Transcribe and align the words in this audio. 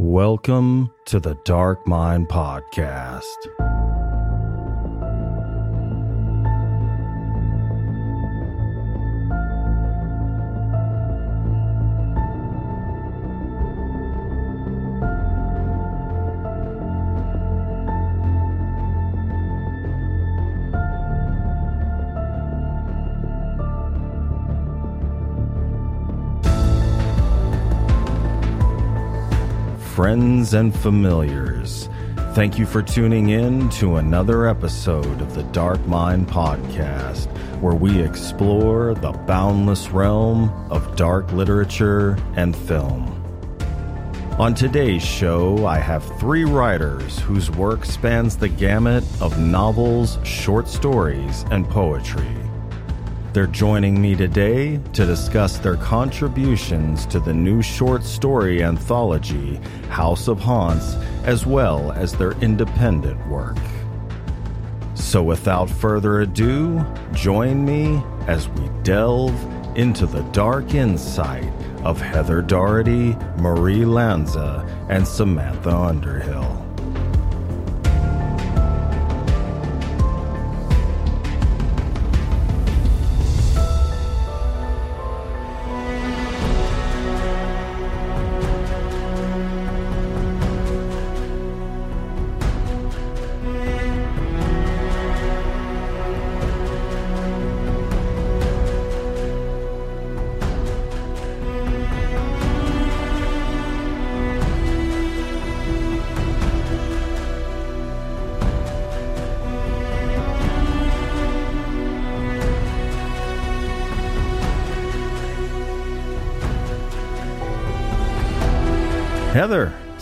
Welcome 0.00 0.92
to 1.06 1.18
the 1.18 1.34
Dark 1.44 1.84
Mind 1.88 2.28
Podcast. 2.28 3.24
Friends 29.98 30.54
and 30.54 30.72
familiars. 30.72 31.88
Thank 32.32 32.56
you 32.56 32.66
for 32.66 32.82
tuning 32.82 33.30
in 33.30 33.68
to 33.70 33.96
another 33.96 34.46
episode 34.46 35.20
of 35.20 35.34
the 35.34 35.42
Dark 35.42 35.84
Mind 35.88 36.28
Podcast, 36.28 37.26
where 37.60 37.74
we 37.74 38.00
explore 38.00 38.94
the 38.94 39.10
boundless 39.10 39.88
realm 39.88 40.50
of 40.70 40.94
dark 40.94 41.32
literature 41.32 42.16
and 42.36 42.54
film. 42.54 43.12
On 44.38 44.54
today's 44.54 45.02
show, 45.02 45.66
I 45.66 45.78
have 45.78 46.04
three 46.20 46.44
writers 46.44 47.18
whose 47.18 47.50
work 47.50 47.84
spans 47.84 48.36
the 48.36 48.48
gamut 48.48 49.02
of 49.20 49.40
novels, 49.40 50.18
short 50.22 50.68
stories, 50.68 51.44
and 51.50 51.68
poetry. 51.68 52.47
They're 53.38 53.46
joining 53.46 54.02
me 54.02 54.16
today 54.16 54.80
to 54.94 55.06
discuss 55.06 55.58
their 55.58 55.76
contributions 55.76 57.06
to 57.06 57.20
the 57.20 57.32
new 57.32 57.62
short 57.62 58.02
story 58.02 58.64
anthology, 58.64 59.60
House 59.90 60.26
of 60.26 60.40
Haunts, 60.40 60.96
as 61.22 61.46
well 61.46 61.92
as 61.92 62.12
their 62.12 62.32
independent 62.40 63.24
work. 63.28 63.56
So, 64.94 65.22
without 65.22 65.70
further 65.70 66.22
ado, 66.22 66.84
join 67.12 67.64
me 67.64 68.02
as 68.26 68.48
we 68.48 68.68
delve 68.82 69.36
into 69.76 70.06
the 70.06 70.22
dark 70.32 70.74
insight 70.74 71.48
of 71.84 72.00
Heather 72.00 72.42
Daughrity, 72.42 73.14
Marie 73.38 73.84
Lanza, 73.84 74.66
and 74.88 75.06
Samantha 75.06 75.76
Underhill. 75.76 76.67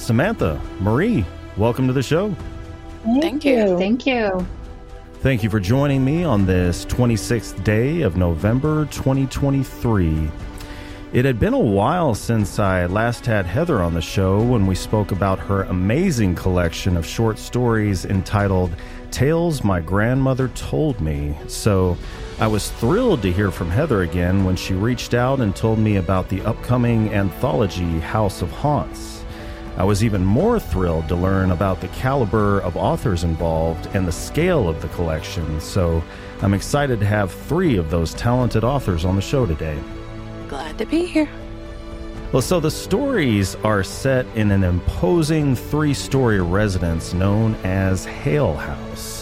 Samantha, 0.06 0.60
Marie, 0.78 1.24
welcome 1.56 1.88
to 1.88 1.92
the 1.92 2.00
show. 2.00 2.32
Thank, 3.02 3.22
Thank 3.22 3.44
you. 3.44 3.56
you. 3.56 3.76
Thank 3.76 4.06
you. 4.06 4.46
Thank 5.14 5.42
you 5.42 5.50
for 5.50 5.58
joining 5.58 6.04
me 6.04 6.22
on 6.22 6.46
this 6.46 6.84
26th 6.86 7.64
day 7.64 8.02
of 8.02 8.16
November 8.16 8.84
2023. 8.92 10.30
It 11.12 11.24
had 11.24 11.40
been 11.40 11.54
a 11.54 11.58
while 11.58 12.14
since 12.14 12.60
I 12.60 12.86
last 12.86 13.26
had 13.26 13.46
Heather 13.46 13.82
on 13.82 13.94
the 13.94 14.00
show 14.00 14.40
when 14.40 14.64
we 14.64 14.76
spoke 14.76 15.10
about 15.10 15.40
her 15.40 15.64
amazing 15.64 16.36
collection 16.36 16.96
of 16.96 17.04
short 17.04 17.36
stories 17.36 18.04
entitled 18.04 18.70
Tales 19.10 19.64
My 19.64 19.80
Grandmother 19.80 20.46
Told 20.54 21.00
Me. 21.00 21.36
So 21.48 21.98
I 22.38 22.46
was 22.46 22.70
thrilled 22.70 23.22
to 23.22 23.32
hear 23.32 23.50
from 23.50 23.70
Heather 23.70 24.02
again 24.02 24.44
when 24.44 24.54
she 24.54 24.74
reached 24.74 25.14
out 25.14 25.40
and 25.40 25.56
told 25.56 25.80
me 25.80 25.96
about 25.96 26.28
the 26.28 26.42
upcoming 26.42 27.12
anthology 27.12 27.98
House 27.98 28.40
of 28.40 28.52
Haunts. 28.52 29.15
I 29.76 29.84
was 29.84 30.02
even 30.02 30.24
more 30.24 30.58
thrilled 30.58 31.08
to 31.08 31.16
learn 31.16 31.50
about 31.50 31.80
the 31.80 31.88
caliber 31.88 32.60
of 32.60 32.76
authors 32.76 33.24
involved 33.24 33.86
and 33.94 34.08
the 34.08 34.12
scale 34.12 34.68
of 34.68 34.80
the 34.80 34.88
collection, 34.88 35.60
so 35.60 36.02
I'm 36.40 36.54
excited 36.54 36.98
to 37.00 37.06
have 37.06 37.30
three 37.30 37.76
of 37.76 37.90
those 37.90 38.14
talented 38.14 38.64
authors 38.64 39.04
on 39.04 39.16
the 39.16 39.22
show 39.22 39.44
today. 39.44 39.78
Glad 40.48 40.78
to 40.78 40.86
be 40.86 41.04
here. 41.04 41.28
Well, 42.32 42.42
so 42.42 42.58
the 42.58 42.70
stories 42.70 43.54
are 43.56 43.82
set 43.84 44.26
in 44.34 44.50
an 44.50 44.64
imposing 44.64 45.54
three 45.54 45.94
story 45.94 46.40
residence 46.40 47.14
known 47.14 47.54
as 47.62 48.04
Hale 48.04 48.56
House. 48.56 49.15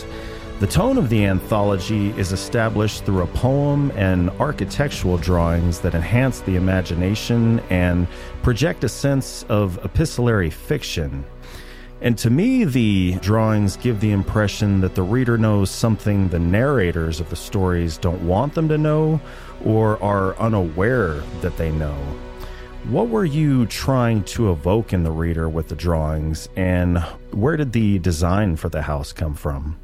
The 0.61 0.69
tone 0.69 0.99
of 0.99 1.11
the 1.11 1.27
anthology 1.27 2.11
is 2.11 2.31
established 2.31 3.05
through 3.05 3.23
a 3.23 3.27
poem 3.27 3.91
and 3.97 4.31
architectural 4.39 5.19
drawings 5.19 5.81
that 5.81 5.97
enhance 5.97 6.41
the 6.41 6.55
imagination 6.55 7.59
and 7.71 8.07
project 8.43 8.85
a 8.85 8.89
sense 8.89 9.45
of 9.49 9.85
epistolary 9.85 10.51
fiction. 10.51 11.25
And 12.01 12.17
to 12.19 12.31
me, 12.31 12.65
the 12.65 13.17
drawings 13.21 13.77
give 13.77 13.99
the 14.01 14.13
impression 14.13 14.81
that 14.83 14.95
the 14.95 15.03
reader 15.03 15.37
knows 15.37 15.71
something 15.71 16.29
the 16.29 16.39
narrators 16.39 17.19
of 17.19 17.31
the 17.31 17.37
stories 17.37 17.99
don't 17.99 18.23
want 18.23 18.55
them 18.55 18.69
to 18.69 18.79
know 18.79 19.21
or 19.65 20.01
are 20.03 20.37
unaware 20.37 21.15
that 21.41 21.57
they 21.57 21.73
know. 21.73 21.97
What 22.85 23.09
were 23.09 23.25
you 23.25 23.67
trying 23.67 24.23
to 24.25 24.53
evoke 24.53 24.93
in 24.93 25.03
the 25.03 25.11
reader 25.11 25.49
with 25.49 25.69
the 25.69 25.75
drawings, 25.75 26.49
and 26.55 26.99
where 27.33 27.57
did 27.57 27.73
the 27.73 27.99
design 27.99 28.55
for 28.55 28.69
the 28.69 28.83
house 28.83 29.13
come 29.13 29.35
from? 29.35 29.81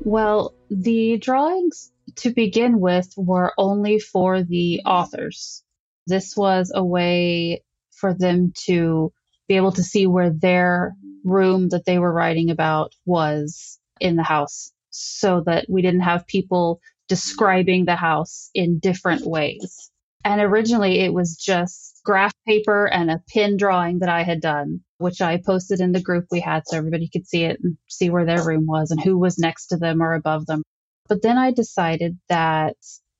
Well, 0.00 0.54
the 0.70 1.18
drawings 1.18 1.90
to 2.16 2.32
begin 2.32 2.80
with 2.80 3.12
were 3.16 3.52
only 3.58 3.98
for 3.98 4.42
the 4.42 4.80
authors. 4.86 5.62
This 6.06 6.36
was 6.36 6.70
a 6.74 6.84
way 6.84 7.62
for 7.92 8.14
them 8.14 8.52
to 8.66 9.12
be 9.48 9.56
able 9.56 9.72
to 9.72 9.82
see 9.82 10.06
where 10.06 10.30
their 10.30 10.94
room 11.24 11.68
that 11.70 11.84
they 11.84 11.98
were 11.98 12.12
writing 12.12 12.50
about 12.50 12.94
was 13.04 13.78
in 14.00 14.16
the 14.16 14.22
house 14.22 14.72
so 14.90 15.42
that 15.46 15.66
we 15.68 15.82
didn't 15.82 16.00
have 16.00 16.26
people 16.26 16.80
describing 17.08 17.84
the 17.84 17.96
house 17.96 18.50
in 18.54 18.78
different 18.78 19.26
ways. 19.26 19.90
And 20.24 20.40
originally 20.40 21.00
it 21.00 21.12
was 21.12 21.36
just 21.36 22.00
graph 22.04 22.34
paper 22.46 22.86
and 22.86 23.10
a 23.10 23.22
pin 23.28 23.56
drawing 23.56 24.00
that 24.00 24.08
I 24.08 24.22
had 24.22 24.40
done 24.40 24.80
which 24.98 25.20
I 25.20 25.40
posted 25.44 25.80
in 25.80 25.92
the 25.92 26.02
group 26.02 26.26
we 26.30 26.40
had 26.40 26.62
so 26.66 26.76
everybody 26.76 27.08
could 27.08 27.26
see 27.26 27.44
it 27.44 27.58
and 27.62 27.76
see 27.88 28.10
where 28.10 28.24
their 28.24 28.44
room 28.44 28.66
was 28.66 28.90
and 28.90 29.00
who 29.00 29.18
was 29.18 29.38
next 29.38 29.68
to 29.68 29.76
them 29.76 30.02
or 30.02 30.14
above 30.14 30.46
them. 30.46 30.62
But 31.08 31.22
then 31.22 31.38
I 31.38 31.52
decided 31.52 32.18
that 32.28 32.76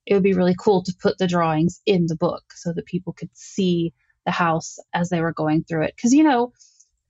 it 0.06 0.14
would 0.14 0.22
be 0.22 0.32
really 0.32 0.56
cool 0.58 0.82
to 0.84 0.94
put 1.00 1.18
the 1.18 1.26
drawings 1.26 1.80
in 1.84 2.06
the 2.06 2.16
book 2.16 2.44
so 2.54 2.72
that 2.72 2.86
people 2.86 3.12
could 3.12 3.30
see 3.34 3.92
the 4.24 4.32
house 4.32 4.78
as 4.94 5.08
they 5.08 5.20
were 5.20 5.32
going 5.32 5.64
through 5.64 5.84
it. 5.84 5.94
Because, 5.96 6.12
you 6.12 6.22
know, 6.22 6.52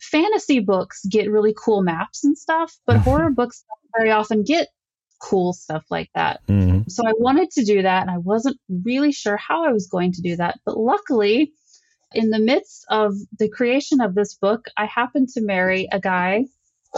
fantasy 0.00 0.60
books 0.60 1.04
get 1.04 1.30
really 1.30 1.54
cool 1.56 1.82
maps 1.82 2.24
and 2.24 2.36
stuff, 2.36 2.74
but 2.86 2.96
horror 2.98 3.30
books 3.30 3.64
very 3.96 4.10
often 4.10 4.42
get 4.42 4.68
cool 5.18 5.52
stuff 5.52 5.84
like 5.90 6.10
that. 6.14 6.40
Mm-hmm. 6.46 6.88
So 6.88 7.06
I 7.06 7.12
wanted 7.18 7.50
to 7.52 7.64
do 7.64 7.82
that 7.82 8.02
and 8.02 8.10
I 8.10 8.18
wasn't 8.18 8.58
really 8.84 9.12
sure 9.12 9.36
how 9.36 9.66
I 9.66 9.72
was 9.72 9.88
going 9.88 10.12
to 10.12 10.22
do 10.22 10.36
that. 10.36 10.58
But 10.64 10.76
luckily, 10.76 11.52
in 12.16 12.30
the 12.30 12.38
midst 12.38 12.86
of 12.88 13.14
the 13.38 13.50
creation 13.50 14.00
of 14.00 14.14
this 14.14 14.34
book, 14.34 14.64
I 14.76 14.86
happened 14.86 15.28
to 15.34 15.42
marry 15.42 15.86
a 15.92 16.00
guy 16.00 16.46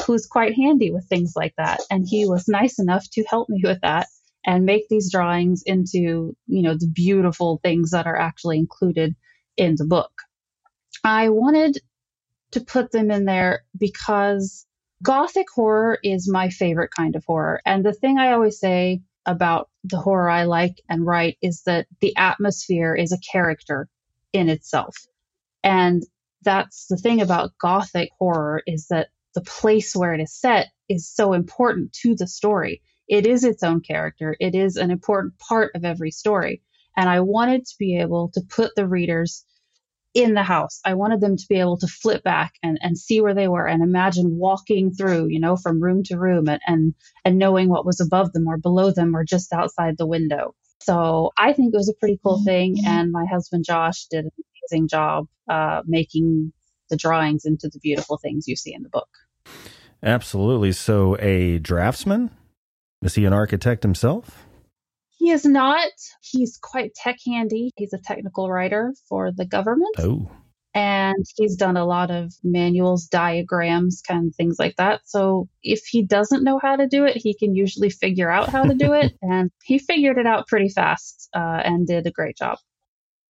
who's 0.06 0.26
quite 0.26 0.54
handy 0.54 0.92
with 0.92 1.08
things 1.08 1.32
like 1.34 1.54
that. 1.58 1.80
And 1.90 2.06
he 2.08 2.24
was 2.24 2.46
nice 2.46 2.78
enough 2.78 3.04
to 3.12 3.24
help 3.24 3.48
me 3.48 3.60
with 3.64 3.80
that 3.82 4.06
and 4.46 4.64
make 4.64 4.88
these 4.88 5.10
drawings 5.10 5.64
into, 5.66 6.36
you 6.46 6.62
know, 6.62 6.74
the 6.74 6.86
beautiful 6.86 7.58
things 7.64 7.90
that 7.90 8.06
are 8.06 8.16
actually 8.16 8.58
included 8.58 9.16
in 9.56 9.74
the 9.76 9.84
book. 9.84 10.12
I 11.02 11.30
wanted 11.30 11.78
to 12.52 12.60
put 12.60 12.92
them 12.92 13.10
in 13.10 13.24
there 13.24 13.64
because 13.76 14.66
gothic 15.02 15.48
horror 15.52 15.98
is 16.04 16.30
my 16.30 16.48
favorite 16.48 16.90
kind 16.96 17.16
of 17.16 17.24
horror. 17.24 17.60
And 17.66 17.84
the 17.84 17.92
thing 17.92 18.18
I 18.18 18.32
always 18.32 18.60
say 18.60 19.02
about 19.26 19.68
the 19.82 19.98
horror 19.98 20.30
I 20.30 20.44
like 20.44 20.80
and 20.88 21.04
write 21.04 21.38
is 21.42 21.62
that 21.66 21.88
the 22.00 22.16
atmosphere 22.16 22.94
is 22.94 23.10
a 23.10 23.18
character 23.32 23.88
in 24.32 24.48
itself. 24.48 24.96
And 25.62 26.02
that's 26.42 26.86
the 26.88 26.96
thing 26.96 27.20
about 27.20 27.52
gothic 27.60 28.10
horror 28.18 28.62
is 28.66 28.88
that 28.88 29.08
the 29.34 29.40
place 29.42 29.94
where 29.94 30.14
it 30.14 30.20
is 30.20 30.34
set 30.34 30.68
is 30.88 31.08
so 31.08 31.32
important 31.32 31.92
to 32.02 32.14
the 32.16 32.26
story. 32.26 32.82
It 33.08 33.26
is 33.26 33.44
its 33.44 33.62
own 33.62 33.80
character. 33.80 34.36
It 34.40 34.54
is 34.54 34.76
an 34.76 34.90
important 34.90 35.38
part 35.38 35.72
of 35.74 35.84
every 35.84 36.10
story. 36.10 36.62
And 36.96 37.08
I 37.08 37.20
wanted 37.20 37.66
to 37.66 37.74
be 37.78 37.98
able 37.98 38.30
to 38.34 38.42
put 38.48 38.72
the 38.74 38.86
readers 38.88 39.44
in 40.14 40.34
the 40.34 40.42
house. 40.42 40.80
I 40.84 40.94
wanted 40.94 41.20
them 41.20 41.36
to 41.36 41.46
be 41.48 41.60
able 41.60 41.78
to 41.78 41.86
flip 41.86 42.24
back 42.24 42.54
and, 42.62 42.78
and 42.82 42.98
see 42.98 43.20
where 43.20 43.34
they 43.34 43.48
were 43.48 43.66
and 43.66 43.82
imagine 43.82 44.38
walking 44.38 44.92
through, 44.92 45.28
you 45.28 45.40
know, 45.40 45.56
from 45.56 45.82
room 45.82 46.02
to 46.04 46.18
room 46.18 46.48
and, 46.48 46.60
and, 46.66 46.94
and 47.24 47.38
knowing 47.38 47.68
what 47.68 47.86
was 47.86 48.00
above 48.00 48.32
them 48.32 48.48
or 48.48 48.58
below 48.58 48.90
them 48.90 49.14
or 49.14 49.24
just 49.24 49.52
outside 49.52 49.96
the 49.98 50.06
window. 50.06 50.54
So 50.80 51.32
I 51.36 51.52
think 51.52 51.74
it 51.74 51.76
was 51.76 51.88
a 51.88 51.98
pretty 51.98 52.18
cool 52.22 52.42
thing. 52.44 52.76
Mm-hmm. 52.76 52.86
And 52.86 53.12
my 53.12 53.24
husband 53.30 53.64
Josh 53.64 54.06
did 54.06 54.26
an 54.26 54.30
amazing 54.72 54.88
job 54.88 55.26
uh, 55.48 55.82
making 55.86 56.52
the 56.90 56.96
drawings 56.96 57.44
into 57.44 57.68
the 57.72 57.78
beautiful 57.80 58.18
things 58.18 58.48
you 58.48 58.56
see 58.56 58.74
in 58.74 58.82
the 58.82 58.88
book. 58.88 59.08
Absolutely. 60.02 60.72
So 60.72 61.16
a 61.18 61.58
draftsman? 61.58 62.30
Is 63.02 63.14
he 63.14 63.24
an 63.24 63.32
architect 63.32 63.82
himself? 63.82 64.44
He 65.18 65.30
is 65.30 65.44
not. 65.44 65.90
He's 66.20 66.58
quite 66.60 66.94
tech 66.94 67.18
handy. 67.26 67.70
He's 67.76 67.92
a 67.92 67.98
technical 67.98 68.50
writer 68.50 68.94
for 69.08 69.32
the 69.32 69.44
government. 69.44 69.96
Oh. 69.98 70.30
And 70.74 71.24
he's 71.36 71.56
done 71.56 71.76
a 71.76 71.86
lot 71.86 72.10
of 72.10 72.32
manuals, 72.44 73.06
diagrams, 73.06 74.02
kind 74.06 74.28
of 74.28 74.34
things 74.36 74.58
like 74.58 74.76
that. 74.76 75.00
So 75.04 75.48
if 75.62 75.84
he 75.86 76.02
doesn't 76.02 76.44
know 76.44 76.58
how 76.62 76.76
to 76.76 76.86
do 76.86 77.04
it, 77.04 77.16
he 77.16 77.34
can 77.34 77.54
usually 77.54 77.90
figure 77.90 78.30
out 78.30 78.48
how 78.48 78.64
to 78.64 78.74
do 78.74 78.92
it. 78.92 79.16
and 79.22 79.50
he 79.64 79.78
figured 79.78 80.18
it 80.18 80.26
out 80.26 80.46
pretty 80.46 80.68
fast 80.68 81.28
uh, 81.34 81.62
and 81.64 81.86
did 81.86 82.06
a 82.06 82.10
great 82.10 82.36
job. 82.36 82.58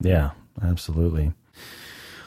Yeah, 0.01 0.31
absolutely. 0.63 1.33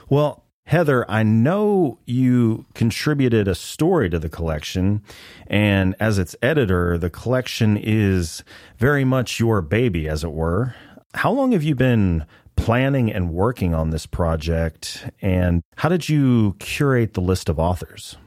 Well, 0.09 0.43
Heather, 0.65 1.09
I 1.11 1.23
know 1.23 1.99
you 2.05 2.65
contributed 2.73 3.47
a 3.47 3.55
story 3.55 4.09
to 4.09 4.19
the 4.19 4.29
collection, 4.29 5.01
and 5.47 5.95
as 5.99 6.17
its 6.17 6.35
editor, 6.41 6.97
the 6.97 7.09
collection 7.09 7.75
is 7.75 8.43
very 8.77 9.03
much 9.03 9.39
your 9.39 9.61
baby, 9.61 10.07
as 10.07 10.23
it 10.23 10.31
were. 10.31 10.75
How 11.13 11.31
long 11.31 11.51
have 11.51 11.63
you 11.63 11.75
been 11.75 12.25
planning 12.55 13.11
and 13.11 13.31
working 13.31 13.73
on 13.73 13.89
this 13.89 14.05
project, 14.05 15.09
and 15.21 15.61
how 15.77 15.89
did 15.89 16.09
you 16.09 16.55
curate 16.59 17.13
the 17.13 17.21
list 17.21 17.49
of 17.49 17.59
authors? 17.59 18.17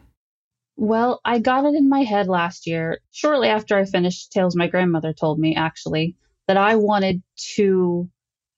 Well, 0.76 1.20
I 1.24 1.38
got 1.38 1.64
it 1.64 1.74
in 1.74 1.88
my 1.88 2.02
head 2.02 2.26
last 2.26 2.66
year, 2.66 2.98
shortly 3.12 3.48
after 3.48 3.78
I 3.78 3.84
finished 3.84 4.32
Tales 4.32 4.56
My 4.56 4.66
Grandmother 4.66 5.12
Told 5.12 5.38
Me, 5.38 5.54
actually, 5.54 6.16
that 6.48 6.56
I 6.56 6.76
wanted 6.76 7.22
to 7.54 8.08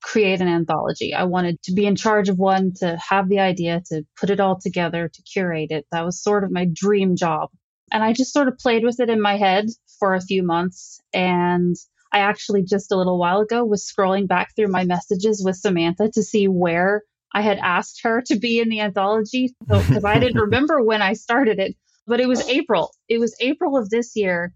create 0.02 0.40
an 0.40 0.48
anthology. 0.48 1.12
I 1.12 1.24
wanted 1.24 1.60
to 1.64 1.72
be 1.72 1.84
in 1.84 1.96
charge 1.96 2.28
of 2.28 2.38
one, 2.38 2.72
to 2.76 2.96
have 2.96 3.28
the 3.28 3.40
idea, 3.40 3.82
to 3.88 4.06
put 4.19 4.30
it 4.30 4.40
all 4.40 4.58
together, 4.58 5.10
to 5.12 5.22
curate 5.22 5.70
it. 5.70 5.86
That 5.92 6.04
was 6.04 6.22
sort 6.22 6.44
of 6.44 6.50
my 6.50 6.66
dream 6.72 7.16
job. 7.16 7.50
And 7.92 8.02
I 8.02 8.12
just 8.12 8.32
sort 8.32 8.48
of 8.48 8.58
played 8.58 8.84
with 8.84 8.98
it 9.00 9.10
in 9.10 9.20
my 9.20 9.36
head 9.36 9.66
for 9.98 10.14
a 10.14 10.20
few 10.20 10.42
months. 10.42 11.00
And 11.12 11.76
I 12.12 12.19
actually 12.19 12.62
just 12.62 12.93
a 12.93 12.97
little 12.97 13.19
while 13.19 13.41
ago 13.41 13.64
was 13.64 13.91
scrolling 13.91 14.29
back 14.29 14.55
through 14.55 14.69
my 14.69 14.85
messages 14.85 15.43
with 15.44 15.56
Samantha 15.56 16.11
to 16.12 16.23
see 16.23 16.49
where 16.49 17.03
I 17.35 17.43
had 17.43 17.58
asked 17.58 18.03
her 18.03 18.23
to 18.26 18.38
be 18.38 18.61
in 18.61 18.69
the 18.69 18.81
anthology 18.81 19.55
because 19.61 20.03
so, 20.03 20.08
I 20.08 20.19
didn't 20.19 20.41
remember 20.41 20.82
when 20.82 21.03
I 21.03 21.12
started 21.12 21.58
it, 21.58 21.76
but 22.06 22.20
it 22.20 22.29
was 22.29 22.43
oh. 22.43 22.50
April. 22.50 22.91
It 23.08 23.19
was 23.19 23.37
April 23.41 23.76
of 23.76 23.91
this 23.91 24.12
year 24.17 24.55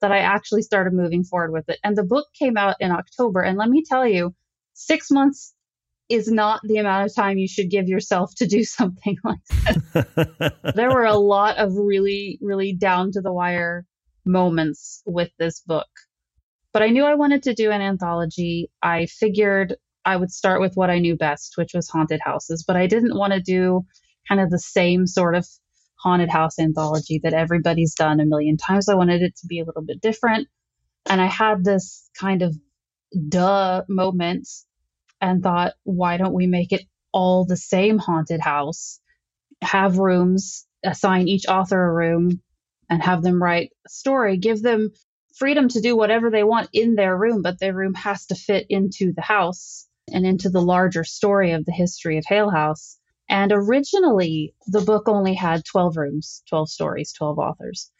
that 0.00 0.12
I 0.12 0.18
actually 0.18 0.62
started 0.62 0.92
moving 0.92 1.24
forward 1.24 1.52
with 1.52 1.68
it. 1.68 1.78
And 1.84 1.96
the 1.96 2.02
book 2.02 2.26
came 2.38 2.56
out 2.56 2.76
in 2.80 2.90
October. 2.90 3.40
And 3.40 3.56
let 3.56 3.68
me 3.68 3.82
tell 3.86 4.06
you, 4.06 4.34
six 4.74 5.10
months 5.10 5.54
is 6.08 6.28
not 6.28 6.60
the 6.64 6.78
amount 6.78 7.06
of 7.06 7.14
time 7.14 7.38
you 7.38 7.48
should 7.48 7.70
give 7.70 7.88
yourself 7.88 8.34
to 8.36 8.46
do 8.46 8.64
something 8.64 9.16
like 9.24 9.38
that. 9.48 10.72
there 10.74 10.90
were 10.90 11.04
a 11.04 11.16
lot 11.16 11.56
of 11.58 11.74
really, 11.74 12.38
really 12.40 12.72
down 12.72 13.12
to 13.12 13.20
the 13.20 13.32
wire 13.32 13.84
moments 14.24 15.02
with 15.06 15.30
this 15.38 15.60
book. 15.60 15.88
But 16.76 16.82
I 16.82 16.90
knew 16.90 17.06
I 17.06 17.14
wanted 17.14 17.44
to 17.44 17.54
do 17.54 17.70
an 17.70 17.80
anthology. 17.80 18.70
I 18.82 19.06
figured 19.06 19.76
I 20.04 20.14
would 20.14 20.30
start 20.30 20.60
with 20.60 20.74
what 20.74 20.90
I 20.90 20.98
knew 20.98 21.16
best, 21.16 21.54
which 21.56 21.70
was 21.72 21.88
haunted 21.88 22.20
houses, 22.22 22.64
but 22.68 22.76
I 22.76 22.86
didn't 22.86 23.16
want 23.16 23.32
to 23.32 23.40
do 23.40 23.86
kind 24.28 24.42
of 24.42 24.50
the 24.50 24.58
same 24.58 25.06
sort 25.06 25.34
of 25.36 25.46
haunted 25.94 26.28
house 26.28 26.58
anthology 26.58 27.18
that 27.22 27.32
everybody's 27.32 27.94
done 27.94 28.20
a 28.20 28.26
million 28.26 28.58
times. 28.58 28.90
I 28.90 28.94
wanted 28.94 29.22
it 29.22 29.36
to 29.36 29.46
be 29.46 29.58
a 29.60 29.64
little 29.64 29.80
bit 29.80 30.02
different. 30.02 30.48
And 31.08 31.18
I 31.18 31.24
had 31.24 31.64
this 31.64 32.10
kind 32.20 32.42
of 32.42 32.54
duh 33.26 33.84
moment 33.88 34.46
and 35.18 35.42
thought, 35.42 35.72
why 35.84 36.18
don't 36.18 36.34
we 36.34 36.46
make 36.46 36.72
it 36.72 36.82
all 37.10 37.46
the 37.46 37.56
same 37.56 37.96
haunted 37.96 38.42
house? 38.42 39.00
Have 39.62 39.96
rooms, 39.96 40.66
assign 40.84 41.26
each 41.26 41.46
author 41.48 41.82
a 41.82 41.90
room, 41.90 42.42
and 42.90 43.02
have 43.02 43.22
them 43.22 43.42
write 43.42 43.70
a 43.86 43.88
story. 43.88 44.36
Give 44.36 44.60
them 44.60 44.90
freedom 45.38 45.68
to 45.68 45.80
do 45.80 45.96
whatever 45.96 46.30
they 46.30 46.44
want 46.44 46.68
in 46.72 46.94
their 46.94 47.16
room, 47.16 47.42
but 47.42 47.58
their 47.60 47.74
room 47.74 47.94
has 47.94 48.26
to 48.26 48.34
fit 48.34 48.66
into 48.68 49.12
the 49.12 49.22
house 49.22 49.86
and 50.12 50.26
into 50.26 50.48
the 50.50 50.60
larger 50.60 51.04
story 51.04 51.52
of 51.52 51.64
the 51.64 51.72
history 51.72 52.18
of 52.18 52.24
Hale 52.26 52.50
House. 52.50 52.98
And 53.28 53.52
originally, 53.52 54.54
the 54.66 54.80
book 54.80 55.08
only 55.08 55.34
had 55.34 55.64
12 55.64 55.96
rooms, 55.96 56.42
12 56.48 56.70
stories, 56.70 57.12
12 57.12 57.38
authors. 57.38 57.90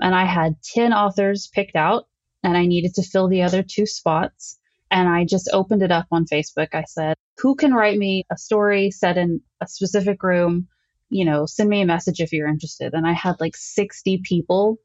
And 0.00 0.14
I 0.14 0.24
had 0.24 0.62
10 0.62 0.92
authors 0.92 1.50
picked 1.52 1.76
out, 1.76 2.08
and 2.42 2.56
I 2.56 2.66
needed 2.66 2.94
to 2.94 3.02
fill 3.02 3.28
the 3.28 3.42
other 3.42 3.62
two 3.62 3.86
spots 3.86 4.58
and 4.92 5.08
I 5.08 5.24
just 5.24 5.48
opened 5.52 5.82
it 5.82 5.90
up 5.90 6.06
on 6.12 6.26
Facebook. 6.26 6.68
I 6.74 6.84
said, 6.84 7.16
Who 7.38 7.56
can 7.56 7.72
write 7.72 7.98
me 7.98 8.26
a 8.30 8.36
story 8.36 8.90
set 8.90 9.16
in 9.16 9.40
a 9.60 9.66
specific 9.66 10.22
room? 10.22 10.68
You 11.08 11.24
know, 11.24 11.46
send 11.46 11.70
me 11.70 11.80
a 11.80 11.86
message 11.86 12.20
if 12.20 12.32
you're 12.32 12.46
interested. 12.46 12.92
And 12.92 13.06
I 13.06 13.12
had 13.12 13.40
like 13.40 13.56
60 13.56 14.20
people 14.22 14.76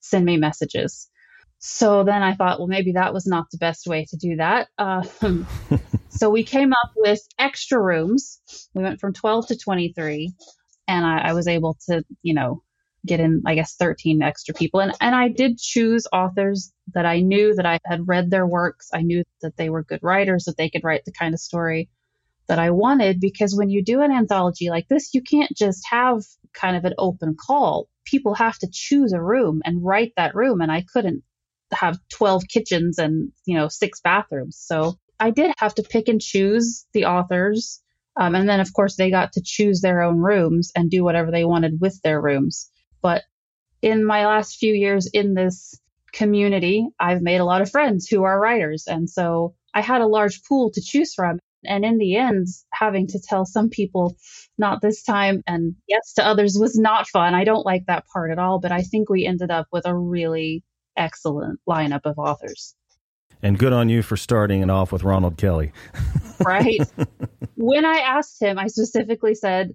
send 0.00 0.24
me 0.24 0.36
messages. 0.36 1.10
So 1.58 2.04
then 2.04 2.22
I 2.22 2.34
thought, 2.34 2.58
well, 2.58 2.68
maybe 2.68 2.92
that 2.92 3.14
was 3.14 3.26
not 3.26 3.46
the 3.50 3.58
best 3.58 3.86
way 3.86 4.06
to 4.10 4.16
do 4.16 4.36
that. 4.36 4.68
Um, 4.78 5.46
so 6.10 6.30
we 6.30 6.44
came 6.44 6.72
up 6.72 6.92
with 6.96 7.20
extra 7.38 7.80
rooms. 7.80 8.40
We 8.74 8.82
went 8.82 9.00
from 9.00 9.12
12 9.12 9.48
to 9.48 9.56
23. 9.58 10.32
And 10.88 11.04
I, 11.04 11.30
I 11.30 11.32
was 11.32 11.48
able 11.48 11.76
to, 11.88 12.04
you 12.22 12.34
know, 12.34 12.62
get 13.04 13.20
in, 13.20 13.42
I 13.46 13.54
guess, 13.54 13.76
13 13.76 14.22
extra 14.22 14.54
people. 14.54 14.80
And, 14.80 14.92
and 15.00 15.14
I 15.14 15.28
did 15.28 15.58
choose 15.58 16.06
authors 16.12 16.72
that 16.94 17.06
I 17.06 17.20
knew 17.20 17.54
that 17.54 17.66
I 17.66 17.78
had 17.84 18.06
read 18.06 18.30
their 18.30 18.46
works. 18.46 18.90
I 18.92 19.02
knew 19.02 19.24
that 19.42 19.56
they 19.56 19.70
were 19.70 19.82
good 19.82 20.02
writers, 20.02 20.44
that 20.44 20.56
they 20.56 20.70
could 20.70 20.84
write 20.84 21.04
the 21.04 21.12
kind 21.12 21.34
of 21.34 21.40
story 21.40 21.88
that 22.48 22.58
I 22.58 22.70
wanted. 22.70 23.18
Because 23.20 23.56
when 23.56 23.70
you 23.70 23.82
do 23.82 24.02
an 24.02 24.12
anthology 24.12 24.68
like 24.68 24.88
this, 24.88 25.14
you 25.14 25.22
can't 25.22 25.56
just 25.56 25.84
have 25.90 26.22
kind 26.52 26.76
of 26.76 26.84
an 26.84 26.94
open 26.98 27.36
call. 27.38 27.88
People 28.04 28.34
have 28.34 28.58
to 28.58 28.68
choose 28.70 29.12
a 29.12 29.22
room 29.22 29.62
and 29.64 29.84
write 29.84 30.12
that 30.16 30.34
room. 30.34 30.60
And 30.60 30.70
I 30.70 30.84
couldn't 30.92 31.24
have 31.72 31.98
12 32.10 32.44
kitchens 32.48 32.98
and, 32.98 33.32
you 33.44 33.56
know, 33.56 33.68
six 33.68 34.00
bathrooms. 34.00 34.56
So 34.58 34.98
I 35.18 35.30
did 35.30 35.52
have 35.58 35.74
to 35.76 35.82
pick 35.82 36.08
and 36.08 36.20
choose 36.20 36.86
the 36.92 37.06
authors. 37.06 37.82
Um, 38.16 38.34
and 38.34 38.48
then, 38.48 38.60
of 38.60 38.72
course, 38.72 38.96
they 38.96 39.10
got 39.10 39.32
to 39.32 39.42
choose 39.44 39.80
their 39.80 40.02
own 40.02 40.18
rooms 40.18 40.72
and 40.74 40.90
do 40.90 41.04
whatever 41.04 41.30
they 41.30 41.44
wanted 41.44 41.80
with 41.80 42.00
their 42.02 42.20
rooms. 42.20 42.70
But 43.02 43.24
in 43.82 44.04
my 44.04 44.26
last 44.26 44.56
few 44.56 44.72
years 44.72 45.08
in 45.12 45.34
this 45.34 45.78
community, 46.12 46.86
I've 46.98 47.22
made 47.22 47.38
a 47.38 47.44
lot 47.44 47.60
of 47.60 47.70
friends 47.70 48.08
who 48.08 48.24
are 48.24 48.40
writers. 48.40 48.84
And 48.86 49.08
so 49.08 49.54
I 49.74 49.82
had 49.82 50.00
a 50.00 50.06
large 50.06 50.42
pool 50.44 50.70
to 50.72 50.80
choose 50.80 51.14
from. 51.14 51.38
And 51.64 51.84
in 51.84 51.98
the 51.98 52.16
end, 52.16 52.46
having 52.72 53.08
to 53.08 53.20
tell 53.20 53.44
some 53.44 53.68
people 53.68 54.16
not 54.56 54.80
this 54.80 55.02
time 55.02 55.42
and 55.46 55.74
yes 55.88 56.14
to 56.14 56.26
others 56.26 56.56
was 56.58 56.78
not 56.78 57.08
fun. 57.08 57.34
I 57.34 57.44
don't 57.44 57.66
like 57.66 57.86
that 57.86 58.06
part 58.06 58.30
at 58.30 58.38
all, 58.38 58.60
but 58.60 58.72
I 58.72 58.82
think 58.82 59.10
we 59.10 59.26
ended 59.26 59.50
up 59.50 59.66
with 59.72 59.84
a 59.86 59.94
really 59.94 60.64
excellent 60.96 61.60
lineup 61.68 62.02
of 62.04 62.18
authors. 62.18 62.74
And 63.42 63.58
good 63.58 63.72
on 63.72 63.88
you 63.88 64.02
for 64.02 64.16
starting 64.16 64.62
it 64.62 64.70
off 64.70 64.92
with 64.92 65.02
Ronald 65.02 65.36
Kelly. 65.36 65.72
right. 66.44 66.80
When 67.56 67.84
I 67.84 67.98
asked 67.98 68.40
him, 68.40 68.58
I 68.58 68.68
specifically 68.68 69.34
said, 69.34 69.74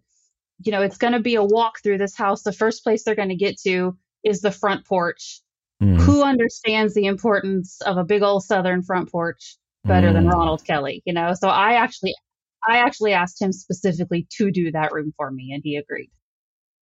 you 0.63 0.71
know, 0.71 0.81
it's 0.81 0.97
going 0.97 1.13
to 1.13 1.19
be 1.19 1.35
a 1.35 1.43
walk 1.43 1.81
through 1.83 1.97
this 1.97 2.15
house. 2.15 2.43
The 2.43 2.53
first 2.53 2.83
place 2.83 3.03
they're 3.03 3.15
going 3.15 3.29
to 3.29 3.35
get 3.35 3.59
to 3.61 3.97
is 4.23 4.41
the 4.41 4.51
front 4.51 4.85
porch. 4.85 5.41
Mm. 5.81 5.99
Who 5.99 6.21
understands 6.21 6.93
the 6.93 7.05
importance 7.05 7.81
of 7.81 7.97
a 7.97 8.03
big 8.03 8.21
old 8.21 8.43
southern 8.43 8.83
front 8.83 9.11
porch 9.11 9.57
better 9.83 10.09
mm. 10.09 10.13
than 10.13 10.27
Ronald 10.27 10.63
Kelly? 10.63 11.01
You 11.05 11.13
know, 11.13 11.33
so 11.33 11.47
I 11.47 11.73
actually, 11.73 12.13
I 12.67 12.77
actually 12.77 13.13
asked 13.13 13.41
him 13.41 13.51
specifically 13.51 14.27
to 14.37 14.51
do 14.51 14.71
that 14.71 14.91
room 14.91 15.13
for 15.17 15.31
me, 15.31 15.51
and 15.53 15.61
he 15.63 15.77
agreed. 15.77 16.11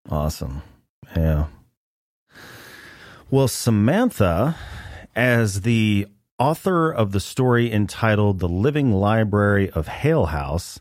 Awesome. 0.09 0.61
Yeah. 1.15 1.45
Well, 3.31 3.47
Samantha, 3.47 4.55
as 5.15 5.61
the 5.61 6.07
author 6.39 6.91
of 6.91 7.11
the 7.11 7.19
story 7.19 7.71
entitled 7.71 8.39
The 8.39 8.49
Living 8.49 8.91
Library 8.91 9.69
of 9.69 9.87
Hale 9.87 10.25
House, 10.25 10.79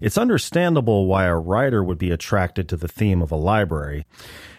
it's 0.00 0.16
understandable 0.16 1.06
why 1.06 1.26
a 1.26 1.36
writer 1.36 1.84
would 1.84 1.98
be 1.98 2.10
attracted 2.10 2.70
to 2.70 2.78
the 2.78 2.88
theme 2.88 3.20
of 3.20 3.30
a 3.30 3.36
library. 3.36 4.06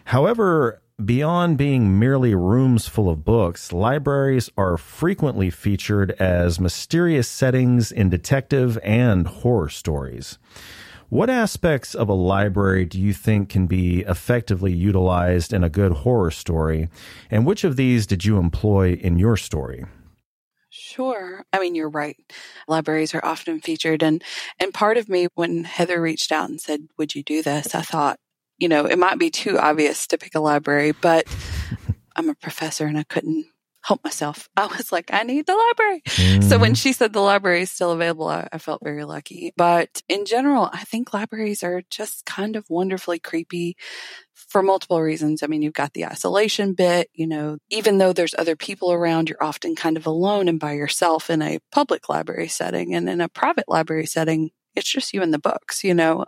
However, 0.06 0.84
beyond 1.04 1.58
being 1.58 1.98
merely 1.98 2.36
rooms 2.36 2.88
full 2.88 3.10
of 3.10 3.26
books, 3.26 3.74
libraries 3.74 4.52
are 4.56 4.78
frequently 4.78 5.50
featured 5.50 6.12
as 6.20 6.60
mysterious 6.60 7.28
settings 7.28 7.92
in 7.92 8.12
detective 8.12 8.78
and 8.84 9.26
horror 9.26 9.70
stories. 9.70 10.38
What 11.12 11.30
aspects 11.30 11.94
of 11.94 12.08
a 12.08 12.14
library 12.14 12.86
do 12.86 12.98
you 12.98 13.12
think 13.12 13.50
can 13.50 13.68
be 13.68 14.00
effectively 14.04 14.72
utilized 14.72 15.52
in 15.52 15.62
a 15.62 15.70
good 15.70 15.92
horror 15.92 16.32
story? 16.32 16.88
And 17.30 17.46
which 17.46 17.66
of 17.66 17.76
these 17.76 18.08
did 18.08 18.24
you 18.24 18.38
employ 18.38 18.94
in 18.94 19.20
your 19.20 19.36
story? 19.36 19.84
Sure. 20.70 21.44
I 21.52 21.60
mean, 21.60 21.76
you're 21.76 21.90
right. 21.90 22.16
Libraries 22.66 23.14
are 23.14 23.26
often 23.26 23.60
featured. 23.60 24.02
And, 24.02 24.24
and 24.58 24.74
part 24.74 24.96
of 24.96 25.10
me, 25.10 25.28
when 25.36 25.66
Heather 25.66 26.02
reached 26.02 26.32
out 26.32 26.50
and 26.50 26.62
said, 26.62 26.88
Would 26.98 27.14
you 27.14 27.24
do 27.24 27.44
this? 27.44 27.76
I 27.76 27.82
thought, 27.82 28.18
you 28.58 28.70
know, 28.70 28.86
it 28.86 28.98
might 28.98 29.20
be 29.20 29.30
too 29.30 29.60
obvious 29.60 30.08
to 30.08 30.18
pick 30.18 30.34
a 30.34 30.40
library, 30.40 30.94
but 30.94 31.28
I'm 32.16 32.30
a 32.30 32.36
professor 32.36 32.86
and 32.86 32.98
I 32.98 33.04
couldn't 33.04 33.48
help 33.84 34.04
myself. 34.04 34.50
I 34.58 34.68
was 34.68 34.92
like, 34.92 35.10
I 35.12 35.24
need 35.24 35.46
the 35.46 35.56
library. 35.56 36.02
Mm. 36.06 36.44
So 36.44 36.58
when 36.58 36.74
mm. 36.74 36.78
she 36.78 36.94
said 36.94 37.14
the 37.14 37.20
library 37.20 37.62
is 37.62 37.72
still 37.72 37.92
available, 37.92 38.28
I, 38.28 38.48
I, 38.52 38.58
felt 38.58 38.82
very 38.84 39.04
lucky. 39.04 39.54
But 39.58 40.02
in 40.08 40.26
general, 40.26 40.70
I 40.72 40.84
think 40.84 41.14
libraries 41.14 41.64
are 41.64 41.82
just 41.90 42.26
kind 42.26 42.56
of 42.56 42.70
wonderfully 42.70 43.20
creepy 43.20 43.76
for 44.34 44.62
multiple 44.62 45.02
reasons. 45.02 45.44
I 45.44 45.48
mean, 45.48 45.62
you've 45.62 45.74
got 45.74 45.94
the 45.94 46.06
isolation 46.06 46.74
bit, 46.74 47.10
you 47.14 47.28
know, 47.28 47.58
even 47.70 47.98
though 47.98 48.14
there's 48.14 48.36
other 48.38 48.56
people 48.56 48.92
around, 48.92 49.30
you're 49.30 49.44
often 49.44 49.76
kind 49.76 49.98
of 49.98 50.06
alone 50.06 50.48
and 50.48 50.60
by 50.60 50.74
yourself 50.74 51.30
in 51.30 51.42
a 51.42 51.60
public 51.72 52.10
library 52.10 52.48
setting 52.48 52.94
and 52.94 53.10
in 53.10 53.22
a 53.22 53.30
private 53.30 53.68
library 53.68 54.06
setting. 54.06 54.52
It's 54.76 54.90
just 54.90 55.14
you 55.14 55.22
and 55.22 55.34
the 55.34 55.40
books, 55.40 55.84
you 55.84 55.94
know. 55.94 56.26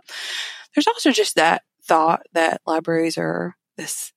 There's 0.73 0.87
also 0.87 1.11
just 1.11 1.35
that 1.35 1.63
thought 1.85 2.23
that 2.33 2.61
libraries 2.65 3.17
are 3.17 3.55
this 3.77 4.11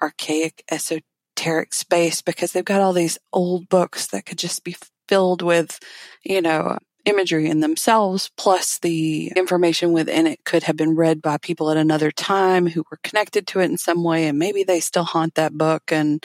archaic, 0.00 0.64
esoteric, 0.70 1.04
esoteric 1.42 1.74
space 1.74 2.22
because 2.22 2.52
they've 2.52 2.64
got 2.64 2.80
all 2.80 2.92
these 2.92 3.18
old 3.32 3.68
books 3.68 4.06
that 4.08 4.26
could 4.26 4.38
just 4.38 4.64
be 4.64 4.76
filled 5.08 5.42
with, 5.42 5.78
you 6.22 6.40
know, 6.40 6.78
imagery 7.04 7.48
in 7.48 7.60
themselves, 7.60 8.30
plus 8.36 8.78
the 8.78 9.32
information 9.36 9.92
within 9.92 10.26
it 10.26 10.44
could 10.44 10.62
have 10.64 10.76
been 10.76 10.94
read 10.94 11.20
by 11.20 11.38
people 11.38 11.70
at 11.70 11.76
another 11.76 12.10
time 12.10 12.66
who 12.66 12.84
were 12.90 12.98
connected 13.02 13.46
to 13.48 13.60
it 13.60 13.70
in 13.70 13.78
some 13.78 14.04
way, 14.04 14.26
and 14.26 14.38
maybe 14.38 14.64
they 14.64 14.80
still 14.80 15.04
haunt 15.04 15.34
that 15.34 15.52
book. 15.52 15.92
And 15.92 16.24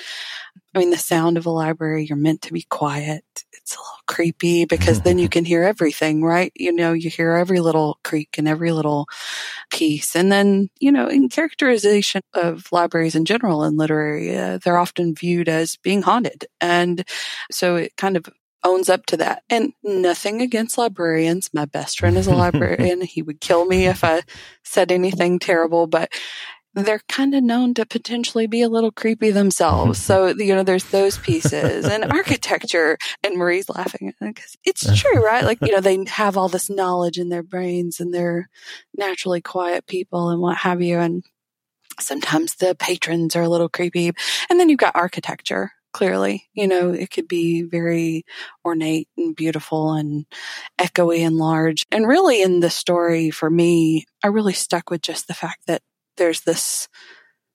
I 0.76 0.80
mean, 0.80 0.92
the 0.92 0.98
sound 0.98 1.38
of 1.38 1.46
a 1.46 1.50
library, 1.50 2.06
you're 2.06 2.18
meant 2.18 2.44
to 2.44 2.54
be 2.54 2.64
quiet. 2.70 3.24
It's 3.54 3.76
a 3.76 3.80
little 3.80 3.98
creepy 4.06 4.66
because 4.66 5.02
then 5.02 5.18
you 5.18 5.28
can 5.28 5.44
hear 5.44 5.64
everything, 5.64 6.24
right? 6.24 6.52
You 6.56 6.72
know, 6.72 6.94
you 6.94 7.10
hear 7.10 7.32
every 7.32 7.60
little 7.60 7.98
creak 8.04 8.38
and 8.38 8.48
every 8.48 8.72
little 8.72 9.08
piece. 9.72 10.16
And 10.16 10.32
then, 10.32 10.70
you 10.80 10.92
know, 10.92 11.08
in 11.08 11.30
characterization 11.30 12.22
of 12.34 12.72
libraries 12.72 13.16
in 13.16 13.26
general 13.26 13.64
in 13.64 13.76
literary, 13.76 14.38
uh, 14.38 14.60
they're 14.64 14.78
often 14.78 15.16
viewed 15.16 15.50
as 15.50 15.78
being 15.78 16.04
haunted. 16.04 16.46
And 16.62 17.04
so 17.50 17.78
it 17.78 17.98
kind 17.98 18.16
of 18.16 18.28
owns 18.68 18.90
up 18.90 19.06
to 19.08 19.18
that. 19.18 19.44
And 19.50 19.74
nothing 19.84 20.42
against 20.42 20.78
librarians. 20.78 21.50
My 21.54 21.66
best 21.66 22.00
friend 22.00 22.18
is 22.18 22.28
a 22.28 22.36
librarian. 22.36 23.02
he 23.02 23.22
would 23.22 23.42
kill 23.42 23.66
me 23.66 23.88
if 23.88 24.04
I 24.04 24.24
said 24.64 24.92
anything 24.92 25.40
terrible, 25.40 25.88
but 25.88 26.12
they're 26.74 27.02
kind 27.10 27.34
of 27.34 27.44
known 27.44 27.74
to 27.74 27.86
potentially 27.86 28.46
be 28.46 28.62
a 28.62 28.70
little 28.70 28.92
creepy 28.92 29.32
themselves. 29.32 30.00
so, 30.00 30.28
you 30.28 30.54
know, 30.54 30.64
there's 30.64 30.86
those 30.86 31.18
pieces 31.18 31.86
and 31.86 32.06
architecture. 32.12 32.98
And 33.24 33.38
Marie's 33.38 33.70
laughing 33.70 34.14
because 34.20 34.56
it's 34.64 35.00
true, 35.00 35.24
right? 35.24 35.44
Like, 35.44 35.60
you 35.62 35.72
know, 35.72 35.82
they 35.82 36.06
have 36.08 36.38
all 36.38 36.50
this 36.50 36.70
knowledge 36.70 37.18
in 37.18 37.30
their 37.30 37.44
brains 37.44 38.00
and 38.00 38.14
they're 38.14 38.50
naturally 38.96 39.42
quiet 39.42 39.88
people 39.88 40.30
and 40.30 40.40
what 40.40 40.58
have 40.58 40.82
you. 40.82 41.00
And 41.00 41.24
sometimes 42.00 42.56
the 42.56 42.76
patrons 42.76 43.36
are 43.36 43.44
a 43.44 43.50
little 43.50 43.70
creepy. 43.70 44.12
And 44.50 44.60
then 44.60 44.70
you've 44.70 44.78
got 44.78 44.96
architecture. 44.96 45.72
Clearly, 45.98 46.48
you 46.54 46.68
know, 46.68 46.92
it 46.92 47.10
could 47.10 47.28
be 47.28 47.64
very 47.64 48.24
ornate 48.64 49.10
and 49.18 49.36
beautiful 49.36 49.94
and 49.94 50.28
echoey 50.80 51.26
and 51.26 51.38
large. 51.38 51.88
And 51.92 52.08
really, 52.08 52.44
in 52.44 52.60
the 52.60 52.70
story, 52.70 53.32
for 53.32 53.50
me, 53.50 54.06
I 54.24 54.28
really 54.28 54.54
stuck 54.54 54.92
with 54.92 55.02
just 55.02 55.28
the 55.28 55.34
fact 55.34 55.62
that 55.66 55.82
there's 56.18 56.42
this 56.42 56.88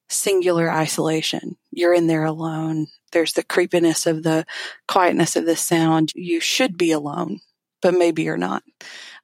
singular 0.08 0.68
isolation. 0.68 1.56
You're 1.70 1.94
in 1.94 2.08
there 2.08 2.25
alone. 2.25 2.88
There's 3.12 3.34
the 3.34 3.44
creepiness 3.44 4.08
of 4.08 4.25
the 4.25 4.44
quietness 4.88 5.37
of 5.37 5.46
the 5.46 5.54
sound. 5.54 6.11
You 6.16 6.40
should 6.40 6.76
be 6.76 6.90
alone, 6.90 7.38
but 7.80 7.94
maybe 7.94 8.25
you're 8.25 8.37
not. 8.37 8.64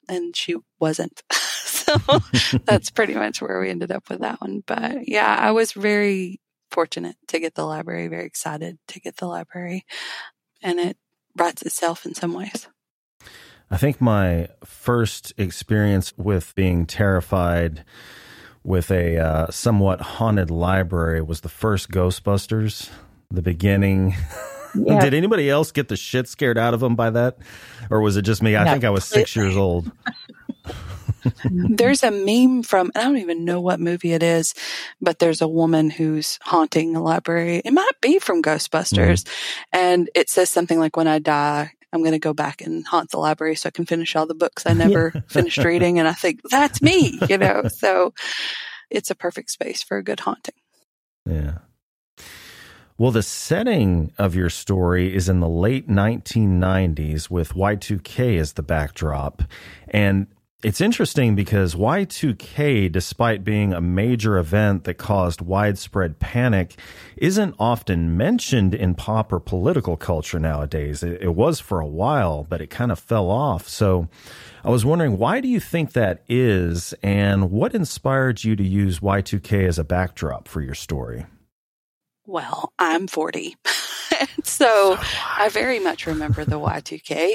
And 0.09 0.37
she 0.37 0.55
wasn't. 0.79 1.25
so 1.33 1.97
that's 2.67 2.91
pretty 2.91 3.15
much 3.15 3.43
where 3.43 3.59
we 3.61 3.69
ended 3.69 3.91
up 3.91 4.09
with 4.11 4.21
that 4.21 4.41
one. 4.41 4.63
But 4.65 5.09
yeah, 5.09 5.37
I 5.41 5.51
was 5.51 5.73
very 5.73 6.39
fortunate 6.71 7.17
to 7.29 7.39
get 7.39 7.55
the 7.55 7.65
library, 7.65 8.09
very 8.09 8.27
excited 8.27 8.79
to 8.89 9.01
get 9.01 9.17
the 9.17 9.27
library. 9.27 9.85
And 10.63 10.79
it 10.79 10.97
writes 11.37 11.63
itself 11.63 12.05
in 12.05 12.15
some 12.15 12.33
ways. 12.33 12.69
I 13.71 13.77
think 13.77 14.01
my 14.01 14.49
first 14.65 15.35
experience 15.37 16.17
with 16.17 16.55
being 16.55 16.87
terrified 16.87 17.85
with 18.65 18.91
a 18.91 19.19
uh, 19.19 19.51
somewhat 19.51 20.01
haunted 20.01 20.51
library 20.51 21.23
was 21.23 21.41
the 21.41 21.49
first 21.49 21.91
Ghostbusters, 21.91 22.91
the 23.31 23.43
beginning. 23.43 24.17
Yeah. 24.75 25.01
Did 25.01 25.15
anybody 25.15 25.49
else 25.49 25.73
get 25.73 25.89
the 25.89 25.97
shit 25.97 26.29
scared 26.29 26.59
out 26.59 26.75
of 26.75 26.81
them 26.81 26.95
by 26.95 27.09
that? 27.09 27.39
Or 27.91 28.03
was 28.03 28.19
it 28.19 28.23
just 28.23 28.43
me? 28.43 28.55
I 28.55 28.65
no, 28.65 28.73
think 28.73 28.85
I 28.85 28.91
was 28.91 29.05
six 29.05 29.35
years 29.35 29.57
old. 29.57 29.91
there's 31.45 32.03
a 32.03 32.11
meme 32.11 32.63
from, 32.63 32.91
I 32.95 33.03
don't 33.03 33.19
even 33.19 33.45
know 33.45 33.61
what 33.61 33.81
movie 33.81 34.13
it 34.13 34.23
is, 34.23 34.55
but 35.01 35.19
there's 35.19 35.41
a 35.41 35.49
woman 35.49 35.91
who's 35.91 36.39
haunting 36.43 36.97
a 36.97 37.03
library. 37.03 37.63
It 37.65 37.73
might 37.73 38.01
be 38.01 38.19
from 38.19 38.43
Ghostbusters. 38.43 39.25
Mm. 39.25 39.31
And 39.73 40.11
it 40.15 40.31
says 40.31 40.51
something 40.51 40.79
like, 40.79 40.97
when 40.97 41.09
I 41.09 41.19
die, 41.19 41.73
I'm 41.93 42.01
going 42.01 42.13
to 42.13 42.19
go 42.19 42.35
back 42.35 42.61
and 42.61 42.87
haunt 42.87 43.11
the 43.11 43.19
library 43.19 43.55
so 43.55 43.69
I 43.69 43.71
can 43.71 43.87
finish 43.87 44.15
all 44.15 44.27
the 44.27 44.35
books 44.35 44.67
I 44.67 44.75
never 44.75 45.13
yeah. 45.15 45.21
finished 45.29 45.59
reading. 45.59 45.99
And 45.99 46.07
I 46.07 46.13
think 46.13 46.41
that's 46.51 46.83
me, 46.83 47.19
you 47.29 47.39
know, 47.39 47.65
so 47.69 48.13
it's 48.91 49.11
a 49.11 49.15
perfect 49.15 49.51
space 49.51 49.83
for 49.83 49.97
a 49.97 50.03
good 50.03 50.21
haunting. 50.21 50.55
Yeah. 51.25 51.59
Well, 52.99 53.13
the 53.13 53.23
setting 53.23 54.13
of 54.19 54.35
your 54.35 54.51
story 54.51 55.15
is 55.15 55.29
in 55.29 55.39
the 55.39 55.49
late 55.49 55.89
1990s 55.89 57.31
with 57.31 57.55
Y2K 57.55 58.41
as 58.41 58.55
the 58.55 58.63
backdrop. 58.63 59.43
And 59.87 60.27
it's 60.65 60.81
interesting 60.81 61.37
because 61.37 61.77
Y2K, 61.77 62.91
despite 62.91 63.45
being 63.45 63.73
a 63.73 63.81
major 63.81 64.39
event 64.39 64.85
that 64.85 64.95
caused 64.95 65.41
widespread 65.41 66.19
panic, 66.19 66.75
isn't 67.17 67.55
often 67.61 68.17
mentioned 68.17 68.75
in 68.75 68.97
pop 68.97 69.33
or 69.33 69.39
political 69.39 69.97
culture 69.97 70.41
nowadays. 70.41 71.05
It, 71.05 71.23
it, 71.23 71.35
was 71.37 71.61
for 71.61 71.79
a 71.79 71.87
while, 71.87 72.45
but 72.49 72.61
it 72.61 72.71
kind 72.71 72.91
of 72.91 72.99
fell 72.99 73.31
off. 73.31 73.69
So 73.69 74.09
I 74.65 74.71
was 74.71 74.85
wondering, 74.85 75.17
why 75.17 75.41
do 75.41 75.47
you 75.47 75.61
think 75.61 75.93
that 75.93 76.25
is? 76.29 76.93
And 77.05 77.53
what 77.53 77.73
inspired 77.73 78.43
you 78.43 78.57
to 78.57 78.65
use 78.65 78.99
Y2K 78.99 79.69
as 79.69 79.79
a 79.79 79.85
backdrop 79.85 80.49
for 80.49 80.61
your 80.61 80.75
story? 80.75 81.27
Well, 82.27 82.73
I'm 82.81 83.07
40. 83.07 83.57
so, 83.65 84.27
so 84.43 84.99
I 85.37 85.51
very 85.51 85.79
much 85.79 86.09
remember 86.09 86.45
the 86.45 86.59
Y2K 86.59 87.35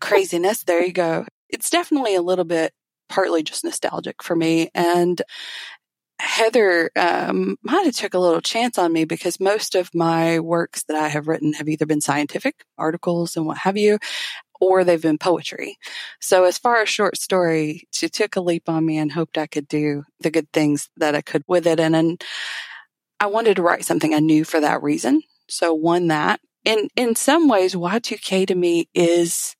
craziness. 0.00 0.62
There 0.64 0.82
you 0.82 0.94
go 0.94 1.26
it's 1.54 1.70
definitely 1.70 2.16
a 2.16 2.22
little 2.22 2.44
bit 2.44 2.72
partly 3.08 3.42
just 3.42 3.64
nostalgic 3.64 4.22
for 4.22 4.34
me. 4.34 4.70
And 4.74 5.22
Heather 6.18 6.90
um, 6.96 7.56
might 7.62 7.86
have 7.86 7.94
took 7.94 8.14
a 8.14 8.18
little 8.18 8.40
chance 8.40 8.76
on 8.76 8.92
me 8.92 9.04
because 9.04 9.38
most 9.38 9.74
of 9.74 9.94
my 9.94 10.40
works 10.40 10.82
that 10.84 10.96
I 10.96 11.08
have 11.08 11.28
written 11.28 11.52
have 11.54 11.68
either 11.68 11.86
been 11.86 12.00
scientific 12.00 12.64
articles 12.76 13.36
and 13.36 13.46
what 13.46 13.58
have 13.58 13.76
you, 13.76 13.98
or 14.60 14.82
they've 14.82 15.00
been 15.00 15.18
poetry. 15.18 15.78
So 16.20 16.44
as 16.44 16.58
far 16.58 16.82
as 16.82 16.88
short 16.88 17.18
story, 17.18 17.86
she 17.92 18.08
took 18.08 18.36
a 18.36 18.40
leap 18.40 18.68
on 18.68 18.84
me 18.84 18.98
and 18.98 19.12
hoped 19.12 19.38
I 19.38 19.46
could 19.46 19.68
do 19.68 20.04
the 20.20 20.30
good 20.30 20.50
things 20.52 20.88
that 20.96 21.14
I 21.14 21.20
could 21.20 21.44
with 21.46 21.66
it. 21.66 21.78
And, 21.78 21.94
and 21.94 22.24
I 23.20 23.26
wanted 23.26 23.56
to 23.56 23.62
write 23.62 23.84
something 23.84 24.12
I 24.12 24.20
knew 24.20 24.44
for 24.44 24.60
that 24.60 24.82
reason. 24.82 25.22
So 25.48 25.72
one 25.72 26.08
that 26.08 26.40
in, 26.64 26.88
in 26.96 27.14
some 27.14 27.48
ways, 27.48 27.74
Y2K 27.74 28.46
to 28.48 28.54
me 28.54 28.88
is 28.94 29.54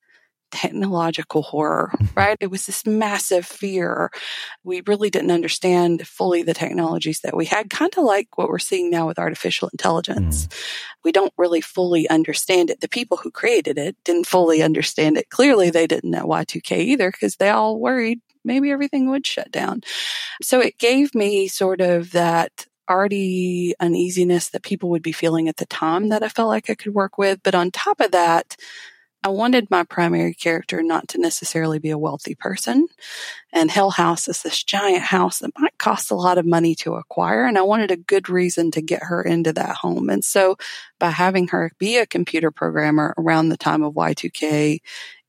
technological 0.55 1.43
horror, 1.43 1.93
right? 2.15 2.37
It 2.41 2.51
was 2.51 2.67
this 2.67 2.87
massive 2.87 3.45
fear. 3.45 4.11
We 4.63 4.83
really 4.87 5.11
didn't 5.11 5.33
understand 5.33 6.07
fully 6.07 6.43
the 6.43 6.55
technologies 6.55 7.21
that 7.21 7.37
we 7.37 7.47
had, 7.47 7.71
kind 7.71 7.93
of 7.97 8.05
like 8.05 8.39
what 8.39 8.49
we're 8.49 8.59
seeing 8.59 8.89
now 8.89 9.07
with 9.07 9.19
artificial 9.19 9.69
intelligence. 9.69 10.47
Mm. 10.47 10.55
We 11.05 11.13
don't 11.13 11.33
really 11.37 11.61
fully 11.61 12.09
understand 12.09 12.71
it. 12.71 12.81
The 12.81 12.89
people 12.89 13.17
who 13.17 13.31
created 13.31 13.79
it 13.79 13.97
didn't 14.05 14.27
fully 14.27 14.63
understand 14.63 15.19
it. 15.19 15.29
Clearly, 15.29 15.71
they 15.71 15.87
didn't 15.87 16.11
know 16.11 16.25
Y2K 16.25 16.79
either 16.79 17.11
because 17.11 17.37
they 17.37 17.51
all 17.51 17.79
worried 17.79 18.21
maybe 18.47 18.71
everything 18.71 19.09
would 19.09 19.27
shut 19.27 19.51
down. 19.51 19.81
So 20.43 20.61
it 20.61 20.77
gave 20.77 21.15
me 21.15 21.49
sort 21.49 21.81
of 21.81 22.13
that 22.13 22.67
already 22.91 23.75
uneasiness 23.81 24.51
that 24.51 24.63
people 24.63 24.91
would 24.91 25.03
be 25.03 25.13
feeling 25.13 25.49
at 25.49 25.57
the 25.57 25.67
time 25.67 26.11
that 26.11 26.23
I 26.23 26.29
felt 26.29 26.49
like 26.49 26.69
I 26.69 26.75
could 26.75 26.95
work 26.95 27.17
with. 27.19 27.41
But 27.43 27.55
on 27.55 27.71
top 27.71 28.01
of 28.01 28.11
that, 28.13 28.57
I 29.25 29.29
wanted 29.29 29.71
my 29.71 29.85
primary 29.85 30.35
character 30.35 30.83
not 30.83 31.09
to 31.09 31.19
necessarily 31.19 31.79
be 31.79 31.89
a 31.89 31.97
wealthy 31.97 32.35
person. 32.35 32.89
And 33.55 33.71
Hale 33.71 33.89
House 33.89 34.29
is 34.29 34.43
this 34.43 34.63
giant 34.63 35.03
house 35.03 35.39
that 35.39 35.59
might 35.59 35.79
cost 35.79 36.11
a 36.11 36.15
lot 36.15 36.37
of 36.37 36.45
money 36.45 36.75
to 36.77 36.97
acquire. 36.97 37.47
And 37.47 37.57
I 37.57 37.63
wanted 37.63 37.91
a 37.91 37.97
good 37.97 38.29
reason 38.29 38.71
to 38.73 38.83
get 38.83 39.05
her 39.05 39.23
into 39.23 39.55
that 39.55 39.77
home. 39.77 40.11
And 40.11 40.23
so 40.23 40.57
by 41.01 41.09
having 41.09 41.49
her 41.49 41.73
be 41.79 41.97
a 41.97 42.05
computer 42.07 42.51
programmer 42.51 43.15
around 43.17 43.49
the 43.49 43.57
time 43.57 43.83
of 43.83 43.95
Y2K 43.95 44.81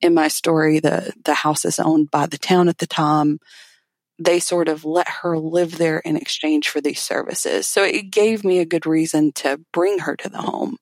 in 0.02 0.14
my 0.14 0.28
story, 0.28 0.82
the, 0.82 1.14
the 1.24 1.34
house 1.34 1.64
is 1.64 1.80
owned 1.80 2.12
by 2.12 2.26
the 2.26 2.38
town 2.38 2.68
at 2.68 2.80
the 2.80 2.88
time. 2.88 3.40
They 4.20 4.42
sort 4.42 4.68
of 4.68 4.84
let 4.84 5.08
her 5.08 5.38
live 5.38 5.78
there 5.78 6.00
in 6.00 6.18
exchange 6.18 6.68
for 6.68 6.82
these 6.82 7.02
services. 7.02 7.66
So 7.66 7.84
it 7.84 8.12
gave 8.12 8.44
me 8.44 8.60
a 8.60 8.66
good 8.66 8.86
reason 8.86 9.32
to 9.34 9.62
bring 9.72 10.00
her 10.00 10.18
to 10.18 10.30
the 10.30 10.42
home. 10.42 10.78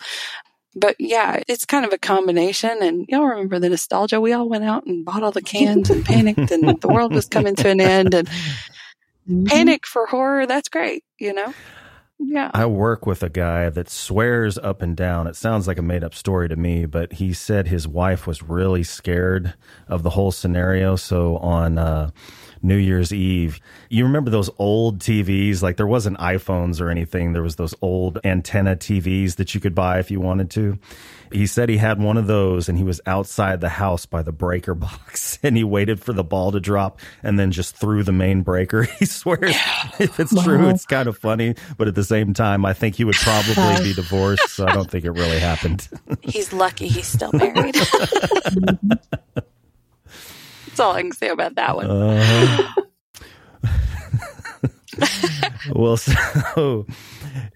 But 0.76 0.96
yeah, 1.00 1.42
it's 1.48 1.66
kind 1.66 1.86
of 1.86 1.94
a 1.94 1.98
combination. 1.98 2.82
And 2.82 3.06
y'all 3.08 3.26
remember 3.26 3.60
the 3.60 3.70
nostalgia? 3.70 4.20
We 4.20 4.34
all 4.34 4.50
went 4.50 4.64
out 4.64 4.86
and 4.86 5.06
bought 5.06 5.24
all 5.24 5.32
the 5.32 5.42
cans 5.42 5.90
and 5.90 6.06
panicked, 6.06 6.52
and 6.52 6.80
the 6.82 6.88
world 6.88 7.14
was 7.14 7.28
coming 7.28 7.56
to 7.58 7.70
an 7.70 7.82
end. 7.82 8.14
And 8.14 8.28
mm-hmm. 8.28 9.46
panic 9.46 9.86
for 9.86 10.06
horror, 10.06 10.46
that's 10.46 10.70
great, 10.70 11.04
you 11.20 11.34
know? 11.34 11.54
Yeah. 12.20 12.52
I 12.54 12.68
work 12.68 13.06
with 13.06 13.22
a 13.24 13.30
guy 13.30 13.70
that 13.70 13.90
swears 13.90 14.58
up 14.58 14.82
and 14.82 14.96
down. 14.96 15.28
It 15.28 15.36
sounds 15.36 15.68
like 15.68 15.78
a 15.78 15.82
made 15.82 16.04
up 16.04 16.14
story 16.14 16.48
to 16.48 16.56
me, 16.56 16.86
but 16.86 17.14
he 17.14 17.34
said 17.34 17.68
his 17.68 17.88
wife 17.88 18.26
was 18.26 18.42
really 18.42 18.84
scared 18.84 19.56
of 19.88 20.04
the 20.04 20.12
whole 20.12 20.32
scenario. 20.32 20.96
So 20.96 21.38
on, 21.38 21.78
uh, 21.78 22.12
New 22.64 22.78
Year's 22.78 23.14
Eve. 23.14 23.60
You 23.90 24.06
remember 24.06 24.32
those 24.32 24.50
old 24.58 25.00
TVs? 25.00 25.62
Like 25.62 25.78
there 25.78 25.88
wasn't 25.88 26.18
iPhones 26.18 26.80
or 26.80 26.90
anything. 26.90 27.34
There 27.34 27.44
was 27.44 27.58
those 27.58 27.76
old 27.82 28.20
antenna 28.24 28.76
TVs 28.76 29.36
that 29.36 29.54
you 29.54 29.60
could 29.60 29.76
buy 29.76 30.00
if 30.00 30.10
you 30.10 30.20
wanted 30.20 30.50
to. 30.52 30.80
He 31.32 31.48
said 31.48 31.68
he 31.68 31.78
had 31.78 32.00
one 32.00 32.18
of 32.18 32.28
those 32.28 32.70
and 32.70 32.78
he 32.78 32.84
was 32.84 33.02
outside 33.06 33.60
the 33.60 33.70
house 33.70 34.06
by 34.06 34.22
the 34.22 34.32
breaker 34.32 34.74
box 34.76 35.40
and 35.44 35.58
he 35.58 35.64
waited 35.64 36.00
for 36.00 36.14
the 36.14 36.24
ball 36.24 36.52
to 36.52 36.60
drop 36.60 37.00
and 37.22 37.38
then 37.38 37.52
just 37.52 37.76
threw 37.76 38.04
the 38.04 38.12
main 38.12 38.42
breaker. 38.42 38.88
He 39.04 39.06
swears 39.06 39.56
if 40.00 40.20
it's 40.20 40.32
wow. 40.32 40.44
true, 40.44 40.70
it's 40.70 40.86
kind 40.86 41.10
of 41.10 41.18
funny, 41.18 41.56
but 41.78 41.88
at 41.88 41.96
the 41.96 42.04
same 42.04 42.34
time, 42.34 42.64
I 42.64 42.74
think 42.74 42.96
he 42.96 43.04
would 43.04 43.16
probably 43.16 43.84
be 43.84 43.94
divorced. 43.96 44.50
So 44.50 44.66
I 44.66 44.72
don't 44.72 44.90
think 44.90 45.04
it 45.04 45.12
really 45.12 45.40
happened. 45.40 45.90
He's 46.22 46.54
lucky 46.54 46.88
he's 46.88 47.08
still 47.08 47.32
married. 47.34 47.76
That's 50.74 50.80
all 50.80 50.94
I 50.94 51.04
can 51.04 51.12
say 51.12 51.30
about 51.30 51.54
that 51.54 51.76
one. 51.76 51.86
Uh, 51.86 52.74
well, 55.76 55.98
so 55.98 56.88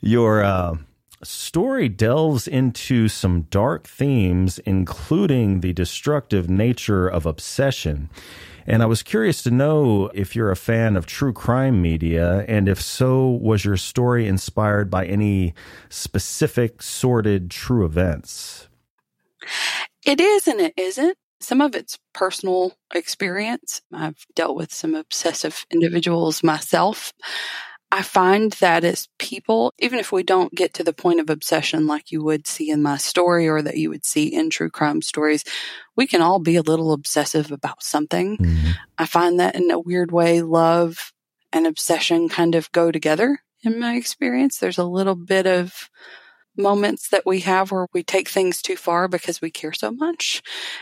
your 0.02 0.44
uh, 0.44 0.78
story 1.24 1.90
delves 1.90 2.48
into 2.48 3.08
some 3.08 3.48
dark 3.50 3.88
themes, 3.88 4.60
including 4.60 5.62
the 5.62 5.74
destructive 5.74 6.48
nature 6.48 7.08
of 7.08 7.26
obsession. 7.26 8.12
And 8.68 8.84
I 8.84 8.86
was 8.86 9.02
curious 9.02 9.42
to 9.42 9.50
know 9.50 10.12
if 10.14 10.36
you're 10.36 10.52
a 10.52 10.56
fan 10.56 10.96
of 10.96 11.08
true 11.08 11.34
crime 11.34 11.82
media, 11.82 12.46
and 12.48 12.70
if 12.70 12.80
so, 12.80 13.30
was 13.30 13.66
your 13.66 13.78
story 13.78 14.28
inspired 14.28 14.92
by 14.92 15.08
any 15.08 15.56
specific, 15.90 16.84
sordid, 16.84 17.50
true 17.50 17.84
events? 17.84 18.68
It 20.06 20.22
is 20.22 20.48
and 20.48 20.62
it 20.62 20.76
isn't. 20.78 21.18
Some 21.40 21.62
of 21.62 21.76
it's 21.76 22.00
personal 22.14 22.74
experience. 22.94 23.82
I've 23.94 24.26
dealt 24.36 24.56
with 24.56 24.74
some 24.74 24.96
obsessive 24.96 25.66
individuals 25.72 26.44
myself. 26.44 27.14
I 27.92 28.02
find 28.02 28.52
that 28.54 28.84
as 28.84 29.08
people, 29.18 29.74
even 29.80 30.00
if 30.00 30.12
we 30.12 30.24
don't 30.24 30.54
get 30.54 30.74
to 30.76 30.84
the 30.84 30.94
point 30.94 31.22
of 31.22 31.30
obsession 31.30 31.88
like 31.88 32.12
you 32.12 32.22
would 32.22 32.46
see 32.46 32.70
in 32.70 32.82
my 32.82 32.98
story 32.98 33.48
or 33.48 33.62
that 33.62 33.78
you 33.78 33.90
would 33.90 34.06
see 34.06 34.28
in 34.28 34.50
true 34.50 34.70
crime 34.70 35.02
stories, 35.02 35.46
we 35.96 36.06
can 36.06 36.22
all 36.22 36.40
be 36.40 36.58
a 36.58 36.62
little 36.62 36.92
obsessive 36.92 37.52
about 37.52 37.82
something. 37.82 38.38
Mm-hmm. 38.38 38.72
I 38.98 39.06
find 39.06 39.40
that 39.40 39.56
in 39.56 39.72
a 39.72 39.80
weird 39.80 40.12
way, 40.12 40.42
love 40.42 41.14
and 41.54 41.66
obsession 41.66 42.28
kind 42.28 42.56
of 42.56 42.72
go 42.74 42.92
together 42.92 43.40
in 43.64 43.80
my 43.80 43.96
experience. 43.96 44.58
There's 44.58 44.78
a 44.78 44.84
little 44.84 45.16
bit 45.16 45.48
of 45.48 45.90
moments 46.58 47.10
that 47.10 47.26
we 47.26 47.42
have 47.42 47.72
where 47.72 47.88
we 47.94 48.04
take 48.04 48.30
things 48.30 48.62
too 48.62 48.76
far 48.76 49.08
because 49.08 49.42
we 49.42 49.52
care 49.52 49.74
so 49.74 49.92
much. 49.92 50.42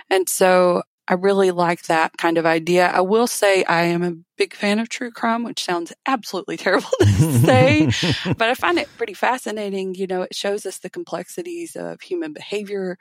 And 0.10 0.28
so 0.30 0.84
I 1.08 1.14
really 1.14 1.52
like 1.52 1.84
that 1.84 2.18
kind 2.18 2.38
of 2.38 2.46
idea. 2.46 2.88
I 2.88 3.02
will 3.02 3.28
say 3.28 3.64
I 3.66 3.84
am 3.84 4.04
a 4.04 4.16
big 4.38 4.56
fan 4.56 4.80
of 4.80 4.90
true 4.90 5.12
crime, 5.12 5.44
which 5.44 5.64
sounds 5.64 5.94
absolutely 6.08 6.58
terrible 6.66 6.90
to 7.00 7.06
say, 7.06 7.86
but 8.38 8.50
I 8.50 8.56
find 8.56 8.80
it 8.80 8.90
pretty 8.98 9.14
fascinating. 9.14 9.94
You 9.94 10.08
know, 10.08 10.24
it 10.24 10.36
shows 10.36 10.66
us 10.66 10.80
the 10.80 10.90
complexities 10.90 11.76
of 11.76 12.02
human 12.02 12.34
behavior, 12.34 12.98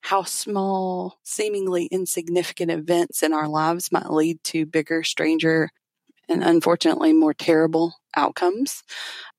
how 0.00 0.24
small, 0.24 1.18
seemingly 1.22 1.86
insignificant 1.86 2.70
events 2.70 3.22
in 3.22 3.32
our 3.32 3.48
lives 3.48 3.92
might 3.92 4.10
lead 4.10 4.42
to 4.44 4.66
bigger, 4.66 5.04
stranger, 5.04 5.70
and 6.28 6.42
unfortunately 6.42 7.12
more 7.12 7.34
terrible 7.34 7.94
outcomes. 8.16 8.82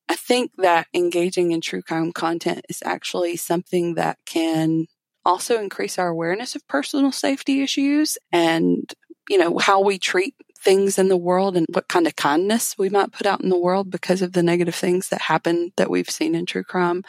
I 0.09 0.15
think 0.15 0.51
that 0.57 0.87
engaging 0.93 1.51
in 1.51 1.61
true 1.61 1.81
crime 1.81 2.11
content 2.11 2.65
is 2.69 2.81
actually 2.85 3.35
something 3.35 3.95
that 3.95 4.17
can 4.25 4.87
also 5.25 5.59
increase 5.59 5.99
our 5.99 6.07
awareness 6.07 6.55
of 6.55 6.67
personal 6.67 7.11
safety 7.11 7.61
issues 7.61 8.17
and, 8.31 8.93
you 9.29 9.37
know, 9.37 9.57
how 9.57 9.81
we 9.81 9.99
treat 9.99 10.33
things 10.59 10.97
in 10.97 11.07
the 11.07 11.17
world 11.17 11.55
and 11.55 11.65
what 11.71 11.87
kind 11.87 12.07
of 12.07 12.15
kindness 12.15 12.75
we 12.77 12.89
might 12.89 13.11
put 13.11 13.27
out 13.27 13.41
in 13.41 13.49
the 13.49 13.59
world 13.59 13.91
because 13.91 14.21
of 14.21 14.33
the 14.33 14.41
negative 14.41 14.75
things 14.75 15.09
that 15.09 15.21
happen 15.21 15.71
that 15.77 15.89
we've 15.89 16.09
seen 16.09 16.35
in 16.35 16.45
true 16.45 16.63
crime. 16.63 17.03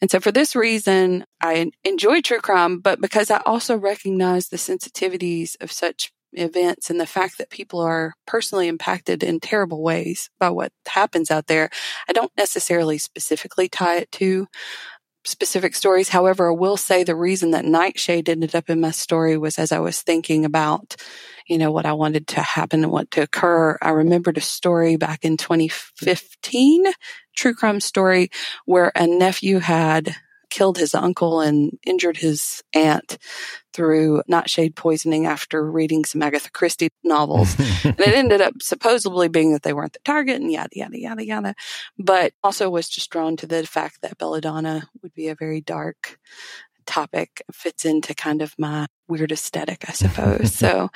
And 0.00 0.10
so 0.10 0.20
for 0.20 0.30
this 0.30 0.54
reason, 0.54 1.24
I 1.42 1.70
enjoy 1.84 2.20
true 2.20 2.40
crime, 2.40 2.78
but 2.78 3.00
because 3.00 3.30
I 3.30 3.40
also 3.44 3.76
recognize 3.76 4.48
the 4.48 4.56
sensitivities 4.56 5.56
of 5.60 5.72
such 5.72 6.12
events 6.34 6.90
and 6.90 7.00
the 7.00 7.06
fact 7.06 7.38
that 7.38 7.50
people 7.50 7.80
are 7.80 8.14
personally 8.26 8.68
impacted 8.68 9.22
in 9.22 9.40
terrible 9.40 9.82
ways 9.82 10.30
by 10.38 10.50
what 10.50 10.72
happens 10.86 11.30
out 11.30 11.46
there, 11.46 11.70
I 12.08 12.12
don't 12.12 12.32
necessarily 12.36 12.98
specifically 12.98 13.68
tie 13.68 13.98
it 13.98 14.12
to 14.12 14.46
specific 15.24 15.74
stories. 15.74 16.10
However, 16.10 16.50
I 16.50 16.54
will 16.54 16.76
say 16.76 17.02
the 17.02 17.16
reason 17.16 17.52
that 17.52 17.64
Nightshade 17.64 18.28
ended 18.28 18.54
up 18.54 18.68
in 18.68 18.80
my 18.80 18.90
story 18.90 19.38
was 19.38 19.58
as 19.58 19.72
I 19.72 19.78
was 19.78 20.02
thinking 20.02 20.44
about, 20.44 20.96
you 21.48 21.56
know, 21.56 21.72
what 21.72 21.86
I 21.86 21.94
wanted 21.94 22.26
to 22.28 22.42
happen 22.42 22.84
and 22.84 22.92
what 22.92 23.10
to 23.12 23.22
occur. 23.22 23.78
I 23.80 23.90
remembered 23.90 24.36
a 24.36 24.42
story 24.42 24.96
back 24.96 25.24
in 25.24 25.36
2015, 25.36 26.84
true 27.36 27.54
crime 27.54 27.80
story 27.80 28.30
where 28.66 28.92
a 28.94 29.06
nephew 29.06 29.58
had 29.58 30.14
killed 30.54 30.78
his 30.78 30.94
uncle 30.94 31.40
and 31.40 31.76
injured 31.84 32.16
his 32.16 32.62
aunt 32.74 33.18
through 33.72 34.22
nightshade 34.28 34.76
poisoning 34.76 35.26
after 35.26 35.68
reading 35.68 36.04
some 36.04 36.22
Agatha 36.22 36.48
Christie 36.48 36.90
novels. 37.02 37.56
and 37.84 37.98
it 37.98 38.14
ended 38.14 38.40
up 38.40 38.54
supposedly 38.62 39.26
being 39.26 39.52
that 39.52 39.64
they 39.64 39.72
weren't 39.72 39.94
the 39.94 39.98
target 40.04 40.40
and 40.40 40.52
yada, 40.52 40.70
yada, 40.72 40.96
yada, 40.96 41.26
yada. 41.26 41.54
But 41.98 42.34
also 42.44 42.70
was 42.70 42.88
just 42.88 43.10
drawn 43.10 43.36
to 43.38 43.48
the 43.48 43.66
fact 43.66 44.00
that 44.02 44.16
Belladonna 44.16 44.88
would 45.02 45.12
be 45.12 45.26
a 45.26 45.34
very 45.34 45.60
dark 45.60 46.20
topic, 46.86 47.42
fits 47.52 47.84
into 47.84 48.14
kind 48.14 48.40
of 48.40 48.54
my 48.56 48.86
weird 49.08 49.32
aesthetic, 49.32 49.84
I 49.88 49.92
suppose. 49.92 50.54
so, 50.56 50.88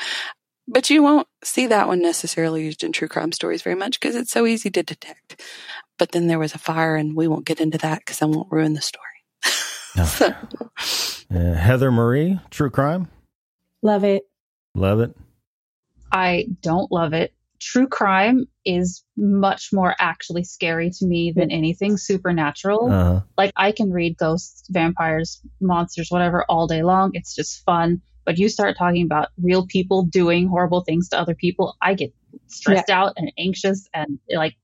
but 0.69 0.89
you 0.89 1.03
won't 1.03 1.27
see 1.43 1.67
that 1.67 1.89
one 1.89 2.01
necessarily 2.01 2.65
used 2.65 2.85
in 2.85 2.93
true 2.93 3.09
crime 3.09 3.33
stories 3.33 3.63
very 3.63 3.75
much 3.75 3.99
because 3.99 4.15
it's 4.15 4.31
so 4.31 4.47
easy 4.47 4.71
to 4.71 4.85
detect. 4.85 5.43
But 5.99 6.13
then 6.13 6.29
there 6.29 6.39
was 6.39 6.55
a 6.55 6.59
fire, 6.59 6.95
and 6.95 7.17
we 7.17 7.27
won't 7.27 7.45
get 7.45 7.61
into 7.61 7.79
that 7.79 7.99
because 7.99 8.23
I 8.23 8.27
won't 8.27 8.53
ruin 8.53 8.75
the 8.75 8.81
story. 8.81 9.08
uh, 9.99 10.33
Heather 11.31 11.91
Marie, 11.91 12.39
true 12.51 12.71
crime. 12.71 13.09
Love 13.83 14.05
it. 14.05 14.23
Love 14.75 15.01
it. 15.01 15.17
I 16.11 16.47
don't 16.63 16.91
love 16.91 17.13
it. 17.13 17.33
True 17.61 17.89
crime 17.89 18.47
is 18.65 19.05
much 19.17 19.73
more 19.73 19.95
actually 19.99 20.45
scary 20.45 20.91
to 20.91 21.07
me 21.07 21.33
than 21.35 21.51
anything 21.51 21.97
supernatural. 21.97 22.91
Uh-huh. 22.91 23.21
Like 23.37 23.53
I 23.57 23.73
can 23.73 23.91
read 23.93 24.17
ghosts, 24.17 24.69
vampires, 24.71 25.41
monsters, 25.61 26.09
whatever 26.11 26.45
all 26.49 26.67
day 26.67 26.83
long. 26.83 27.11
It's 27.15 27.35
just 27.35 27.65
fun. 27.65 28.01
But 28.25 28.39
you 28.39 28.49
start 28.49 28.77
talking 28.79 29.05
about 29.05 29.29
real 29.43 29.67
people 29.67 30.05
doing 30.05 30.49
horrible 30.49 30.83
things 30.83 31.09
to 31.09 31.19
other 31.19 31.35
people, 31.35 31.77
I 31.81 31.95
get 31.95 32.13
stressed 32.47 32.89
yeah. 32.89 33.01
out 33.01 33.15
and 33.17 33.33
anxious 33.39 33.89
and 33.95 34.19
like, 34.31 34.55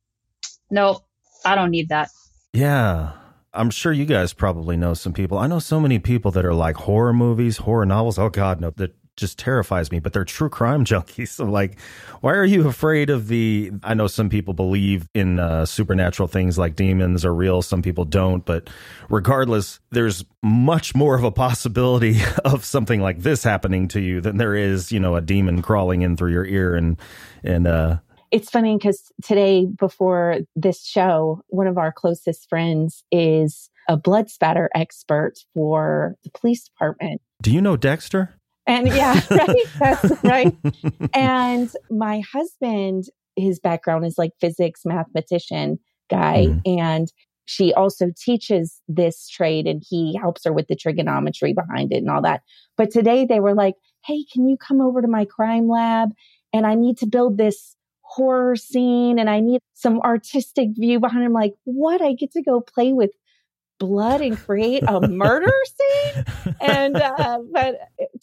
no, 0.71 1.01
I 1.45 1.55
don't 1.55 1.71
need 1.71 1.89
that. 1.89 2.11
Yeah. 2.53 3.13
I'm 3.55 3.71
sure 3.71 3.93
you 3.93 4.05
guys 4.05 4.33
probably 4.33 4.77
know 4.77 4.95
some 4.95 5.13
people. 5.13 5.39
I 5.39 5.47
know 5.47 5.59
so 5.59 5.81
many 5.81 5.99
people 5.99 6.31
that 6.33 6.45
are 6.45 6.55
like 6.55 6.77
horror 6.77 7.13
movies, 7.13 7.59
horror 7.59 7.87
novels. 7.87 8.19
Oh 8.19 8.29
God, 8.29 8.61
no, 8.61 8.71
that 8.71 8.95
just 9.17 9.39
terrifies 9.39 9.93
me. 9.93 10.01
But 10.01 10.13
they're 10.13 10.25
true 10.25 10.49
crime 10.49 10.85
junkies. 10.85 11.29
So 11.29 11.45
like, 11.45 11.79
why 12.21 12.33
are 12.35 12.45
you 12.45 12.67
afraid 12.69 13.11
of 13.11 13.29
the? 13.29 13.71
I 13.83 13.95
know 13.95 14.07
some 14.07 14.29
people 14.29 14.55
believe 14.55 15.09
in 15.15 15.39
uh, 15.39 15.67
supernatural 15.67 16.29
things 16.29 16.59
like 16.59 16.77
demons 16.77 17.25
are 17.25 17.35
real. 17.35 17.63
Some 17.63 17.83
people 17.83 18.05
don't. 18.05 18.45
But 18.45 18.69
regardless, 19.09 19.81
there's 19.91 20.25
much 20.43 20.95
more 20.95 21.17
of 21.17 21.25
a 21.25 21.31
possibility 21.33 22.19
of 22.45 22.65
something 22.65 23.01
like 23.01 23.21
this 23.21 23.45
happening 23.45 23.89
to 23.89 24.01
you 24.01 24.21
than 24.21 24.37
there 24.37 24.55
is, 24.55 24.91
you 24.91 25.01
know, 25.01 25.17
a 25.17 25.21
demon 25.21 25.63
crawling 25.63 26.03
in 26.03 26.17
through 26.17 26.33
your 26.33 26.47
ear 26.47 26.75
and 26.75 26.99
and 27.43 27.67
uh 27.67 27.99
it's 28.35 28.51
funny 28.51 28.77
because 28.77 29.13
today 29.23 29.65
before 29.79 30.39
this 30.57 30.85
show, 30.85 31.41
one 31.51 31.69
of 31.69 31.79
our 31.79 31.93
closest 31.93 32.49
friends 32.49 33.05
is 33.13 33.71
a 33.89 33.97
blood 33.97 34.29
spatter 34.29 34.69
expert 34.75 35.35
for 35.55 36.17
the 36.25 36.31
police 36.31 36.65
department. 36.65 37.21
Do 37.43 37.53
you 37.53 37.61
know 37.61 37.77
Dexter? 37.77 38.35
And 38.67 38.89
yeah, 38.89 39.21
right. 39.31 39.67
That's 39.79 40.25
right. 40.25 40.57
and 41.15 41.71
my 41.91 42.23
husband, 42.33 43.05
his 43.37 43.61
background 43.61 44.05
is 44.05 44.19
like 44.19 44.33
physics 44.41 44.81
mathematician 44.85 45.79
guy. 46.11 46.47
Mm. 46.49 46.81
And 46.81 47.13
she 47.45 47.73
also 47.73 48.07
teaches 48.19 48.81
this 48.89 49.29
trade 49.29 49.69
and 49.69 49.81
he 49.89 50.19
helps 50.21 50.45
her 50.45 50.53
with 50.53 50.67
the 50.67 50.75
trigonometry 50.75 51.53
behind 51.53 51.93
it 51.93 51.99
and 51.99 52.11
all 52.11 52.23
that. 52.23 52.43
But 52.77 52.91
today 52.91 53.27
they 53.27 53.39
were 53.39 53.55
like, 53.55 53.75
Hey, 54.05 54.25
can 54.33 54.49
you 54.49 54.57
come 54.57 54.81
over 54.81 55.01
to 55.01 55.09
my 55.09 55.25
crime 55.25 55.69
lab? 55.69 56.09
And 56.53 56.67
I 56.67 56.75
need 56.75 56.99
to 56.99 57.07
build 57.07 57.39
this 57.39 57.77
horror 58.05 58.57
scene 58.57 59.19
and 59.19 59.29
I 59.29 59.41
need 59.41 59.61
some 59.75 60.01
artistic 60.01 60.71
view 60.75 61.01
behind 61.01 61.25
him. 61.25 61.33
Like, 61.33 61.55
what? 61.65 62.01
I 62.01 62.13
get 62.13 62.33
to 62.33 62.43
go 62.43 62.61
play 62.61 62.93
with 62.93 63.11
blood 63.81 64.21
and 64.21 64.39
create 64.39 64.83
a 64.87 65.01
murder 65.09 65.53
scene. 66.15 66.25
And, 66.61 66.97
uh, 66.97 67.39
but 67.53 67.77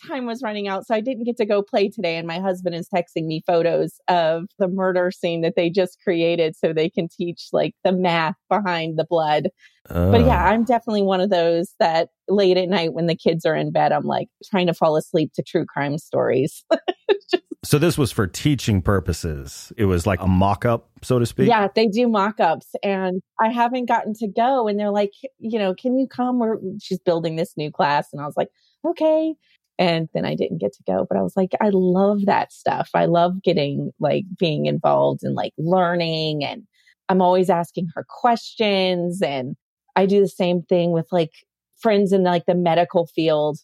time 0.07 0.25
was 0.25 0.41
running 0.41 0.67
out. 0.67 0.85
So 0.87 0.95
I 0.95 1.01
didn't 1.01 1.25
get 1.25 1.37
to 1.37 1.45
go 1.45 1.61
play 1.61 1.89
today. 1.89 2.17
And 2.17 2.27
my 2.27 2.39
husband 2.39 2.75
is 2.75 2.87
texting 2.89 3.25
me 3.25 3.43
photos 3.45 3.99
of 4.07 4.45
the 4.59 4.67
murder 4.67 5.11
scene 5.11 5.41
that 5.41 5.55
they 5.55 5.69
just 5.69 5.99
created 6.01 6.55
so 6.55 6.73
they 6.73 6.89
can 6.89 7.07
teach 7.09 7.49
like 7.51 7.75
the 7.83 7.91
math 7.91 8.35
behind 8.49 8.97
the 8.97 9.05
blood. 9.09 9.49
Uh. 9.89 10.11
But 10.11 10.21
yeah, 10.21 10.45
I'm 10.45 10.63
definitely 10.63 11.03
one 11.03 11.21
of 11.21 11.29
those 11.29 11.73
that 11.79 12.09
late 12.27 12.57
at 12.57 12.69
night 12.69 12.93
when 12.93 13.07
the 13.07 13.15
kids 13.15 13.45
are 13.45 13.55
in 13.55 13.71
bed, 13.71 13.91
I'm 13.91 14.05
like 14.05 14.29
trying 14.49 14.67
to 14.67 14.73
fall 14.73 14.95
asleep 14.95 15.31
to 15.35 15.43
true 15.43 15.65
crime 15.65 15.97
stories. 15.97 16.63
just, 17.29 17.43
so 17.63 17.77
this 17.77 17.97
was 17.97 18.11
for 18.11 18.25
teaching 18.25 18.81
purposes. 18.81 19.71
It 19.77 19.85
was 19.85 20.07
like 20.07 20.19
a 20.19 20.27
mock 20.27 20.65
up, 20.65 20.89
so 21.03 21.19
to 21.19 21.25
speak. 21.25 21.47
Yeah, 21.47 21.67
they 21.73 21.87
do 21.87 22.07
mock 22.07 22.39
ups 22.39 22.67
and 22.81 23.21
I 23.39 23.49
haven't 23.49 23.85
gotten 23.85 24.13
to 24.15 24.27
go 24.27 24.67
and 24.67 24.79
they're 24.79 24.91
like, 24.91 25.11
you 25.37 25.59
know, 25.59 25.75
can 25.75 25.97
you 25.99 26.07
come? 26.07 26.39
We're 26.39 26.57
she's 26.81 26.99
building 26.99 27.35
this 27.35 27.55
new 27.57 27.71
class. 27.71 28.07
And 28.11 28.21
I 28.21 28.25
was 28.25 28.35
like, 28.35 28.49
okay. 28.85 29.35
And 29.77 30.09
then 30.13 30.25
I 30.25 30.35
didn't 30.35 30.57
get 30.57 30.73
to 30.73 30.83
go, 30.87 31.05
but 31.07 31.17
I 31.17 31.21
was 31.21 31.37
like, 31.37 31.51
I 31.61 31.69
love 31.71 32.25
that 32.25 32.51
stuff. 32.51 32.89
I 32.95 33.05
love 33.05 33.43
getting 33.43 33.91
like 33.99 34.25
being 34.39 34.65
involved 34.65 35.23
and 35.23 35.35
like 35.35 35.53
learning 35.57 36.43
and 36.43 36.63
I'm 37.09 37.21
always 37.21 37.49
asking 37.49 37.89
her 37.95 38.05
questions 38.07 39.21
and 39.21 39.55
I 39.95 40.07
do 40.07 40.19
the 40.19 40.27
same 40.27 40.63
thing 40.63 40.91
with 40.91 41.07
like 41.11 41.31
friends 41.77 42.11
in 42.11 42.23
like 42.23 42.45
the 42.47 42.55
medical 42.55 43.05
field 43.05 43.59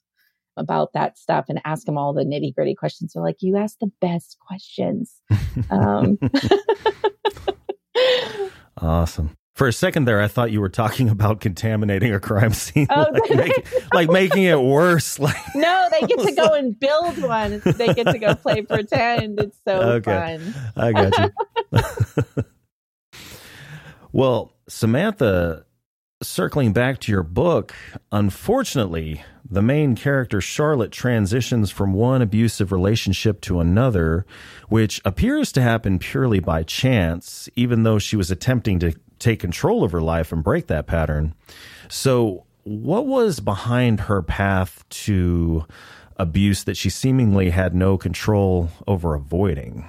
about 0.57 0.93
that 0.93 1.17
stuff 1.17 1.45
and 1.49 1.61
ask 1.65 1.85
them 1.85 1.97
all 1.97 2.13
the 2.13 2.23
nitty 2.23 2.53
gritty 2.53 2.75
questions. 2.75 3.13
They're 3.13 3.23
like, 3.23 3.37
you 3.41 3.57
ask 3.57 3.77
the 3.79 3.91
best 4.01 4.37
questions. 4.39 5.21
um. 5.69 6.17
awesome. 8.81 9.37
For 9.57 9.67
a 9.67 9.73
second 9.73 10.05
there, 10.05 10.21
I 10.21 10.27
thought 10.27 10.51
you 10.51 10.61
were 10.61 10.69
talking 10.69 11.09
about 11.09 11.41
contaminating 11.41 12.13
a 12.13 12.19
crime 12.19 12.53
scene, 12.53 12.85
oh, 12.91 13.07
like, 13.11 13.29
make, 13.35 13.67
like, 13.91 14.09
making 14.11 14.43
it 14.43 14.61
worse. 14.61 15.17
Like 15.17 15.35
no, 15.55 15.87
they 15.89 16.05
get 16.05 16.19
to 16.19 16.31
go 16.33 16.53
and 16.53 16.79
build 16.79 17.17
one. 17.23 17.59
They 17.65 17.91
get 17.95 18.05
to 18.05 18.19
go 18.19 18.35
play 18.35 18.61
pretend. 18.61 19.39
It's 19.39 19.57
so 19.67 19.81
okay. 19.93 20.37
fun. 20.37 20.53
I 20.75 20.91
got 20.91 21.33
you. 21.73 22.43
well, 24.11 24.53
Samantha, 24.69 25.65
circling 26.21 26.73
back 26.73 26.99
to 26.99 27.11
your 27.11 27.23
book, 27.23 27.75
unfortunately, 28.11 29.23
the 29.49 29.61
main 29.61 29.95
character, 29.95 30.41
Charlotte, 30.41 30.91
transitions 30.91 31.71
from 31.71 31.93
one 31.93 32.21
abusive 32.21 32.71
relationship 32.71 33.39
to 33.41 33.59
another, 33.59 34.25
which 34.67 35.01
appears 35.05 35.51
to 35.53 35.61
happen 35.61 35.99
purely 35.99 36.39
by 36.39 36.63
chance, 36.63 37.47
even 37.55 37.83
though 37.83 37.99
she 37.99 38.15
was 38.15 38.31
attempting 38.31 38.79
to 38.79 38.93
take 39.19 39.39
control 39.39 39.83
of 39.83 39.91
her 39.91 40.01
life 40.01 40.31
and 40.31 40.43
break 40.43 40.67
that 40.67 40.87
pattern. 40.87 41.33
So, 41.87 42.45
what 42.63 43.05
was 43.05 43.39
behind 43.39 44.01
her 44.01 44.21
path 44.21 44.83
to 44.89 45.65
abuse 46.17 46.65
that 46.65 46.75
she 46.75 46.89
seemingly 46.89 47.51
had 47.51 47.73
no 47.73 47.97
control 47.97 48.69
over 48.85 49.13
avoiding? 49.15 49.87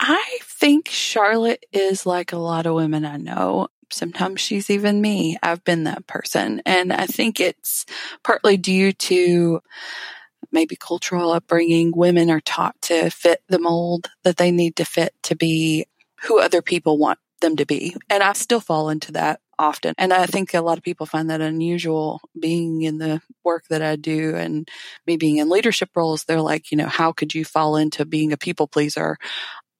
I 0.00 0.38
think 0.42 0.88
Charlotte 0.88 1.64
is 1.72 2.04
like 2.04 2.32
a 2.32 2.38
lot 2.38 2.66
of 2.66 2.74
women 2.74 3.04
I 3.04 3.16
know. 3.16 3.68
Sometimes 3.92 4.40
she's 4.40 4.70
even 4.70 5.00
me. 5.00 5.36
I've 5.42 5.64
been 5.64 5.84
that 5.84 6.06
person. 6.06 6.62
And 6.66 6.92
I 6.92 7.06
think 7.06 7.40
it's 7.40 7.86
partly 8.22 8.56
due 8.56 8.92
to 8.92 9.60
maybe 10.52 10.76
cultural 10.76 11.32
upbringing. 11.32 11.92
Women 11.94 12.30
are 12.30 12.40
taught 12.40 12.80
to 12.82 13.10
fit 13.10 13.42
the 13.48 13.58
mold 13.58 14.10
that 14.22 14.36
they 14.36 14.50
need 14.50 14.76
to 14.76 14.84
fit 14.84 15.14
to 15.24 15.36
be 15.36 15.86
who 16.22 16.40
other 16.40 16.62
people 16.62 16.98
want 16.98 17.18
them 17.40 17.56
to 17.56 17.66
be. 17.66 17.96
And 18.08 18.22
I 18.22 18.32
still 18.32 18.60
fall 18.60 18.88
into 18.88 19.12
that 19.12 19.40
often. 19.58 19.94
And 19.98 20.12
I 20.12 20.26
think 20.26 20.54
a 20.54 20.60
lot 20.60 20.78
of 20.78 20.84
people 20.84 21.06
find 21.06 21.30
that 21.30 21.40
unusual 21.40 22.20
being 22.38 22.82
in 22.82 22.98
the 22.98 23.20
work 23.44 23.64
that 23.68 23.82
I 23.82 23.96
do 23.96 24.34
and 24.34 24.68
me 25.06 25.16
being 25.16 25.36
in 25.36 25.48
leadership 25.48 25.90
roles. 25.94 26.24
They're 26.24 26.40
like, 26.40 26.70
you 26.70 26.76
know, 26.76 26.88
how 26.88 27.12
could 27.12 27.34
you 27.34 27.44
fall 27.44 27.76
into 27.76 28.04
being 28.04 28.32
a 28.32 28.36
people 28.36 28.66
pleaser? 28.66 29.16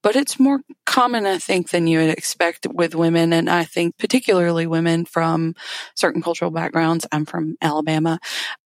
But 0.04 0.16
it's 0.16 0.38
more 0.38 0.60
common, 0.84 1.24
I 1.24 1.38
think, 1.38 1.70
than 1.70 1.86
you 1.86 1.98
would 1.98 2.10
expect 2.10 2.66
with 2.66 2.94
women. 2.94 3.32
And 3.32 3.48
I 3.48 3.64
think 3.64 3.96
particularly 3.96 4.66
women 4.66 5.06
from 5.06 5.54
certain 5.94 6.20
cultural 6.20 6.50
backgrounds. 6.50 7.06
I'm 7.10 7.24
from 7.24 7.56
Alabama. 7.62 8.20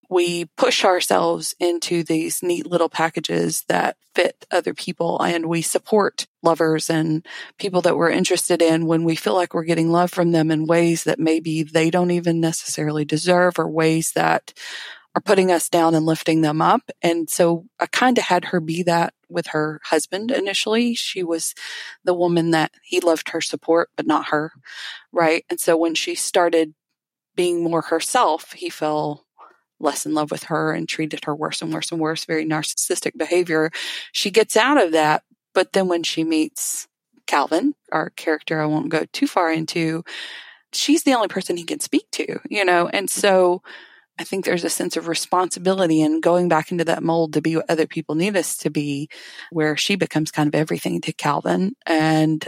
We 0.10 0.46
push 0.56 0.86
ourselves 0.86 1.54
into 1.60 2.04
these 2.04 2.42
neat 2.42 2.66
little 2.66 2.88
packages 2.88 3.66
that 3.68 3.98
fit 4.14 4.46
other 4.50 4.74
people 4.74 5.22
and 5.22 5.48
we 5.48 5.62
support 5.62 6.26
lovers 6.42 6.90
and 6.90 7.26
people 7.58 7.82
that 7.82 7.98
we're 7.98 8.12
interested 8.12 8.62
in 8.62 8.86
when 8.86 9.04
we 9.04 9.18
feel 9.18 9.36
like 9.36 9.54
we're 9.54 9.64
getting 9.66 9.92
love 9.92 10.12
from 10.12 10.32
them 10.32 10.52
in 10.52 10.68
ways 10.68 11.04
that 11.04 11.20
maybe 11.20 11.64
they 11.64 11.90
don't 11.90 12.12
even 12.12 12.40
necessarily 12.40 13.04
deserve 13.04 13.60
or 13.60 13.70
ways 13.70 14.14
that 14.14 14.54
are 15.16 15.22
putting 15.22 15.50
us 15.50 15.70
down 15.70 15.96
and 15.96 16.06
lifting 16.06 16.42
them 16.42 16.62
up. 16.62 16.92
And 17.02 17.30
so 17.30 17.66
I 17.80 17.86
kind 17.86 18.18
of 18.18 18.26
had 18.26 18.46
her 18.46 18.60
be 18.60 18.84
that 18.84 19.14
with 19.30 19.48
her 19.48 19.80
husband 19.86 20.30
initially. 20.30 20.94
She 20.94 21.24
was 21.24 21.56
the 22.04 22.14
woman 22.14 22.52
that 22.52 22.72
he 22.84 23.00
loved 23.00 23.30
her 23.30 23.42
support, 23.42 23.90
but 23.96 24.06
not 24.06 24.28
her. 24.28 24.52
Right. 25.14 25.46
And 25.50 25.60
so 25.60 25.78
when 25.78 25.96
she 25.96 26.16
started 26.16 26.74
being 27.36 27.64
more 27.64 27.82
herself, 27.84 28.52
he 28.52 28.70
fell 28.70 29.26
less 29.80 30.06
in 30.06 30.14
love 30.14 30.32
with 30.32 30.44
her 30.44 30.74
and 30.74 30.88
treated 30.88 31.26
her 31.26 31.36
worse 31.36 31.62
and 31.62 31.74
worse 31.74 31.92
and 31.92 32.02
worse, 32.02 32.26
very 32.26 32.46
narcissistic 32.46 33.18
behavior. 33.18 33.72
She 34.12 34.32
gets 34.32 34.58
out 34.58 34.82
of 34.82 34.92
that. 34.92 35.24
But 35.54 35.72
then 35.72 35.88
when 35.88 36.04
she 36.04 36.26
meets 36.26 36.88
Calvin, 37.28 37.74
our 37.92 38.10
character 38.12 38.60
I 38.60 38.66
won't 38.66 38.90
go 38.90 39.06
too 39.14 39.28
far 39.28 39.52
into, 39.52 40.04
she's 40.74 41.04
the 41.04 41.14
only 41.14 41.30
person 41.30 41.56
he 41.56 41.64
can 41.64 41.80
speak 41.80 42.06
to, 42.12 42.40
you 42.50 42.66
know? 42.66 42.88
And 42.88 43.10
so, 43.10 43.62
I 44.18 44.24
think 44.24 44.46
there's 44.46 44.64
a 44.64 44.70
sense 44.70 44.96
of 44.96 45.08
responsibility 45.08 46.02
and 46.02 46.24
going 46.24 46.48
back 46.48 46.72
into 46.72 46.86
that 46.86 47.04
mold 47.04 47.34
to 47.34 47.42
be 47.42 47.58
what 47.58 47.70
other 47.70 47.86
people 47.86 48.16
need 48.16 48.38
us 48.38 48.58
to 48.58 48.70
be, 48.70 49.10
where 49.52 49.76
she 49.76 49.96
becomes 49.96 50.32
kind 50.32 50.48
of 50.48 50.56
everything 50.56 51.02
to 51.02 51.14
Calvin 51.14 51.76
and 51.86 52.48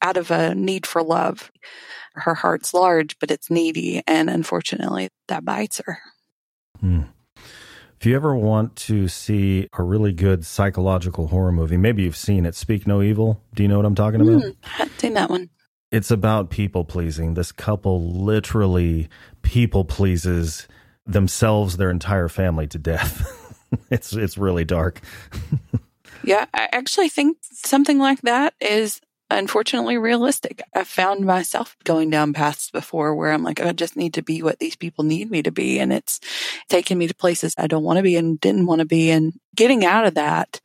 out 0.00 0.16
of 0.16 0.30
a 0.30 0.54
need 0.54 0.86
for 0.86 1.02
love. 1.02 1.50
Her 2.14 2.34
heart's 2.34 2.72
large, 2.72 3.18
but 3.18 3.30
it's 3.30 3.50
needy. 3.50 4.02
And 4.06 4.30
unfortunately, 4.30 5.10
that 5.28 5.44
bites 5.44 5.82
her. 5.84 5.98
Hmm. 6.80 7.02
If 7.98 8.06
you 8.06 8.14
ever 8.14 8.34
want 8.34 8.76
to 8.76 9.08
see 9.08 9.68
a 9.72 9.82
really 9.82 10.12
good 10.12 10.44
psychological 10.44 11.28
horror 11.28 11.52
movie, 11.52 11.76
maybe 11.76 12.02
you've 12.02 12.16
seen 12.16 12.44
it, 12.46 12.54
Speak 12.54 12.86
No 12.86 13.02
Evil. 13.02 13.42
Do 13.54 13.62
you 13.62 13.68
know 13.68 13.76
what 13.76 13.86
I'm 13.86 13.94
talking 13.94 14.20
about? 14.20 14.42
Mm, 14.42 14.56
I 14.64 14.68
haven't 14.68 15.00
seen 15.00 15.14
that 15.14 15.30
one. 15.30 15.50
It's 15.90 16.10
about 16.10 16.50
people 16.50 16.84
pleasing. 16.84 17.34
This 17.34 17.52
couple 17.52 18.12
literally 18.12 19.08
people 19.42 19.84
pleases 19.84 20.68
themselves, 21.06 21.76
their 21.76 21.90
entire 21.90 22.28
family 22.28 22.66
to 22.68 22.78
death. 22.78 23.32
it's 23.90 24.12
it's 24.12 24.38
really 24.38 24.64
dark. 24.64 25.00
yeah, 26.24 26.46
I 26.52 26.68
actually 26.72 27.08
think 27.08 27.38
something 27.42 27.98
like 27.98 28.22
that 28.22 28.54
is 28.60 29.00
unfortunately 29.30 29.98
realistic. 29.98 30.62
I've 30.74 30.88
found 30.88 31.24
myself 31.24 31.76
going 31.84 32.10
down 32.10 32.32
paths 32.32 32.70
before 32.70 33.14
where 33.14 33.32
I'm 33.32 33.42
like, 33.42 33.60
oh, 33.60 33.68
I 33.68 33.72
just 33.72 33.96
need 33.96 34.14
to 34.14 34.22
be 34.22 34.42
what 34.42 34.58
these 34.58 34.76
people 34.76 35.04
need 35.04 35.30
me 35.30 35.42
to 35.42 35.50
be. 35.50 35.78
And 35.78 35.92
it's 35.92 36.20
taken 36.68 36.96
me 36.96 37.08
to 37.08 37.14
places 37.14 37.54
I 37.58 37.66
don't 37.66 37.82
want 37.82 37.96
to 37.96 38.02
be 38.02 38.16
and 38.16 38.40
didn't 38.40 38.66
want 38.66 38.80
to 38.80 38.84
be. 38.84 39.10
And 39.10 39.32
getting 39.54 39.84
out 39.84 40.06
of 40.06 40.14
that 40.14 40.60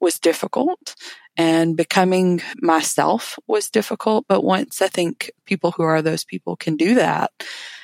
was 0.00 0.18
difficult 0.18 0.94
and 1.36 1.76
becoming 1.76 2.40
myself 2.60 3.38
was 3.46 3.70
difficult. 3.70 4.26
But 4.28 4.44
once 4.44 4.82
I 4.82 4.88
think 4.88 5.30
people 5.44 5.72
who 5.72 5.82
are 5.82 6.02
those 6.02 6.24
people 6.24 6.56
can 6.56 6.76
do 6.76 6.94
that, 6.96 7.30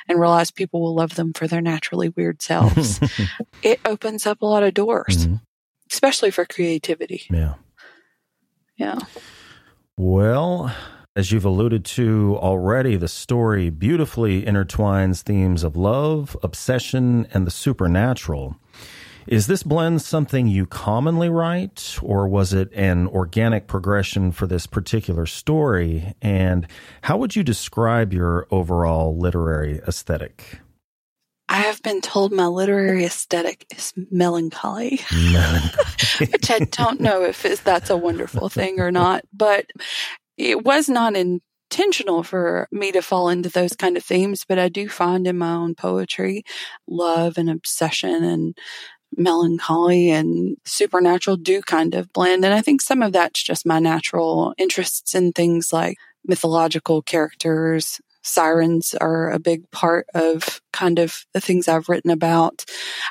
and 0.08 0.18
realize 0.18 0.50
people 0.50 0.80
will 0.80 0.94
love 0.94 1.14
them 1.14 1.32
for 1.32 1.46
their 1.46 1.60
naturally 1.60 2.08
weird 2.08 2.42
selves, 2.42 3.00
it 3.62 3.80
opens 3.84 4.26
up 4.26 4.42
a 4.42 4.46
lot 4.46 4.62
of 4.62 4.74
doors, 4.74 5.26
mm-hmm. 5.26 5.36
especially 5.90 6.30
for 6.30 6.44
creativity. 6.44 7.22
Yeah. 7.30 7.54
Yeah. 8.76 8.98
Well, 9.96 10.72
as 11.16 11.32
you've 11.32 11.44
alluded 11.44 11.84
to 11.84 12.38
already, 12.40 12.96
the 12.96 13.08
story 13.08 13.70
beautifully 13.70 14.42
intertwines 14.42 15.22
themes 15.22 15.64
of 15.64 15.76
love, 15.76 16.36
obsession, 16.42 17.26
and 17.34 17.46
the 17.46 17.50
supernatural. 17.50 18.56
Is 19.28 19.46
this 19.46 19.62
blend 19.62 20.00
something 20.00 20.46
you 20.46 20.64
commonly 20.64 21.28
write, 21.28 21.98
or 22.00 22.26
was 22.26 22.54
it 22.54 22.72
an 22.72 23.06
organic 23.08 23.66
progression 23.66 24.32
for 24.32 24.46
this 24.46 24.66
particular 24.66 25.26
story? 25.26 26.14
And 26.22 26.66
how 27.02 27.18
would 27.18 27.36
you 27.36 27.42
describe 27.42 28.14
your 28.14 28.46
overall 28.50 29.18
literary 29.18 29.82
aesthetic? 29.86 30.60
I 31.50 31.56
have 31.58 31.82
been 31.82 32.00
told 32.00 32.32
my 32.32 32.46
literary 32.46 33.04
aesthetic 33.04 33.66
is 33.76 33.92
melancholy, 34.10 35.00
melancholy. 35.12 35.84
which 36.32 36.50
I 36.50 36.60
don't 36.60 36.98
know 36.98 37.22
if 37.22 37.42
that's 37.62 37.90
a 37.90 37.98
wonderful 37.98 38.48
thing 38.48 38.80
or 38.80 38.90
not, 38.90 39.24
but 39.34 39.66
it 40.38 40.64
was 40.64 40.88
not 40.88 41.14
intentional 41.14 42.22
for 42.22 42.66
me 42.72 42.92
to 42.92 43.02
fall 43.02 43.28
into 43.28 43.50
those 43.50 43.76
kind 43.76 43.98
of 43.98 44.04
themes, 44.04 44.46
but 44.48 44.58
I 44.58 44.70
do 44.70 44.88
find 44.88 45.26
in 45.26 45.36
my 45.36 45.52
own 45.52 45.74
poetry 45.74 46.44
love 46.86 47.36
and 47.36 47.50
obsession 47.50 48.24
and 48.24 48.56
melancholy 49.18 50.10
and 50.10 50.56
supernatural 50.64 51.36
do 51.36 51.60
kind 51.60 51.94
of 51.94 52.12
blend. 52.12 52.44
And 52.44 52.54
I 52.54 52.60
think 52.60 52.80
some 52.80 53.02
of 53.02 53.12
that's 53.12 53.42
just 53.42 53.66
my 53.66 53.78
natural 53.78 54.54
interests 54.58 55.14
in 55.14 55.32
things 55.32 55.72
like 55.72 55.96
mythological 56.24 57.02
characters, 57.02 58.00
Sirens 58.22 58.94
are 58.94 59.30
a 59.30 59.38
big 59.38 59.70
part 59.70 60.06
of 60.14 60.60
kind 60.72 60.98
of 60.98 61.24
the 61.32 61.40
things 61.40 61.66
I've 61.66 61.88
written 61.88 62.10
about. 62.10 62.64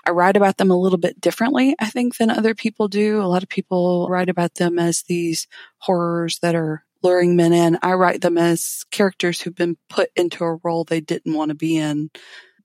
I 0.06 0.12
write 0.12 0.38
about 0.38 0.58
them 0.58 0.70
a 0.70 0.78
little 0.78 1.00
bit 1.00 1.20
differently, 1.20 1.76
I 1.80 1.90
think, 1.90 2.18
than 2.18 2.30
other 2.30 2.54
people 2.54 2.88
do. 2.88 3.22
A 3.22 3.26
lot 3.26 3.44
of 3.44 3.50
people 3.50 4.08
write 4.10 4.30
about 4.30 4.56
them 4.56 4.78
as 4.78 5.04
these 5.04 5.48
horrors 5.80 6.40
that 6.40 6.56
are 6.56 6.84
luring 7.04 7.36
men 7.36 7.54
in. 7.54 7.80
I 7.82 7.94
write 7.94 8.22
them 8.22 8.38
as 8.38 8.86
characters 8.92 9.42
who've 9.42 9.56
been 9.56 9.78
put 9.90 10.10
into 10.16 10.44
a 10.44 10.60
role 10.64 10.84
they 10.84 11.02
didn't 11.02 11.34
want 11.34 11.50
to 11.50 11.56
be 11.56 11.78
in, 11.78 12.10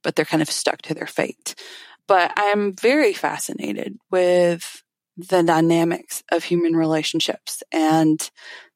but 0.02 0.14
they're 0.14 0.24
kind 0.24 0.42
of 0.42 0.50
stuck 0.50 0.82
to 0.82 0.94
their 0.94 1.06
fate. 1.06 1.54
But 2.12 2.34
I'm 2.36 2.74
very 2.74 3.14
fascinated 3.14 3.96
with 4.10 4.82
the 5.16 5.42
dynamics 5.42 6.22
of 6.30 6.44
human 6.44 6.76
relationships 6.76 7.62
and 7.72 8.20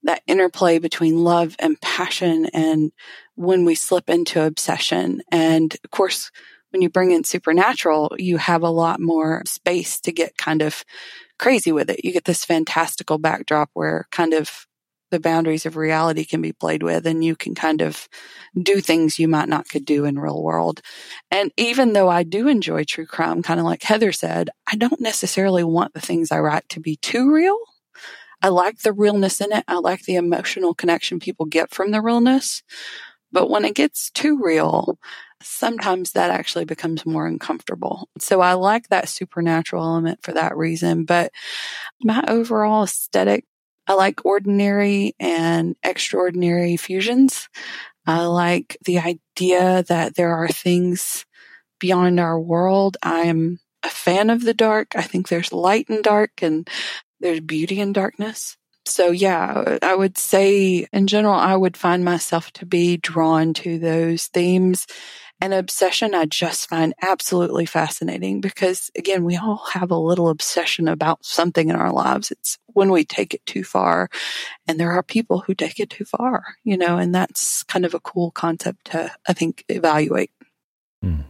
that 0.05 0.23
interplay 0.27 0.79
between 0.79 1.23
love 1.23 1.55
and 1.59 1.79
passion 1.83 2.47
and 2.55 2.93
when 3.35 3.67
we 3.67 3.75
slip 3.75 4.09
into 4.09 4.43
obsession. 4.43 5.21
And 5.31 5.77
of 5.85 5.91
course, 5.91 6.31
when 6.71 6.81
you 6.81 6.89
bring 6.89 7.11
in 7.11 7.25
supernatural, 7.25 8.17
you 8.17 8.39
have 8.39 8.63
a 8.63 8.71
lot 8.71 9.01
more 9.01 9.43
space 9.45 10.01
to 10.01 10.13
get 10.13 10.39
kind 10.39 10.63
of 10.63 10.83
crazy 11.39 11.73
with 11.73 11.91
it. 11.91 12.07
You 12.07 12.15
get 12.15 12.25
this 12.25 12.43
fantastical 12.43 13.19
backdrop 13.19 13.69
where 13.75 14.07
kind 14.13 14.33
of 14.33 14.67
the 15.17 15.21
boundaries 15.21 15.65
of 15.65 15.77
reality 15.77 16.27
can 16.27 16.43
be 16.43 16.53
played 16.53 16.83
with 16.83 17.07
and 17.07 17.25
you 17.25 17.35
can 17.35 17.55
kind 17.55 17.81
of 17.81 18.07
do 18.61 18.83
things 18.83 19.19
you 19.19 19.29
might 19.29 19.49
not 19.49 19.67
could 19.67 19.87
do 19.87 20.05
in 20.05 20.19
real 20.19 20.43
world. 20.43 20.83
And 21.31 21.51
even 21.57 21.95
though 21.95 22.11
I 22.11 22.23
do 22.23 22.49
enjoy 22.49 22.85
true 22.85 23.07
crime, 23.07 23.43
kind 23.43 23.59
of 23.59 23.65
like 23.65 23.83
Heather 23.83 24.13
said, 24.13 24.51
I 24.71 24.77
don't 24.77 25.01
necessarily 25.01 25.65
want 25.65 25.95
the 25.95 26.03
things 26.03 26.31
I 26.31 26.41
write 26.41 26.69
to 26.69 26.81
be 26.81 26.97
too 26.97 27.33
real. 27.33 27.59
I 28.43 28.49
like 28.49 28.81
the 28.81 28.93
realness 28.93 29.41
in 29.41 29.53
it. 29.53 29.65
I 29.67 29.79
like 29.79 30.03
the 30.03 30.17
emotional 30.17 30.75
connection 30.75 31.19
people 31.19 31.47
get 31.47 31.71
from 31.71 31.93
the 31.93 32.03
realness. 32.03 32.63
But 33.33 33.49
when 33.49 33.65
it 33.65 33.75
gets 33.75 34.11
too 34.11 34.39
real, 34.39 34.99
sometimes 35.43 36.13
that 36.13 36.31
actually 36.31 36.67
becomes 36.67 37.07
more 37.07 37.27
uncomfortable. 37.27 38.11
So 38.19 38.43
I 38.43 38.53
like 38.53 38.89
that 38.89 39.09
supernatural 39.09 39.83
element 39.83 40.21
for 40.23 40.33
that 40.33 40.55
reason. 40.55 41.07
But 41.07 41.33
my 42.03 42.23
overall 42.29 42.85
aesthetic 42.85 43.47
I 43.87 43.95
like 43.95 44.25
ordinary 44.25 45.15
and 45.19 45.77
extraordinary 45.83 46.77
fusions. 46.77 47.49
I 48.07 48.25
like 48.27 48.77
the 48.85 48.99
idea 48.99 49.83
that 49.85 50.15
there 50.15 50.35
are 50.35 50.49
things 50.49 51.25
beyond 51.79 52.21
our 52.21 52.39
world. 52.39 52.97
I'm 53.03 53.59
a 53.83 53.89
fan 53.89 54.31
of 54.31 54.43
the 54.43 54.55
dark. 54.55 54.95
I 54.97 55.03
think 55.03 55.29
there's 55.29 55.53
light 55.53 55.89
and 55.89 56.03
dark 56.03 56.43
and 56.43 56.69
there's 57.21 57.41
beauty 57.41 57.81
in 57.81 57.93
darkness. 57.93 58.57
So 58.87 59.11
yeah, 59.11 59.79
I 59.83 59.95
would 59.95 60.17
say 60.17 60.87
in 60.93 61.07
general, 61.09 61.35
I 61.35 61.57
would 61.57 61.77
find 61.77 62.05
myself 62.05 62.53
to 62.53 62.67
be 62.67 62.97
drawn 62.97 63.53
to 63.55 63.79
those 63.79 64.29
themes 64.29 64.87
and 65.41 65.53
obsession 65.53 66.15
I 66.15 66.25
just 66.25 66.69
find 66.69 66.95
absolutely 67.03 67.67
fascinating 67.67 68.41
because 68.41 68.91
again, 68.97 69.25
we 69.25 69.37
all 69.37 69.63
have 69.73 69.91
a 69.91 69.99
little 69.99 70.29
obsession 70.29 70.89
about 70.89 71.25
something 71.25 71.69
in 71.69 71.77
our 71.77 71.93
lives. 71.93 72.31
It's 72.31 72.59
when 72.67 72.91
we 72.91 73.05
take 73.05 73.35
it 73.35 73.45
too 73.47 73.65
far 73.65 74.09
and 74.67 74.81
there 74.81 74.93
are 74.93 75.03
people 75.03 75.41
who 75.41 75.55
take 75.55 75.79
it 75.79 75.91
too 75.91 76.05
far, 76.05 76.45
you 76.65 76.77
know, 76.77 76.97
and 76.97 77.15
that's 77.15 77.63
kind 77.65 77.85
of 77.85 77.95
a 77.95 78.01
cool 78.01 78.31
concept 78.31 78.87
to, 78.93 79.13
I 79.29 79.33
think, 79.33 79.65
evaluate. 79.69 80.31
Hmm. 81.03 81.23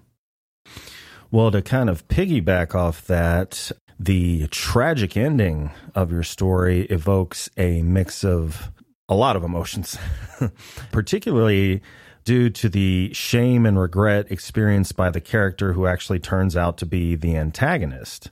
Well, 1.31 1.51
to 1.51 1.61
kind 1.61 1.90
of 1.90 2.07
piggyback 2.09 2.75
off 2.75 3.07
that, 3.07 3.73
the 3.99 4.47
tragic 4.49 5.16
ending 5.16 5.71
of 5.95 6.12
your 6.12 6.23
story 6.23 6.83
evokes 6.83 7.49
a 7.57 7.83
mix 7.83 8.25
of 8.25 8.71
a 9.09 9.14
lot 9.14 9.37
of 9.37 9.45
emotions, 9.45 9.99
particularly 10.92 11.83
due 12.27 12.51
to 12.51 12.69
the 12.69 13.09
shame 13.15 13.65
and 13.65 13.79
regret 13.79 14.27
experienced 14.31 14.97
by 14.97 15.09
the 15.09 15.21
character 15.21 15.73
who 15.73 15.87
actually 15.87 16.19
turns 16.19 16.57
out 16.57 16.77
to 16.77 16.85
be 16.85 17.15
the 17.15 17.37
antagonist. 17.37 18.31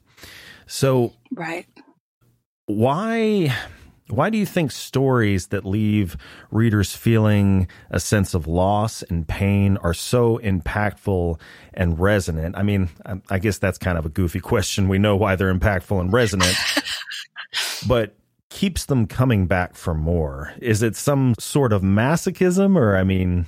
So, 0.67 1.15
right. 1.33 1.67
Why 2.67 3.55
why 4.09 4.29
do 4.31 4.37
you 4.37 4.45
think 4.45 4.71
stories 4.71 5.47
that 5.47 5.65
leave 5.65 6.17
readers 6.51 6.95
feeling 6.95 7.69
a 7.89 7.99
sense 7.99 8.35
of 8.35 8.47
loss 8.47 9.03
and 9.03 9.27
pain 9.27 9.79
are 9.79 9.95
so 9.95 10.39
impactful 10.39 11.41
and 11.73 11.99
resonant? 11.99 12.57
I 12.57 12.63
mean, 12.63 12.91
I 13.31 13.39
guess 13.39 13.59
that's 13.59 13.79
kind 13.79 13.97
of 13.97 14.05
a 14.05 14.11
goofy 14.11 14.41
question. 14.41 14.89
We 14.89 14.99
know 14.99 15.17
why 15.17 15.37
they're 15.37 15.55
impactful 15.55 15.99
and 16.01 16.13
resonant. 16.13 16.57
but 17.89 18.17
keeps 18.51 18.87
them 18.87 19.07
coming 19.07 19.47
back 19.47 19.75
for 19.75 19.95
more? 19.95 20.53
Is 20.61 20.83
it 20.83 20.97
some 20.97 21.35
sort 21.39 21.73
of 21.73 21.83
masochism 21.83 22.77
or 22.77 22.97
I 22.97 23.05
mean, 23.05 23.47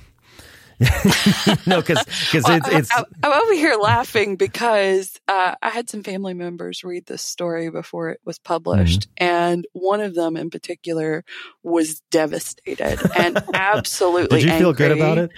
no, 1.65 1.81
because 1.81 2.03
because 2.03 2.43
well, 2.43 2.57
it's, 2.57 2.69
it's. 2.69 2.91
I'm 3.23 3.33
over 3.33 3.53
here 3.53 3.75
laughing 3.75 4.35
because 4.35 5.19
uh, 5.27 5.55
I 5.59 5.69
had 5.69 5.89
some 5.89 6.03
family 6.03 6.35
members 6.35 6.83
read 6.83 7.07
this 7.07 7.23
story 7.23 7.71
before 7.71 8.09
it 8.09 8.19
was 8.25 8.37
published, 8.37 9.09
mm-hmm. 9.09 9.23
and 9.23 9.67
one 9.73 10.01
of 10.01 10.13
them 10.13 10.37
in 10.37 10.51
particular 10.51 11.23
was 11.63 12.01
devastated 12.11 12.99
and 13.17 13.43
absolutely. 13.55 14.37
Did 14.37 14.45
you 14.45 14.51
angry. 14.51 14.63
feel 14.63 14.73
good 14.73 14.91
about 14.91 15.17
it? 15.17 15.31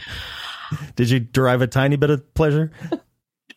Did 0.95 1.09
you 1.09 1.19
derive 1.21 1.61
a 1.61 1.67
tiny 1.67 1.95
bit 1.95 2.09
of 2.09 2.33
pleasure? 2.33 2.71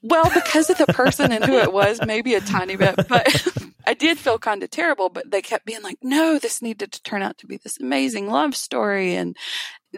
Well, 0.03 0.31
because 0.33 0.71
of 0.71 0.79
the 0.79 0.87
person 0.87 1.31
and 1.33 1.45
who 1.45 1.59
it 1.59 1.73
was, 1.73 2.01
maybe 2.05 2.35
a 2.35 2.41
tiny 2.41 2.77
bit, 2.77 2.97
but 3.09 3.49
I 3.87 3.95
did 3.95 4.19
feel 4.19 4.39
kind 4.39 4.63
of 4.63 4.71
terrible, 4.71 5.09
but 5.09 5.31
they 5.31 5.43
kept 5.43 5.67
being 5.67 5.83
like, 5.83 5.99
no, 6.03 6.39
this 6.39 6.63
needed 6.63 6.93
to 6.93 7.03
turn 7.03 7.23
out 7.23 7.39
to 7.39 7.47
be 7.47 7.57
this 7.57 7.81
amazing 7.81 8.31
love 8.31 8.55
story. 8.55 9.15
And 9.15 9.37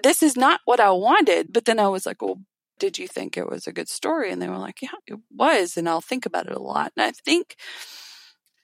this 0.02 0.22
is 0.22 0.36
not 0.36 0.60
what 0.64 0.80
I 0.80 0.90
wanted. 0.90 1.52
But 1.52 1.64
then 1.64 1.78
I 1.78 1.88
was 1.88 2.06
like, 2.06 2.22
well, 2.22 2.40
did 2.78 2.98
you 2.98 3.06
think 3.06 3.36
it 3.36 3.48
was 3.48 3.66
a 3.66 3.72
good 3.72 3.88
story? 3.88 4.30
And 4.30 4.40
they 4.40 4.48
were 4.48 4.58
like, 4.58 4.82
yeah, 4.82 4.90
it 5.06 5.18
was. 5.30 5.76
And 5.76 5.88
I'll 5.88 6.00
think 6.00 6.26
about 6.26 6.46
it 6.46 6.56
a 6.56 6.62
lot. 6.62 6.92
And 6.96 7.04
I 7.04 7.12
think 7.12 7.56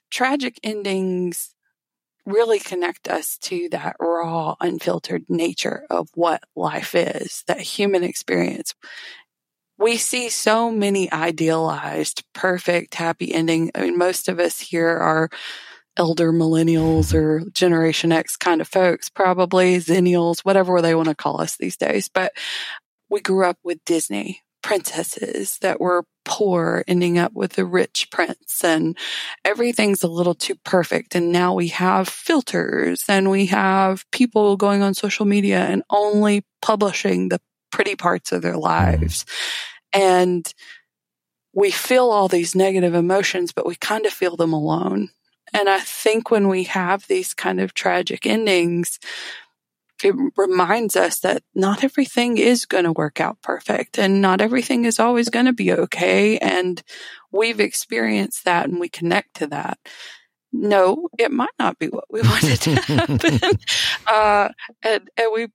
tragic 0.09 0.59
endings 0.63 1.55
really 2.25 2.59
connect 2.59 3.07
us 3.07 3.37
to 3.39 3.67
that 3.69 3.95
raw, 3.99 4.55
unfiltered 4.59 5.23
nature 5.27 5.85
of 5.89 6.09
what 6.13 6.43
life 6.55 6.93
is, 6.93 7.43
that 7.47 7.59
human 7.59 8.03
experience. 8.03 8.75
We 9.81 9.97
see 9.97 10.29
so 10.29 10.69
many 10.69 11.11
idealized, 11.11 12.23
perfect, 12.35 12.93
happy 12.93 13.33
ending. 13.33 13.71
I 13.73 13.81
mean, 13.81 13.97
most 13.97 14.29
of 14.29 14.39
us 14.39 14.59
here 14.59 14.87
are 14.87 15.31
elder 15.97 16.31
millennials 16.31 17.15
or 17.15 17.41
Generation 17.49 18.11
X 18.11 18.37
kind 18.37 18.61
of 18.61 18.67
folks, 18.67 19.09
probably 19.09 19.77
Xennials, 19.77 20.41
whatever 20.41 20.79
they 20.83 20.93
want 20.93 21.09
to 21.09 21.15
call 21.15 21.41
us 21.41 21.57
these 21.57 21.77
days. 21.77 22.09
But 22.13 22.31
we 23.09 23.21
grew 23.21 23.43
up 23.43 23.57
with 23.63 23.83
Disney 23.83 24.43
princesses 24.61 25.57
that 25.61 25.81
were 25.81 26.05
poor 26.25 26.83
ending 26.87 27.17
up 27.17 27.33
with 27.33 27.57
a 27.57 27.65
rich 27.65 28.07
prince 28.11 28.63
and 28.63 28.95
everything's 29.43 30.03
a 30.03 30.07
little 30.07 30.35
too 30.35 30.55
perfect. 30.63 31.15
And 31.15 31.31
now 31.31 31.55
we 31.55 31.69
have 31.69 32.07
filters 32.07 33.03
and 33.09 33.31
we 33.31 33.47
have 33.47 34.05
people 34.11 34.57
going 34.57 34.83
on 34.83 34.93
social 34.93 35.25
media 35.25 35.61
and 35.61 35.81
only 35.89 36.45
publishing 36.61 37.29
the 37.29 37.41
pretty 37.71 37.95
parts 37.95 38.31
of 38.31 38.43
their 38.43 38.53
mm-hmm. 38.53 38.61
lives. 38.61 39.25
And 39.93 40.51
we 41.53 41.71
feel 41.71 42.09
all 42.09 42.27
these 42.27 42.55
negative 42.55 42.93
emotions, 42.93 43.51
but 43.51 43.65
we 43.65 43.75
kind 43.75 44.05
of 44.05 44.13
feel 44.13 44.35
them 44.35 44.53
alone. 44.53 45.09
And 45.53 45.67
I 45.67 45.79
think 45.79 46.31
when 46.31 46.47
we 46.47 46.63
have 46.63 47.07
these 47.07 47.33
kind 47.33 47.59
of 47.59 47.73
tragic 47.73 48.25
endings, 48.25 48.99
it 50.03 50.15
reminds 50.37 50.95
us 50.95 51.19
that 51.19 51.43
not 51.53 51.83
everything 51.83 52.37
is 52.37 52.65
going 52.65 52.85
to 52.85 52.91
work 52.91 53.19
out 53.19 53.41
perfect 53.41 53.99
and 53.99 54.21
not 54.21 54.41
everything 54.41 54.85
is 54.85 54.99
always 54.99 55.29
going 55.29 55.45
to 55.45 55.53
be 55.53 55.71
okay. 55.71 56.37
And 56.37 56.81
we've 57.31 57.59
experienced 57.59 58.45
that 58.45 58.67
and 58.67 58.79
we 58.79 58.89
connect 58.89 59.35
to 59.35 59.47
that. 59.47 59.77
No, 60.53 61.09
it 61.17 61.31
might 61.31 61.49
not 61.59 61.79
be 61.79 61.87
what 61.87 62.05
we 62.09 62.21
wanted 62.23 62.61
to 62.61 62.75
happen. 62.75 63.59
uh, 64.07 64.49
and, 64.83 65.09
and 65.17 65.31
we, 65.33 65.47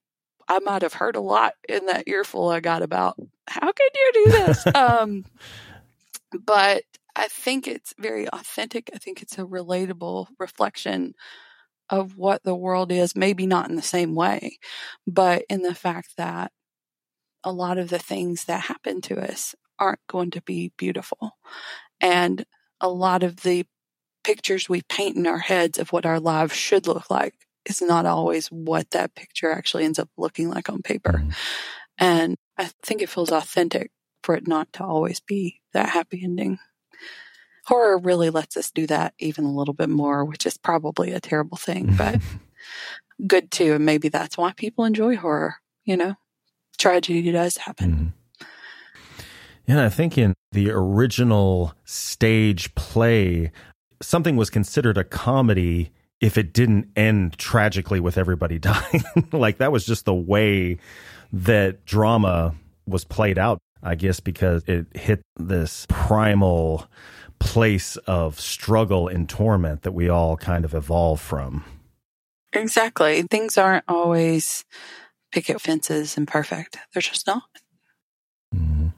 I 0.48 0.58
might 0.60 0.82
have 0.82 0.94
heard 0.94 1.16
a 1.16 1.20
lot 1.20 1.54
in 1.68 1.86
that 1.86 2.06
earful 2.06 2.48
I 2.48 2.60
got 2.60 2.82
about 2.82 3.18
how 3.48 3.72
could 3.72 3.90
you 3.94 4.10
do 4.12 4.30
this? 4.30 4.66
um, 4.74 5.24
but 6.44 6.82
I 7.14 7.28
think 7.28 7.66
it's 7.66 7.94
very 7.98 8.28
authentic. 8.28 8.90
I 8.94 8.98
think 8.98 9.22
it's 9.22 9.38
a 9.38 9.44
relatable 9.44 10.28
reflection 10.38 11.14
of 11.88 12.16
what 12.16 12.42
the 12.42 12.54
world 12.54 12.90
is, 12.90 13.14
maybe 13.14 13.46
not 13.46 13.70
in 13.70 13.76
the 13.76 13.82
same 13.82 14.14
way, 14.14 14.58
but 15.06 15.44
in 15.48 15.62
the 15.62 15.74
fact 15.74 16.16
that 16.16 16.52
a 17.44 17.52
lot 17.52 17.78
of 17.78 17.88
the 17.88 17.98
things 17.98 18.44
that 18.44 18.62
happen 18.62 19.00
to 19.02 19.20
us 19.20 19.54
aren't 19.78 20.04
going 20.08 20.30
to 20.32 20.42
be 20.42 20.72
beautiful. 20.76 21.36
And 22.00 22.44
a 22.80 22.88
lot 22.88 23.22
of 23.22 23.42
the 23.42 23.64
pictures 24.24 24.68
we 24.68 24.82
paint 24.82 25.16
in 25.16 25.26
our 25.26 25.38
heads 25.38 25.78
of 25.78 25.92
what 25.92 26.04
our 26.04 26.18
lives 26.18 26.54
should 26.54 26.86
look 26.86 27.08
like 27.08 27.34
is 27.64 27.80
not 27.80 28.04
always 28.04 28.48
what 28.48 28.90
that 28.90 29.14
picture 29.14 29.50
actually 29.52 29.84
ends 29.84 29.98
up 29.98 30.08
looking 30.16 30.48
like 30.48 30.68
on 30.68 30.82
paper. 30.82 31.12
Mm-hmm. 31.12 31.30
And 31.98 32.36
I 32.58 32.70
think 32.82 33.02
it 33.02 33.10
feels 33.10 33.30
authentic 33.30 33.90
for 34.22 34.34
it 34.34 34.48
not 34.48 34.72
to 34.74 34.84
always 34.84 35.20
be 35.20 35.60
that 35.72 35.90
happy 35.90 36.20
ending 36.22 36.58
horror 37.66 37.98
really 37.98 38.30
lets 38.30 38.56
us 38.56 38.70
do 38.70 38.86
that 38.86 39.12
even 39.18 39.44
a 39.44 39.52
little 39.52 39.74
bit 39.74 39.88
more, 39.88 40.24
which 40.24 40.46
is 40.46 40.56
probably 40.56 41.12
a 41.12 41.20
terrible 41.20 41.56
thing, 41.56 41.94
but 41.96 42.20
good 43.26 43.50
too. 43.50 43.74
And 43.74 43.84
maybe 43.84 44.08
that's 44.08 44.38
why 44.38 44.52
people 44.52 44.84
enjoy 44.84 45.16
horror, 45.16 45.56
you 45.84 45.96
know? 45.96 46.16
tragedy 46.78 47.32
does 47.32 47.56
happen. 47.56 47.90
Mm-hmm. 47.90 48.46
Yeah, 49.66 49.84
I 49.84 49.88
think 49.88 50.16
in 50.16 50.34
the 50.52 50.70
original 50.70 51.74
stage 51.84 52.72
play, 52.74 53.50
something 54.00 54.36
was 54.36 54.50
considered 54.50 54.96
a 54.96 55.04
comedy 55.04 55.90
if 56.20 56.38
it 56.38 56.52
didn't 56.52 56.88
end 56.96 57.36
tragically 57.38 57.98
with 57.98 58.16
everybody 58.16 58.58
dying. 58.60 59.04
like 59.32 59.58
that 59.58 59.72
was 59.72 59.84
just 59.84 60.04
the 60.04 60.14
way 60.14 60.78
that 61.32 61.84
drama 61.84 62.54
was 62.86 63.04
played 63.04 63.38
out, 63.38 63.58
I 63.82 63.94
guess, 63.94 64.20
because 64.20 64.64
it 64.66 64.86
hit 64.94 65.22
this 65.38 65.86
primal 65.88 66.88
place 67.38 67.96
of 68.06 68.40
struggle 68.40 69.08
and 69.08 69.28
torment 69.28 69.82
that 69.82 69.92
we 69.92 70.08
all 70.08 70.36
kind 70.36 70.64
of 70.64 70.74
evolve 70.74 71.20
from. 71.20 71.64
Exactly. 72.52 73.22
Things 73.22 73.58
aren't 73.58 73.84
always 73.88 74.64
picket 75.32 75.60
fences 75.60 76.16
and 76.16 76.26
perfect. 76.26 76.78
They're 76.92 77.02
just 77.02 77.26
not. 77.26 77.42
Mm-hmm. 78.54 78.88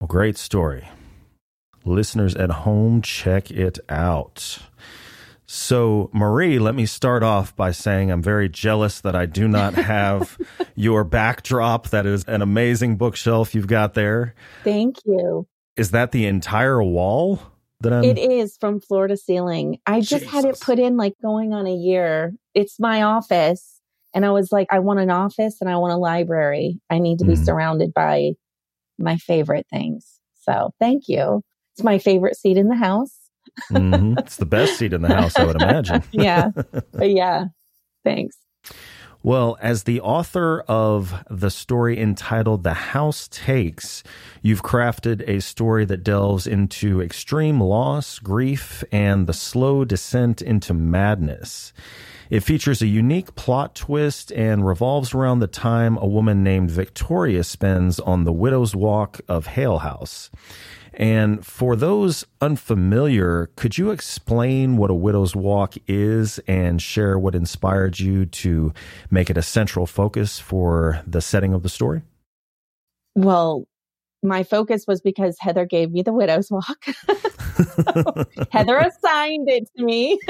Well, 0.00 0.08
great 0.08 0.38
story. 0.38 0.88
Listeners 1.84 2.34
at 2.34 2.50
home, 2.50 3.02
check 3.02 3.50
it 3.50 3.78
out. 3.88 4.58
So, 5.50 6.10
Marie, 6.12 6.58
let 6.58 6.74
me 6.74 6.84
start 6.84 7.22
off 7.22 7.56
by 7.56 7.70
saying 7.70 8.10
I'm 8.10 8.20
very 8.20 8.50
jealous 8.50 9.00
that 9.00 9.16
I 9.16 9.24
do 9.24 9.48
not 9.48 9.72
have 9.72 10.36
your 10.74 11.04
backdrop. 11.04 11.88
That 11.88 12.04
is 12.04 12.22
an 12.24 12.42
amazing 12.42 12.98
bookshelf 12.98 13.54
you've 13.54 13.66
got 13.66 13.94
there. 13.94 14.34
Thank 14.62 14.96
you. 15.06 15.48
Is 15.78 15.92
that 15.92 16.12
the 16.12 16.26
entire 16.26 16.82
wall? 16.82 17.40
That 17.80 17.94
I'm... 17.94 18.04
It 18.04 18.18
is 18.18 18.58
from 18.60 18.78
floor 18.78 19.06
to 19.06 19.16
ceiling. 19.16 19.78
I 19.86 20.00
just 20.00 20.24
Jesus. 20.24 20.30
had 20.30 20.44
it 20.44 20.60
put 20.60 20.78
in 20.78 20.98
like 20.98 21.14
going 21.22 21.54
on 21.54 21.66
a 21.66 21.74
year. 21.74 22.34
It's 22.52 22.78
my 22.78 23.02
office. 23.02 23.80
And 24.12 24.26
I 24.26 24.30
was 24.32 24.52
like, 24.52 24.66
I 24.70 24.80
want 24.80 25.00
an 25.00 25.10
office 25.10 25.62
and 25.62 25.70
I 25.70 25.76
want 25.76 25.94
a 25.94 25.96
library. 25.96 26.78
I 26.90 26.98
need 26.98 27.20
to 27.20 27.24
be 27.24 27.34
mm. 27.34 27.44
surrounded 27.44 27.94
by 27.94 28.32
my 28.98 29.16
favorite 29.16 29.66
things. 29.70 30.20
So 30.42 30.74
thank 30.78 31.04
you. 31.08 31.40
It's 31.74 31.84
my 31.84 31.98
favorite 31.98 32.36
seat 32.36 32.58
in 32.58 32.68
the 32.68 32.76
house. 32.76 33.17
Mm-hmm. 33.70 34.18
It's 34.18 34.36
the 34.36 34.46
best 34.46 34.78
seat 34.78 34.92
in 34.92 35.02
the 35.02 35.08
house, 35.08 35.36
I 35.36 35.44
would 35.44 35.60
imagine. 35.60 36.02
yeah. 36.12 36.50
But 36.92 37.10
yeah. 37.10 37.46
Thanks. 38.04 38.36
Well, 39.22 39.58
as 39.60 39.82
the 39.82 40.00
author 40.00 40.60
of 40.68 41.24
the 41.28 41.50
story 41.50 41.98
entitled 41.98 42.62
The 42.62 42.74
House 42.74 43.28
Takes, 43.28 44.04
you've 44.42 44.62
crafted 44.62 45.28
a 45.28 45.40
story 45.40 45.84
that 45.86 46.04
delves 46.04 46.46
into 46.46 47.02
extreme 47.02 47.60
loss, 47.60 48.20
grief, 48.20 48.84
and 48.92 49.26
the 49.26 49.32
slow 49.32 49.84
descent 49.84 50.40
into 50.40 50.72
madness. 50.72 51.72
It 52.30 52.40
features 52.40 52.80
a 52.80 52.86
unique 52.86 53.34
plot 53.34 53.74
twist 53.74 54.30
and 54.32 54.66
revolves 54.66 55.14
around 55.14 55.40
the 55.40 55.46
time 55.46 55.96
a 55.96 56.06
woman 56.06 56.44
named 56.44 56.70
Victoria 56.70 57.42
spends 57.42 57.98
on 57.98 58.24
the 58.24 58.32
Widow's 58.32 58.76
Walk 58.76 59.20
of 59.28 59.46
Hale 59.46 59.78
House. 59.78 60.30
And 60.98 61.46
for 61.46 61.76
those 61.76 62.26
unfamiliar, 62.40 63.50
could 63.54 63.78
you 63.78 63.92
explain 63.92 64.76
what 64.76 64.90
a 64.90 64.94
widow's 64.94 65.36
walk 65.36 65.74
is 65.86 66.40
and 66.48 66.82
share 66.82 67.16
what 67.16 67.36
inspired 67.36 68.00
you 68.00 68.26
to 68.26 68.72
make 69.08 69.30
it 69.30 69.38
a 69.38 69.42
central 69.42 69.86
focus 69.86 70.40
for 70.40 71.00
the 71.06 71.20
setting 71.20 71.54
of 71.54 71.62
the 71.62 71.68
story? 71.68 72.02
Well, 73.14 73.68
my 74.24 74.42
focus 74.42 74.86
was 74.88 75.00
because 75.00 75.36
Heather 75.38 75.66
gave 75.66 75.92
me 75.92 76.02
the 76.02 76.12
widow's 76.12 76.50
walk. 76.50 76.84
Heather 78.50 78.78
assigned 78.78 79.48
it 79.48 79.68
to 79.76 79.84
me. 79.84 80.18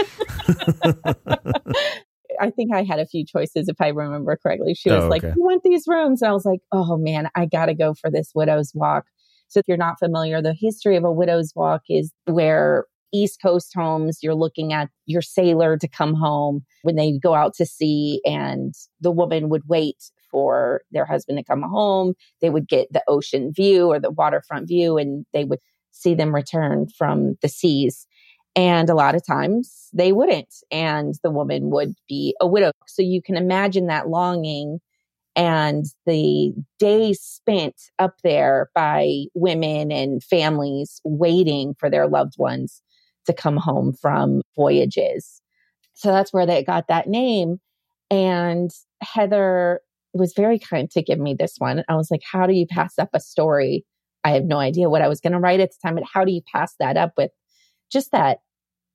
I 2.40 2.50
think 2.50 2.74
I 2.74 2.82
had 2.82 3.00
a 3.00 3.06
few 3.06 3.24
choices 3.24 3.68
if 3.68 3.80
I 3.80 3.88
remember 3.88 4.36
correctly. 4.36 4.74
She 4.74 4.90
was 4.90 5.04
oh, 5.04 5.06
okay. 5.06 5.08
like, 5.08 5.22
You 5.22 5.42
want 5.42 5.62
these 5.62 5.84
rooms? 5.86 6.20
And 6.20 6.28
I 6.28 6.32
was 6.32 6.44
like, 6.44 6.60
Oh 6.72 6.98
man, 6.98 7.30
I 7.34 7.46
got 7.46 7.66
to 7.66 7.74
go 7.74 7.94
for 7.94 8.10
this 8.10 8.32
widow's 8.34 8.72
walk. 8.74 9.06
So 9.48 9.58
if 9.60 9.66
you're 9.66 9.76
not 9.76 9.98
familiar, 9.98 10.40
the 10.40 10.54
history 10.54 10.96
of 10.96 11.04
a 11.04 11.12
widow's 11.12 11.52
walk 11.56 11.82
is 11.88 12.12
where 12.26 12.84
East 13.12 13.40
Coast 13.40 13.72
homes, 13.74 14.18
you're 14.22 14.34
looking 14.34 14.72
at 14.72 14.90
your 15.06 15.22
sailor 15.22 15.78
to 15.78 15.88
come 15.88 16.14
home 16.14 16.64
when 16.82 16.96
they 16.96 17.18
go 17.18 17.34
out 17.34 17.54
to 17.54 17.64
sea, 17.64 18.20
and 18.24 18.74
the 19.00 19.10
woman 19.10 19.48
would 19.48 19.62
wait 19.66 19.96
for 20.30 20.82
their 20.90 21.06
husband 21.06 21.38
to 21.38 21.44
come 21.44 21.62
home. 21.62 22.12
They 22.42 22.50
would 22.50 22.68
get 22.68 22.92
the 22.92 23.02
ocean 23.08 23.50
view 23.54 23.86
or 23.86 23.98
the 23.98 24.10
waterfront 24.10 24.68
view, 24.68 24.98
and 24.98 25.24
they 25.32 25.44
would 25.44 25.60
see 25.90 26.14
them 26.14 26.34
return 26.34 26.86
from 26.96 27.36
the 27.40 27.48
seas. 27.48 28.06
And 28.54 28.90
a 28.90 28.94
lot 28.94 29.14
of 29.14 29.26
times 29.26 29.88
they 29.94 30.12
wouldn't, 30.12 30.54
and 30.70 31.14
the 31.22 31.30
woman 31.30 31.70
would 31.70 31.94
be 32.08 32.34
a 32.40 32.46
widow. 32.46 32.72
So 32.86 33.02
you 33.02 33.22
can 33.22 33.36
imagine 33.36 33.86
that 33.86 34.08
longing 34.08 34.80
and 35.38 35.86
the 36.04 36.52
days 36.80 37.20
spent 37.20 37.76
up 38.00 38.16
there 38.24 38.70
by 38.74 39.26
women 39.34 39.92
and 39.92 40.22
families 40.22 41.00
waiting 41.04 41.76
for 41.78 41.88
their 41.88 42.08
loved 42.08 42.34
ones 42.38 42.82
to 43.26 43.32
come 43.32 43.56
home 43.56 43.92
from 43.92 44.42
voyages. 44.56 45.40
So 45.94 46.08
that's 46.10 46.32
where 46.32 46.44
they 46.44 46.64
got 46.64 46.88
that 46.88 47.06
name. 47.06 47.60
And 48.10 48.72
Heather 49.00 49.80
was 50.12 50.32
very 50.34 50.58
kind 50.58 50.90
to 50.90 51.02
give 51.02 51.20
me 51.20 51.34
this 51.34 51.54
one. 51.58 51.84
I 51.88 51.94
was 51.94 52.10
like, 52.10 52.22
how 52.28 52.48
do 52.48 52.52
you 52.52 52.66
pass 52.66 52.98
up 52.98 53.10
a 53.14 53.20
story? 53.20 53.84
I 54.24 54.30
have 54.30 54.44
no 54.44 54.58
idea 54.58 54.90
what 54.90 55.02
I 55.02 55.08
was 55.08 55.20
going 55.20 55.34
to 55.34 55.38
write 55.38 55.60
at 55.60 55.70
the 55.70 55.76
time, 55.86 55.94
but 55.94 56.04
how 56.12 56.24
do 56.24 56.32
you 56.32 56.42
pass 56.52 56.74
that 56.80 56.96
up 56.96 57.12
with 57.16 57.30
just 57.92 58.10
that, 58.10 58.38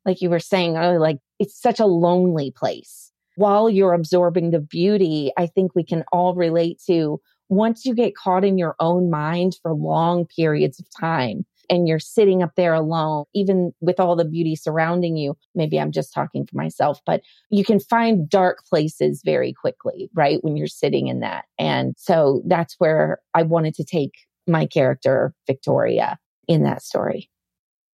like 0.06 0.19
you 0.19 0.29
were 0.29 0.39
saying 0.39 0.75
earlier, 0.75 0.99
like 0.99 1.19
it's 1.39 1.58
such 1.58 1.79
a 1.79 1.86
lonely 1.86 2.51
place 2.51 3.12
while 3.35 3.69
you're 3.69 3.93
absorbing 3.93 4.51
the 4.51 4.59
beauty, 4.59 5.31
I 5.37 5.47
think 5.47 5.75
we 5.75 5.83
can 5.83 6.03
all 6.11 6.35
relate 6.35 6.81
to 6.87 7.19
once 7.49 7.85
you 7.85 7.93
get 7.93 8.15
caught 8.15 8.43
in 8.43 8.57
your 8.57 8.75
own 8.79 9.09
mind 9.09 9.55
for 9.61 9.73
long 9.73 10.25
periods 10.25 10.79
of 10.79 10.85
time 10.99 11.45
and 11.69 11.87
you're 11.87 11.99
sitting 11.99 12.43
up 12.43 12.51
there 12.55 12.73
alone, 12.73 13.25
even 13.33 13.73
with 13.79 13.99
all 13.99 14.15
the 14.15 14.25
beauty 14.25 14.55
surrounding 14.55 15.17
you. 15.17 15.37
Maybe 15.55 15.79
I'm 15.79 15.91
just 15.91 16.13
talking 16.13 16.45
for 16.45 16.57
myself, 16.57 16.99
but 17.05 17.21
you 17.49 17.63
can 17.63 17.79
find 17.79 18.29
dark 18.29 18.65
places 18.65 19.21
very 19.23 19.53
quickly, 19.53 20.09
right? 20.13 20.43
When 20.43 20.57
you're 20.57 20.67
sitting 20.67 21.07
in 21.07 21.21
that. 21.21 21.45
And 21.57 21.95
so 21.97 22.41
that's 22.45 22.75
where 22.79 23.19
I 23.33 23.43
wanted 23.43 23.75
to 23.75 23.83
take 23.83 24.13
my 24.47 24.65
character, 24.65 25.33
Victoria, 25.47 26.19
in 26.47 26.63
that 26.63 26.81
story. 26.81 27.29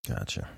Gotcha. 0.06 0.48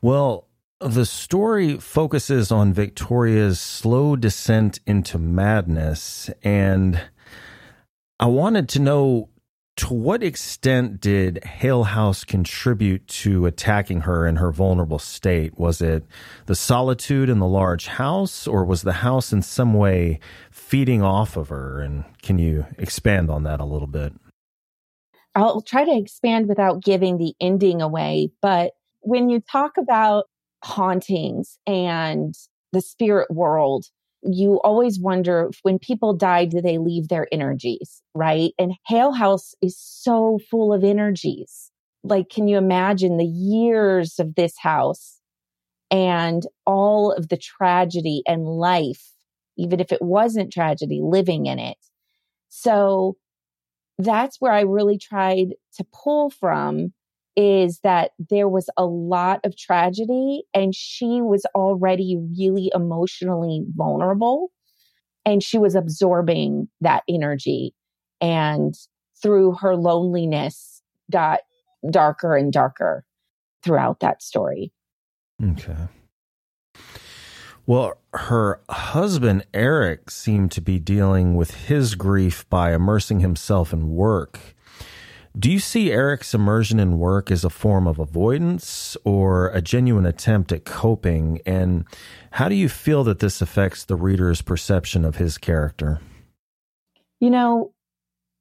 Well, 0.00 0.48
the 0.80 1.06
story 1.06 1.78
focuses 1.78 2.52
on 2.52 2.72
Victoria's 2.72 3.58
slow 3.60 4.16
descent 4.16 4.78
into 4.86 5.18
madness, 5.18 6.30
and 6.42 7.00
I 8.20 8.26
wanted 8.26 8.68
to 8.70 8.80
know 8.80 9.30
to 9.76 9.92
what 9.92 10.22
extent 10.22 11.00
did 11.00 11.44
Hale 11.44 11.84
House 11.84 12.24
contribute 12.24 13.06
to 13.08 13.44
attacking 13.44 14.02
her 14.02 14.26
in 14.26 14.36
her 14.36 14.50
vulnerable 14.50 14.98
state? 14.98 15.58
Was 15.58 15.82
it 15.82 16.04
the 16.46 16.54
solitude 16.54 17.28
in 17.28 17.38
the 17.38 17.46
large 17.46 17.86
house, 17.86 18.46
or 18.46 18.64
was 18.64 18.82
the 18.82 18.94
house 18.94 19.32
in 19.32 19.42
some 19.42 19.74
way 19.74 20.18
feeding 20.50 21.02
off 21.02 21.36
of 21.36 21.48
her? 21.50 21.80
And 21.80 22.04
can 22.22 22.38
you 22.38 22.66
expand 22.78 23.30
on 23.30 23.42
that 23.42 23.60
a 23.60 23.66
little 23.66 23.88
bit? 23.88 24.14
I'll 25.34 25.60
try 25.60 25.84
to 25.84 25.96
expand 25.96 26.48
without 26.48 26.82
giving 26.82 27.18
the 27.18 27.34
ending 27.40 27.82
away, 27.82 28.30
but 28.40 28.72
when 29.00 29.28
you 29.28 29.40
talk 29.40 29.76
about 29.76 30.24
hauntings 30.64 31.58
and 31.66 32.34
the 32.72 32.80
spirit 32.80 33.30
world, 33.30 33.86
you 34.22 34.60
always 34.64 34.98
wonder 34.98 35.50
when 35.62 35.78
people 35.78 36.14
die, 36.14 36.44
do 36.44 36.60
they 36.60 36.78
leave 36.78 37.08
their 37.08 37.28
energies, 37.30 38.02
right? 38.14 38.52
And 38.58 38.74
Hale 38.86 39.12
House 39.12 39.54
is 39.62 39.78
so 39.78 40.38
full 40.50 40.72
of 40.72 40.84
energies. 40.84 41.70
Like, 42.02 42.28
can 42.28 42.48
you 42.48 42.56
imagine 42.56 43.16
the 43.16 43.24
years 43.24 44.18
of 44.18 44.34
this 44.34 44.54
house 44.58 45.20
and 45.90 46.42
all 46.66 47.12
of 47.12 47.28
the 47.28 47.36
tragedy 47.36 48.22
and 48.26 48.44
life, 48.44 49.12
even 49.56 49.80
if 49.80 49.92
it 49.92 50.02
wasn't 50.02 50.52
tragedy, 50.52 51.00
living 51.02 51.46
in 51.46 51.58
it? 51.58 51.78
So 52.48 53.16
that's 53.98 54.40
where 54.40 54.52
I 54.52 54.62
really 54.62 54.98
tried 54.98 55.54
to 55.76 55.86
pull 55.92 56.30
from 56.30 56.92
is 57.36 57.80
that 57.80 58.12
there 58.30 58.48
was 58.48 58.70
a 58.76 58.84
lot 58.86 59.40
of 59.44 59.56
tragedy 59.56 60.42
and 60.54 60.74
she 60.74 61.20
was 61.20 61.44
already 61.54 62.18
really 62.38 62.70
emotionally 62.74 63.64
vulnerable 63.76 64.50
and 65.26 65.42
she 65.42 65.58
was 65.58 65.74
absorbing 65.74 66.68
that 66.80 67.02
energy 67.08 67.74
and 68.20 68.74
through 69.22 69.52
her 69.52 69.76
loneliness 69.76 70.82
got 71.10 71.40
darker 71.90 72.36
and 72.36 72.52
darker 72.52 73.04
throughout 73.62 74.00
that 74.00 74.22
story. 74.22 74.72
Okay. 75.42 75.76
Well, 77.66 77.98
her 78.14 78.60
husband, 78.70 79.44
Eric, 79.52 80.10
seemed 80.10 80.52
to 80.52 80.60
be 80.60 80.78
dealing 80.78 81.34
with 81.34 81.66
his 81.66 81.96
grief 81.96 82.48
by 82.48 82.72
immersing 82.72 83.20
himself 83.20 83.72
in 83.72 83.90
work. 83.90 84.55
Do 85.38 85.52
you 85.52 85.58
see 85.58 85.92
Eric's 85.92 86.32
immersion 86.32 86.80
in 86.80 86.98
work 86.98 87.30
as 87.30 87.44
a 87.44 87.50
form 87.50 87.86
of 87.86 87.98
avoidance 87.98 88.96
or 89.04 89.48
a 89.48 89.60
genuine 89.60 90.06
attempt 90.06 90.50
at 90.50 90.64
coping? 90.64 91.42
And 91.44 91.84
how 92.30 92.48
do 92.48 92.54
you 92.54 92.70
feel 92.70 93.04
that 93.04 93.18
this 93.18 93.42
affects 93.42 93.84
the 93.84 93.96
reader's 93.96 94.40
perception 94.40 95.04
of 95.04 95.16
his 95.16 95.36
character? 95.36 96.00
You 97.20 97.28
know, 97.28 97.74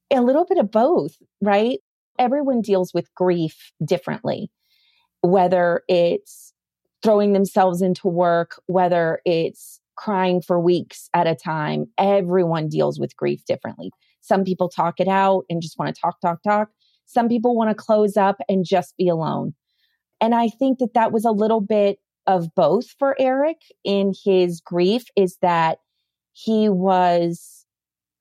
a 0.09 0.21
little 0.21 0.45
bit 0.45 0.57
of 0.57 0.71
both, 0.71 1.17
right? 1.41 1.79
Everyone 2.17 2.61
deals 2.61 2.93
with 2.93 3.13
grief 3.13 3.73
differently, 3.83 4.49
whether 5.19 5.83
it's 5.89 6.53
throwing 7.03 7.33
themselves 7.33 7.81
into 7.81 8.07
work, 8.07 8.61
whether 8.67 9.19
it's 9.25 9.81
crying 9.97 10.41
for 10.41 10.61
weeks 10.61 11.09
at 11.13 11.27
a 11.27 11.35
time. 11.35 11.87
Everyone 11.97 12.69
deals 12.69 13.01
with 13.01 13.17
grief 13.17 13.43
differently. 13.43 13.91
Some 14.21 14.45
people 14.45 14.69
talk 14.69 15.01
it 15.01 15.09
out 15.09 15.43
and 15.49 15.61
just 15.61 15.77
want 15.77 15.93
to 15.93 16.01
talk, 16.01 16.21
talk, 16.21 16.41
talk. 16.41 16.69
Some 17.05 17.27
people 17.27 17.55
want 17.55 17.69
to 17.69 17.75
close 17.75 18.17
up 18.17 18.37
and 18.49 18.65
just 18.65 18.95
be 18.97 19.07
alone. 19.07 19.53
And 20.21 20.33
I 20.33 20.49
think 20.49 20.79
that 20.79 20.93
that 20.93 21.11
was 21.11 21.25
a 21.25 21.31
little 21.31 21.61
bit 21.61 21.99
of 22.27 22.53
both 22.55 22.89
for 22.97 23.15
Eric 23.19 23.57
in 23.83 24.13
his 24.23 24.61
grief 24.61 25.05
is 25.15 25.37
that 25.41 25.79
he 26.33 26.69
was 26.69 27.65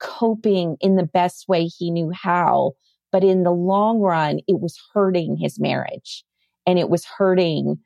coping 0.00 0.76
in 0.80 0.96
the 0.96 1.06
best 1.06 1.48
way 1.48 1.64
he 1.64 1.90
knew 1.90 2.10
how. 2.10 2.72
But 3.10 3.24
in 3.24 3.44
the 3.44 3.52
long 3.52 4.00
run, 4.00 4.40
it 4.46 4.60
was 4.60 4.78
hurting 4.92 5.36
his 5.36 5.58
marriage 5.58 6.24
and 6.66 6.78
it 6.78 6.88
was 6.88 7.04
hurting 7.04 7.78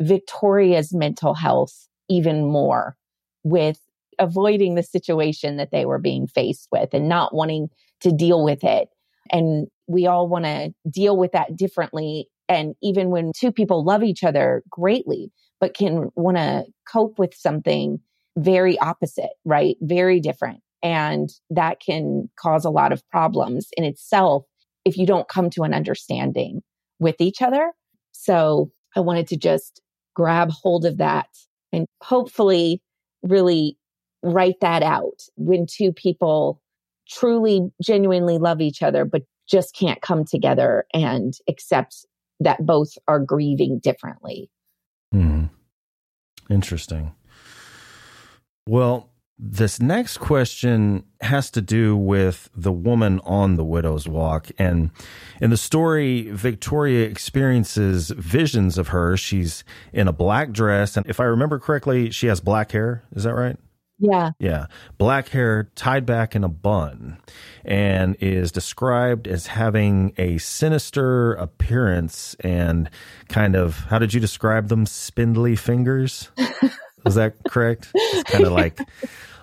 Victoria's 0.00 0.94
mental 0.94 1.34
health 1.34 1.88
even 2.08 2.46
more 2.46 2.96
with 3.42 3.80
avoiding 4.18 4.74
the 4.74 4.82
situation 4.82 5.56
that 5.56 5.70
they 5.70 5.86
were 5.86 5.98
being 5.98 6.26
faced 6.26 6.68
with 6.70 6.92
and 6.92 7.08
not 7.08 7.34
wanting 7.34 7.68
to 8.00 8.12
deal 8.12 8.44
with 8.44 8.62
it. 8.64 8.88
And 9.30 9.66
we 9.86 10.06
all 10.06 10.28
want 10.28 10.44
to 10.44 10.72
deal 10.90 11.16
with 11.16 11.32
that 11.32 11.56
differently. 11.56 12.28
And 12.48 12.74
even 12.82 13.10
when 13.10 13.32
two 13.36 13.52
people 13.52 13.84
love 13.84 14.02
each 14.02 14.24
other 14.24 14.62
greatly, 14.70 15.32
but 15.60 15.74
can 15.74 16.10
want 16.14 16.36
to 16.36 16.64
cope 16.90 17.18
with 17.18 17.34
something 17.34 18.00
very 18.36 18.78
opposite, 18.78 19.30
right? 19.44 19.76
Very 19.80 20.20
different. 20.20 20.60
And 20.82 21.30
that 21.50 21.80
can 21.80 22.28
cause 22.38 22.64
a 22.64 22.70
lot 22.70 22.92
of 22.92 23.06
problems 23.08 23.68
in 23.76 23.84
itself 23.84 24.44
if 24.84 24.96
you 24.96 25.06
don't 25.06 25.28
come 25.28 25.50
to 25.50 25.62
an 25.62 25.74
understanding 25.74 26.62
with 27.00 27.16
each 27.20 27.42
other. 27.42 27.72
So 28.12 28.70
I 28.94 29.00
wanted 29.00 29.26
to 29.28 29.36
just 29.36 29.80
grab 30.14 30.50
hold 30.50 30.84
of 30.84 30.98
that 30.98 31.28
and 31.72 31.86
hopefully 32.02 32.82
really 33.22 33.76
write 34.22 34.60
that 34.60 34.82
out 34.82 35.22
when 35.36 35.66
two 35.66 35.92
people 35.92 36.60
truly 37.08 37.68
genuinely 37.82 38.38
love 38.38 38.60
each 38.60 38.82
other, 38.82 39.04
but 39.04 39.22
just 39.48 39.74
can't 39.74 40.00
come 40.00 40.24
together 40.24 40.86
and 40.92 41.34
accept 41.48 42.06
that 42.40 42.64
both 42.64 42.98
are 43.08 43.20
grieving 43.20 43.78
differently. 43.78 44.50
Hmm. 45.12 45.44
Interesting. 46.50 47.14
Well, 48.68 49.10
this 49.38 49.80
next 49.80 50.18
question 50.18 51.04
has 51.20 51.50
to 51.50 51.60
do 51.60 51.94
with 51.96 52.48
the 52.56 52.72
woman 52.72 53.20
on 53.24 53.56
the 53.56 53.64
widow's 53.64 54.08
walk. 54.08 54.48
And 54.58 54.90
in 55.40 55.50
the 55.50 55.56
story, 55.58 56.30
Victoria 56.30 57.06
experiences 57.06 58.10
visions 58.10 58.78
of 58.78 58.88
her. 58.88 59.16
She's 59.16 59.62
in 59.92 60.08
a 60.08 60.12
black 60.12 60.52
dress. 60.52 60.96
And 60.96 61.06
if 61.06 61.20
I 61.20 61.24
remember 61.24 61.58
correctly, 61.58 62.10
she 62.10 62.28
has 62.28 62.40
black 62.40 62.72
hair. 62.72 63.04
Is 63.14 63.24
that 63.24 63.34
right? 63.34 63.58
Yeah. 63.98 64.30
Yeah. 64.38 64.66
Black 64.98 65.28
hair 65.28 65.70
tied 65.74 66.06
back 66.06 66.36
in 66.36 66.44
a 66.44 66.48
bun 66.48 67.18
and 67.64 68.16
is 68.20 68.52
described 68.52 69.26
as 69.26 69.46
having 69.46 70.12
a 70.18 70.38
sinister 70.38 71.34
appearance 71.34 72.34
and 72.40 72.90
kind 73.28 73.56
of, 73.56 73.76
how 73.88 73.98
did 73.98 74.12
you 74.12 74.20
describe 74.20 74.68
them? 74.68 74.86
Spindly 74.86 75.56
fingers? 75.56 76.30
Was 77.04 77.14
that 77.14 77.34
correct? 77.48 77.90
It's 77.94 78.30
kind 78.30 78.44
of 78.44 78.52
like 78.52 78.78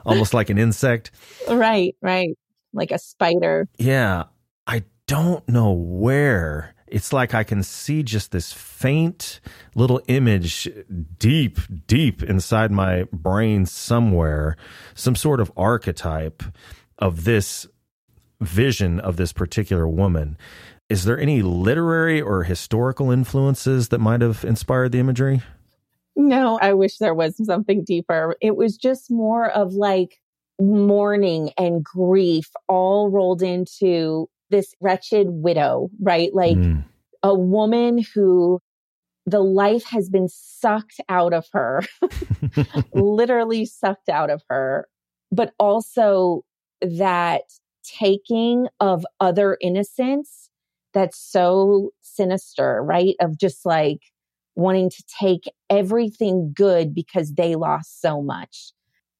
almost 0.06 0.34
like 0.34 0.49
an 0.49 0.58
insect. 0.58 1.12
Right, 1.49 1.95
right. 2.01 2.38
Like 2.74 2.91
a 2.91 2.99
spider. 2.99 3.68
Yeah. 3.78 4.26
I 4.68 4.84
don't 5.08 5.47
know 5.47 5.72
where 5.72 6.73
it's 6.94 7.12
like 7.12 7.34
I 7.34 7.44
can 7.44 7.64
see 7.64 8.04
just 8.04 8.32
this 8.32 8.54
faint 8.54 9.39
little 9.74 10.00
image 10.08 10.70
deep, 11.18 11.60
deep 11.88 12.22
inside 12.22 12.72
my 12.72 13.06
brain 13.12 13.66
somewhere, 13.66 14.58
some 14.94 15.16
sort 15.16 15.39
of 15.39 15.52
archetype 15.58 16.44
of 17.00 17.24
this 17.24 17.66
vision 18.41 19.00
of 19.00 19.18
this 19.18 19.34
particular 19.34 19.88
woman. 19.88 20.38
Is 20.88 21.06
there 21.06 21.20
any 21.20 21.41
literary 21.41 22.22
or 22.22 22.44
historical 22.44 23.10
influences 23.10 23.89
that 23.89 23.98
might 23.98 24.22
have 24.22 24.46
inspired 24.46 24.91
the 24.91 25.00
imagery? 25.00 25.41
No, 26.16 26.60
I 26.62 26.74
wish 26.74 27.00
there 27.00 27.16
was 27.16 27.44
something 27.44 27.84
deeper. 27.84 28.36
It 28.39 28.56
was 28.56 28.78
just 28.78 29.10
more 29.10 29.50
of 29.50 29.74
like 29.74 30.20
mourning 30.62 31.54
and 31.58 31.84
grief 31.84 32.52
all 32.70 33.10
rolled 33.10 33.41
into 33.41 34.30
this 34.54 34.76
wretched 34.80 35.28
widow, 35.30 35.89
right? 35.99 36.30
Like 36.34 36.56
mm. 36.56 36.86
a 37.24 37.34
woman 37.34 38.06
who 38.14 38.60
the 39.26 39.41
life 39.41 39.84
has 39.86 40.10
been 40.10 40.28
sucked 40.30 41.01
out 41.10 41.34
of 41.34 41.47
her, 41.54 41.82
literally 42.93 43.66
sucked 43.66 44.10
out 44.10 44.30
of 44.30 44.43
her, 44.49 44.88
but 45.32 45.54
also 45.58 46.43
that 46.82 47.41
taking 47.84 48.68
of 48.80 49.06
other 49.20 49.58
innocence 49.60 50.51
that's 50.93 51.18
so 51.18 51.89
sinister, 52.01 52.84
right? 52.84 53.16
Of 53.20 53.39
just 53.39 53.66
like 53.66 54.01
wanting 54.56 54.91
to 54.91 55.04
take 55.20 55.51
everything 55.68 56.54
good 56.56 56.93
because 56.93 57.34
they 57.34 57.56
lost 57.56 58.01
so 58.01 58.22
much. 58.22 58.72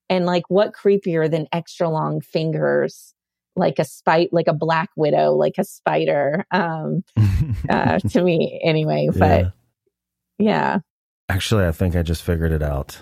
And 0.10 0.28
like, 0.28 0.44
what 0.48 0.74
creepier 0.74 1.32
than 1.32 1.48
extra 1.52 1.90
long 1.90 2.22
fingers 2.22 3.13
like 3.56 3.80
a 3.80 3.86
spite, 3.86 4.32
like 4.32 4.48
a 4.48 4.54
black 4.54 4.90
widow, 4.96 5.34
like 5.34 5.56
a 5.58 5.64
spider, 5.64 6.46
um, 6.52 7.04
uh, 7.70 8.00
to 8.00 8.24
me 8.24 8.60
anyway. 8.64 9.10
But 9.12 9.54
yeah. 10.38 10.72
yeah. 10.74 10.80
Actually, 11.30 11.66
I 11.66 11.72
think 11.72 11.96
I 11.96 12.04
just 12.04 12.24
figured 12.24 12.52
it 12.52 12.64
out. 12.64 13.02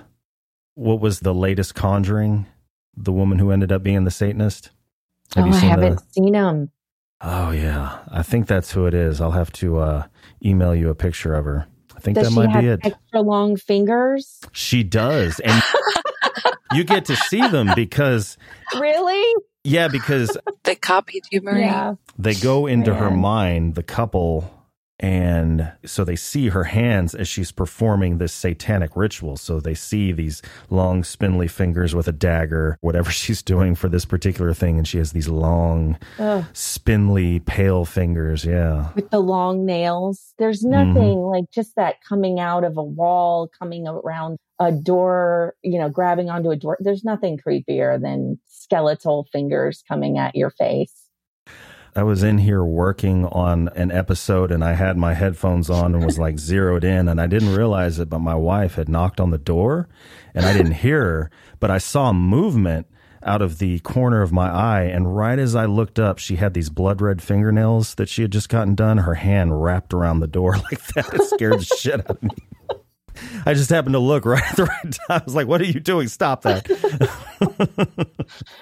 What 0.76 1.00
was 1.00 1.20
the 1.20 1.34
latest 1.34 1.76
Conjuring? 1.76 2.48
The 2.96 3.12
woman 3.12 3.40
who 3.40 3.52
ended 3.52 3.72
up 3.72 3.84
being 3.84 4.04
the 4.04 4.12
Satanist? 4.12 4.72
Have 5.36 5.46
oh, 5.46 5.52
I 5.52 5.60
haven't 5.60 5.96
the... 5.96 6.06
seen 6.12 6.34
him. 6.34 6.72
Oh 7.22 7.52
yeah, 7.52 8.00
I 8.10 8.24
think 8.24 8.48
that's 8.48 8.72
who 8.72 8.86
it 8.88 8.94
is. 8.94 9.22
I'll 9.22 9.32
have 9.32 9.52
to 9.54 9.78
uh, 9.78 10.08
email 10.44 10.76
you 10.76 10.90
a 10.90 10.96
picture 10.96 11.36
of 11.36 11.46
her. 11.46 11.68
I 11.96 12.00
think 12.00 12.16
does 12.16 12.34
that 12.34 12.48
might 12.48 12.60
be 12.60 12.68
it. 12.68 12.80
Extra 12.84 13.22
long 13.22 13.56
fingers. 13.58 14.40
She 14.52 14.84
does, 14.84 15.40
and 15.40 15.64
you 16.74 16.84
get 16.84 17.06
to 17.06 17.16
see 17.16 17.48
them 17.48 17.72
because 17.76 18.38
really 18.80 19.36
yeah, 19.64 19.88
because 19.88 20.38
they 20.64 20.76
copied 20.76 21.24
you, 21.32 21.42
Marie. 21.42 21.62
Yeah. 21.62 21.96
They 22.18 22.36
go 22.36 22.68
into 22.68 22.94
her 22.96 23.12
mind, 23.12 23.76
the 23.76 23.84
couple, 23.84 24.62
and 25.02 25.72
so 25.84 26.04
they 26.04 26.16
see 26.16 26.50
her 26.50 26.66
hands 26.66 27.16
as 27.16 27.28
she's 27.28 27.52
performing 27.52 28.20
this 28.20 28.32
satanic 28.32 28.96
ritual. 28.96 29.36
So 29.36 29.60
they 29.60 29.74
see 29.74 30.12
these 30.12 30.44
long, 30.70 31.04
spindly 31.04 31.48
fingers 31.48 31.96
with 31.96 32.08
a 32.08 32.12
dagger, 32.12 32.78
whatever 32.82 33.10
she's 33.12 33.42
doing 33.42 33.74
for 33.74 33.90
this 33.90 34.06
particular 34.06 34.54
thing. 34.54 34.78
And 34.78 34.88
she 34.88 35.00
has 35.00 35.12
these 35.12 35.28
long, 35.28 35.98
Ugh. 36.20 36.46
spindly, 36.54 37.40
pale 37.40 37.84
fingers. 37.84 38.46
Yeah. 38.46 38.90
With 38.94 39.10
the 39.10 39.20
long 39.20 39.66
nails. 39.66 40.36
There's 40.38 40.64
nothing 40.64 41.18
mm-hmm. 41.18 41.36
like 41.36 41.46
just 41.52 41.76
that 41.78 41.96
coming 42.08 42.40
out 42.40 42.64
of 42.64 42.78
a 42.78 42.84
wall, 42.84 43.50
coming 43.58 43.88
around 43.88 44.38
a 44.62 44.72
door, 44.72 45.56
you 45.64 45.80
know, 45.80 45.90
grabbing 45.90 46.30
onto 46.30 46.52
a 46.52 46.56
door. 46.56 46.78
There's 46.80 47.04
nothing 47.04 47.40
creepier 47.40 48.00
than 48.00 48.40
skeletal 48.48 49.28
fingers 49.32 49.84
coming 49.88 50.20
at 50.20 50.36
your 50.36 50.52
face. 50.52 50.94
I 51.96 52.04
was 52.04 52.22
in 52.22 52.38
here 52.38 52.64
working 52.64 53.26
on 53.26 53.70
an 53.70 53.92
episode 53.92 54.52
and 54.52 54.64
I 54.64 54.74
had 54.74 54.98
my 54.98 55.16
headphones 55.16 55.70
on 55.70 55.96
and 55.96 56.06
was 56.06 56.20
like 56.20 56.38
zeroed 56.38 56.84
in 56.84 57.10
and 57.10 57.20
I 57.20 57.26
didn't 57.26 57.56
realize 57.56 57.98
it, 57.98 58.08
but 58.08 58.20
my 58.20 58.36
wife 58.36 58.76
had 58.76 58.88
knocked 58.88 59.20
on 59.20 59.32
the 59.32 59.40
door 59.40 59.90
and 60.36 60.46
I 60.46 60.54
didn't 60.54 60.74
hear 60.74 61.04
her, 61.04 61.32
but 61.60 61.72
I 61.72 61.80
saw 61.80 62.14
movement 62.14 62.86
out 63.24 63.42
of 63.42 63.58
the 63.58 63.80
corner 63.80 64.22
of 64.22 64.32
my 64.32 64.48
eye. 64.48 64.84
And 64.84 65.16
right 65.16 65.40
as 65.40 65.56
I 65.56 65.66
looked 65.66 65.98
up, 65.98 66.20
she 66.20 66.36
had 66.36 66.54
these 66.54 66.70
blood 66.70 67.02
red 67.02 67.22
fingernails 67.22 67.96
that 67.96 68.10
she 68.10 68.22
had 68.22 68.32
just 68.32 68.48
gotten 68.48 68.76
done. 68.76 69.00
Her 69.00 69.16
hand 69.16 69.64
wrapped 69.64 69.94
around 69.94 70.20
the 70.20 70.28
door 70.28 70.56
like 70.72 70.86
that. 70.94 71.14
It 71.14 71.24
scared 71.24 71.60
the 71.60 71.66
shit 71.66 72.00
out 72.00 72.12
of 72.12 72.24
me. 72.24 72.30
I 73.46 73.54
just 73.54 73.70
happened 73.70 73.94
to 73.94 74.00
look 74.00 74.26
right 74.26 74.44
at 74.44 74.56
the 74.56 74.66
right 74.66 74.92
time. 75.08 75.22
I 75.22 75.22
was 75.24 75.36
like, 75.36 75.48
what 75.48 75.62
are 75.62 75.66
you 75.66 75.80
doing? 75.80 76.08
Stop 76.08 76.44
that. 76.44 76.68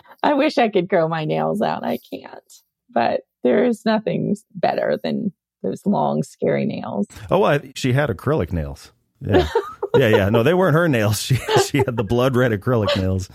I 0.24 0.34
wish 0.34 0.58
I 0.58 0.70
could 0.70 0.88
grow 0.88 1.08
my 1.08 1.26
nails 1.26 1.62
out. 1.62 1.84
I 1.84 2.00
can't. 2.12 2.54
But 2.89 3.22
there 3.43 3.64
is 3.64 3.86
nothing 3.86 4.36
better 4.56 5.00
than 5.04 5.32
those 5.64 5.86
long, 5.86 6.24
scary 6.24 6.66
nails. 6.66 7.08
Oh, 7.30 7.43
I, 7.43 7.72
she 7.76 7.93
had 7.93 8.10
acrylic 8.10 8.52
nails. 8.52 8.91
Yeah. 9.22 9.47
yeah, 9.95 10.08
yeah. 10.08 10.30
No, 10.30 10.43
they 10.43 10.54
weren't 10.54 10.76
her 10.76 10.88
nails. 10.88 11.22
She 11.22 11.36
she 11.68 11.80
had 11.80 11.97
the 11.97 12.04
blood 12.04 12.36
red 12.36 12.52
acrylic 12.52 12.95
nails. 12.95 13.30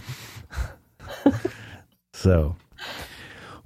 so 2.14 2.56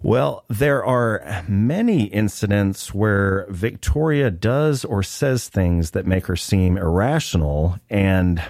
well, 0.01 0.45
there 0.49 0.85
are 0.85 1.45
many 1.49 2.05
incidents 2.05 2.95
where 2.95 3.47
Victoria 3.49 4.31
does 4.31 4.85
or 4.85 5.03
says 5.03 5.49
things 5.49 5.91
that 5.91 6.07
make 6.07 6.27
her 6.27 6.37
seem 6.37 6.79
irrational. 6.79 7.79
And 7.91 8.43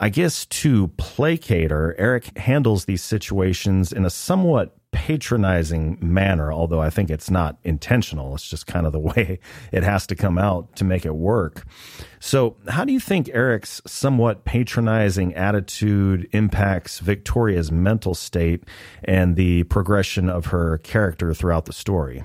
I 0.00 0.08
guess 0.08 0.46
to 0.46 0.88
placate 0.96 1.70
her, 1.70 1.94
Eric 1.98 2.36
handles 2.36 2.86
these 2.86 3.02
situations 3.02 3.92
in 3.92 4.04
a 4.04 4.10
somewhat 4.10 4.76
patronizing 4.92 5.98
manner, 6.00 6.52
although 6.52 6.80
I 6.80 6.90
think 6.90 7.10
it's 7.10 7.30
not 7.30 7.58
intentional. 7.62 8.34
It's 8.34 8.48
just 8.48 8.66
kind 8.66 8.86
of 8.86 8.92
the 8.92 8.98
way 9.00 9.38
it 9.72 9.82
has 9.82 10.06
to 10.08 10.16
come 10.16 10.38
out 10.38 10.76
to 10.76 10.84
make 10.84 11.06
it 11.06 11.14
work. 11.14 11.64
So, 12.18 12.56
how 12.68 12.84
do 12.84 12.92
you 12.92 13.00
think 13.00 13.30
Eric's 13.32 13.80
somewhat 13.86 14.44
patronizing 14.44 15.34
attitude 15.34 16.28
impacts 16.32 16.98
Victoria's 16.98 17.72
mental 17.72 18.14
state 18.14 18.64
and 19.04 19.36
the 19.36 19.64
progression 19.64 20.28
of 20.28 20.46
her 20.46 20.78
character 20.78 21.34
throughout 21.34 21.64
the 21.64 21.72
story? 21.72 22.24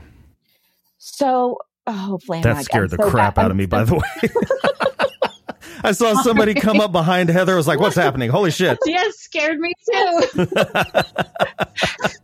So, 0.98 1.60
oh, 1.88 1.92
hopefully, 1.92 2.42
that 2.42 2.66
scared 2.66 2.90
the 2.90 2.98
so 2.98 3.10
crap 3.10 3.36
bad. 3.36 3.46
out 3.46 3.52
of 3.52 3.58
me. 3.58 3.68
by 3.68 3.84
the 3.84 3.96
way. 3.96 4.30
I 5.84 5.92
saw 5.92 6.22
somebody 6.22 6.54
come 6.54 6.80
up 6.80 6.92
behind 6.92 7.30
Heather. 7.30 7.54
I 7.54 7.56
was 7.56 7.68
like, 7.68 7.80
"What's 7.80 7.96
happening? 8.06 8.30
Holy 8.30 8.52
shit!" 8.52 8.78
Yes, 8.86 9.18
scared 9.18 9.60
me 9.60 9.74
too. 9.92 10.46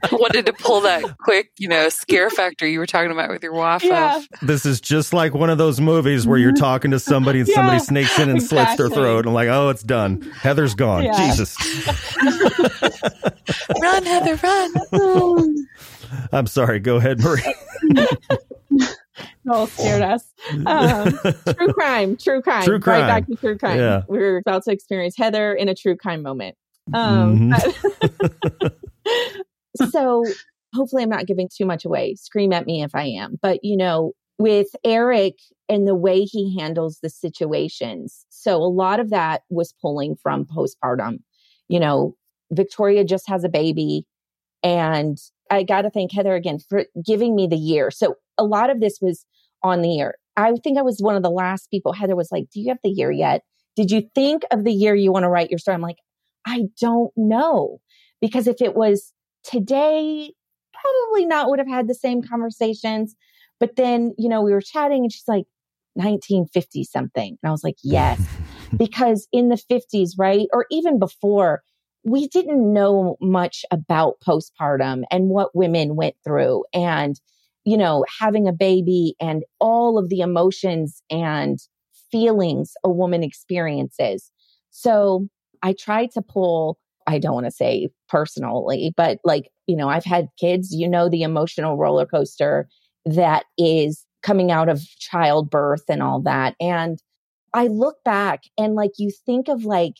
I 0.03 0.09
wanted 0.11 0.45
to 0.47 0.53
pull 0.53 0.81
that 0.81 1.17
quick, 1.17 1.51
you 1.57 1.67
know, 1.67 1.89
scare 1.89 2.29
factor 2.29 2.67
you 2.67 2.79
were 2.79 2.87
talking 2.87 3.11
about 3.11 3.29
with 3.29 3.43
your 3.43 3.53
wife. 3.53 3.83
Yeah. 3.83 4.21
This 4.41 4.65
is 4.65 4.81
just 4.81 5.13
like 5.13 5.33
one 5.33 5.49
of 5.49 5.57
those 5.57 5.79
movies 5.79 6.25
where 6.25 6.37
you're 6.37 6.51
mm-hmm. 6.51 6.63
talking 6.63 6.91
to 6.91 6.99
somebody 6.99 7.39
and 7.39 7.47
yeah, 7.47 7.55
somebody 7.55 7.79
sneaks 7.79 8.17
in 8.17 8.29
and 8.29 8.37
exactly. 8.39 8.65
slits 8.65 8.77
their 8.77 8.89
throat. 8.89 9.25
I'm 9.25 9.33
like, 9.33 9.49
"Oh, 9.49 9.69
it's 9.69 9.83
done. 9.83 10.21
Heather's 10.41 10.75
gone. 10.75 11.03
Yeah. 11.03 11.27
Jesus." 11.27 11.55
run, 13.81 14.05
Heather, 14.05 14.35
run. 14.35 15.67
I'm 16.31 16.47
sorry. 16.47 16.79
Go 16.79 16.97
ahead, 16.97 17.19
Marie 17.19 17.43
all 19.49 19.67
scared 19.67 20.01
us. 20.01 20.23
Um, 20.65 21.17
true 21.55 21.73
crime, 21.73 22.17
true 22.17 22.41
crime, 22.41 22.65
true 22.65 22.79
crime. 22.79 23.01
Right 23.01 23.07
back 23.07 23.27
to 23.27 23.35
true 23.35 23.57
crime. 23.57 23.79
Yeah. 23.79 24.01
We 24.07 24.19
are 24.19 24.37
about 24.37 24.63
to 24.65 24.71
experience 24.71 25.15
Heather 25.17 25.53
in 25.53 25.69
a 25.69 25.75
true 25.75 25.95
crime 25.95 26.21
moment. 26.21 26.55
Um, 26.93 27.51
mm-hmm. 27.51 28.67
so 29.89 30.23
hopefully, 30.73 31.03
I'm 31.03 31.09
not 31.09 31.25
giving 31.25 31.49
too 31.53 31.65
much 31.65 31.85
away. 31.85 32.15
Scream 32.15 32.53
at 32.53 32.65
me 32.65 32.83
if 32.83 32.95
I 32.95 33.03
am. 33.03 33.39
But 33.41 33.59
you 33.63 33.77
know, 33.77 34.13
with 34.37 34.67
Eric 34.83 35.35
and 35.69 35.87
the 35.87 35.95
way 35.95 36.21
he 36.21 36.57
handles 36.59 36.99
the 37.01 37.09
situations, 37.09 38.25
so 38.29 38.57
a 38.57 38.65
lot 38.65 38.99
of 38.99 39.09
that 39.09 39.43
was 39.49 39.73
pulling 39.81 40.15
from 40.15 40.45
postpartum. 40.45 41.19
You 41.67 41.79
know, 41.79 42.15
Victoria 42.51 43.03
just 43.03 43.27
has 43.29 43.43
a 43.43 43.49
baby, 43.49 44.05
and 44.63 45.17
I 45.49 45.63
got 45.63 45.83
to 45.83 45.89
thank 45.89 46.11
Heather 46.11 46.35
again 46.35 46.59
for 46.59 46.85
giving 47.05 47.35
me 47.35 47.47
the 47.47 47.57
year. 47.57 47.91
So 47.91 48.15
a 48.37 48.43
lot 48.43 48.69
of 48.69 48.79
this 48.79 48.99
was 49.01 49.25
on 49.63 49.81
the 49.81 49.89
year. 49.89 50.15
I 50.37 50.53
think 50.63 50.77
I 50.77 50.81
was 50.81 50.99
one 50.99 51.15
of 51.15 51.23
the 51.23 51.29
last 51.29 51.69
people. 51.69 51.93
Heather 51.93 52.15
was 52.15 52.31
like, 52.31 52.45
Do 52.51 52.59
you 52.59 52.69
have 52.69 52.79
the 52.83 52.89
year 52.89 53.11
yet? 53.11 53.41
Did 53.75 53.91
you 53.91 54.03
think 54.13 54.43
of 54.51 54.63
the 54.63 54.73
year 54.73 54.95
you 54.95 55.11
want 55.11 55.23
to 55.23 55.29
write 55.29 55.49
your 55.49 55.59
story? 55.59 55.75
I'm 55.75 55.81
like, 55.81 55.99
I 56.45 56.63
don't 56.79 57.11
know. 57.15 57.79
Because 58.19 58.47
if 58.47 58.61
it 58.61 58.75
was 58.75 59.13
today, 59.43 60.33
probably 60.73 61.25
not 61.25 61.49
would 61.49 61.59
have 61.59 61.67
had 61.67 61.87
the 61.87 61.95
same 61.95 62.21
conversations. 62.21 63.15
But 63.59 63.75
then, 63.75 64.13
you 64.17 64.27
know, 64.27 64.41
we 64.41 64.51
were 64.51 64.61
chatting 64.61 65.03
and 65.03 65.11
she's 65.11 65.27
like, 65.27 65.45
1950 65.95 66.83
something. 66.85 67.37
And 67.41 67.49
I 67.49 67.51
was 67.51 67.63
like, 67.63 67.77
yes, 67.83 68.21
because 68.77 69.27
in 69.31 69.49
the 69.49 69.61
50s, 69.69 70.11
right? 70.17 70.47
Or 70.53 70.65
even 70.71 70.99
before, 70.99 71.61
we 72.03 72.27
didn't 72.27 72.73
know 72.73 73.17
much 73.21 73.63
about 73.71 74.15
postpartum 74.25 75.03
and 75.11 75.29
what 75.29 75.55
women 75.55 75.95
went 75.95 76.15
through 76.23 76.65
and, 76.73 77.19
you 77.65 77.77
know, 77.77 78.05
having 78.19 78.47
a 78.47 78.53
baby 78.53 79.15
and 79.19 79.43
all 79.59 79.97
of 79.97 80.09
the 80.09 80.19
emotions 80.19 81.01
and 81.09 81.59
feelings 82.11 82.73
a 82.83 82.89
woman 82.89 83.23
experiences. 83.23 84.31
So 84.71 85.27
I 85.61 85.73
try 85.73 86.07
to 86.07 86.21
pull, 86.21 86.77
I 87.07 87.19
don't 87.19 87.33
want 87.33 87.45
to 87.45 87.51
say 87.51 87.89
personally, 88.09 88.93
but 88.97 89.19
like, 89.23 89.49
you 89.67 89.75
know, 89.75 89.89
I've 89.89 90.05
had 90.05 90.27
kids, 90.39 90.73
you 90.73 90.89
know, 90.89 91.07
the 91.09 91.23
emotional 91.23 91.77
roller 91.77 92.05
coaster 92.05 92.67
that 93.05 93.45
is 93.57 94.05
coming 94.23 94.51
out 94.51 94.69
of 94.69 94.81
childbirth 94.99 95.83
and 95.89 96.03
all 96.03 96.21
that. 96.21 96.55
And 96.59 96.99
I 97.53 97.67
look 97.67 97.97
back 98.03 98.43
and 98.57 98.75
like 98.75 98.91
you 98.97 99.11
think 99.25 99.47
of 99.47 99.65
like 99.65 99.93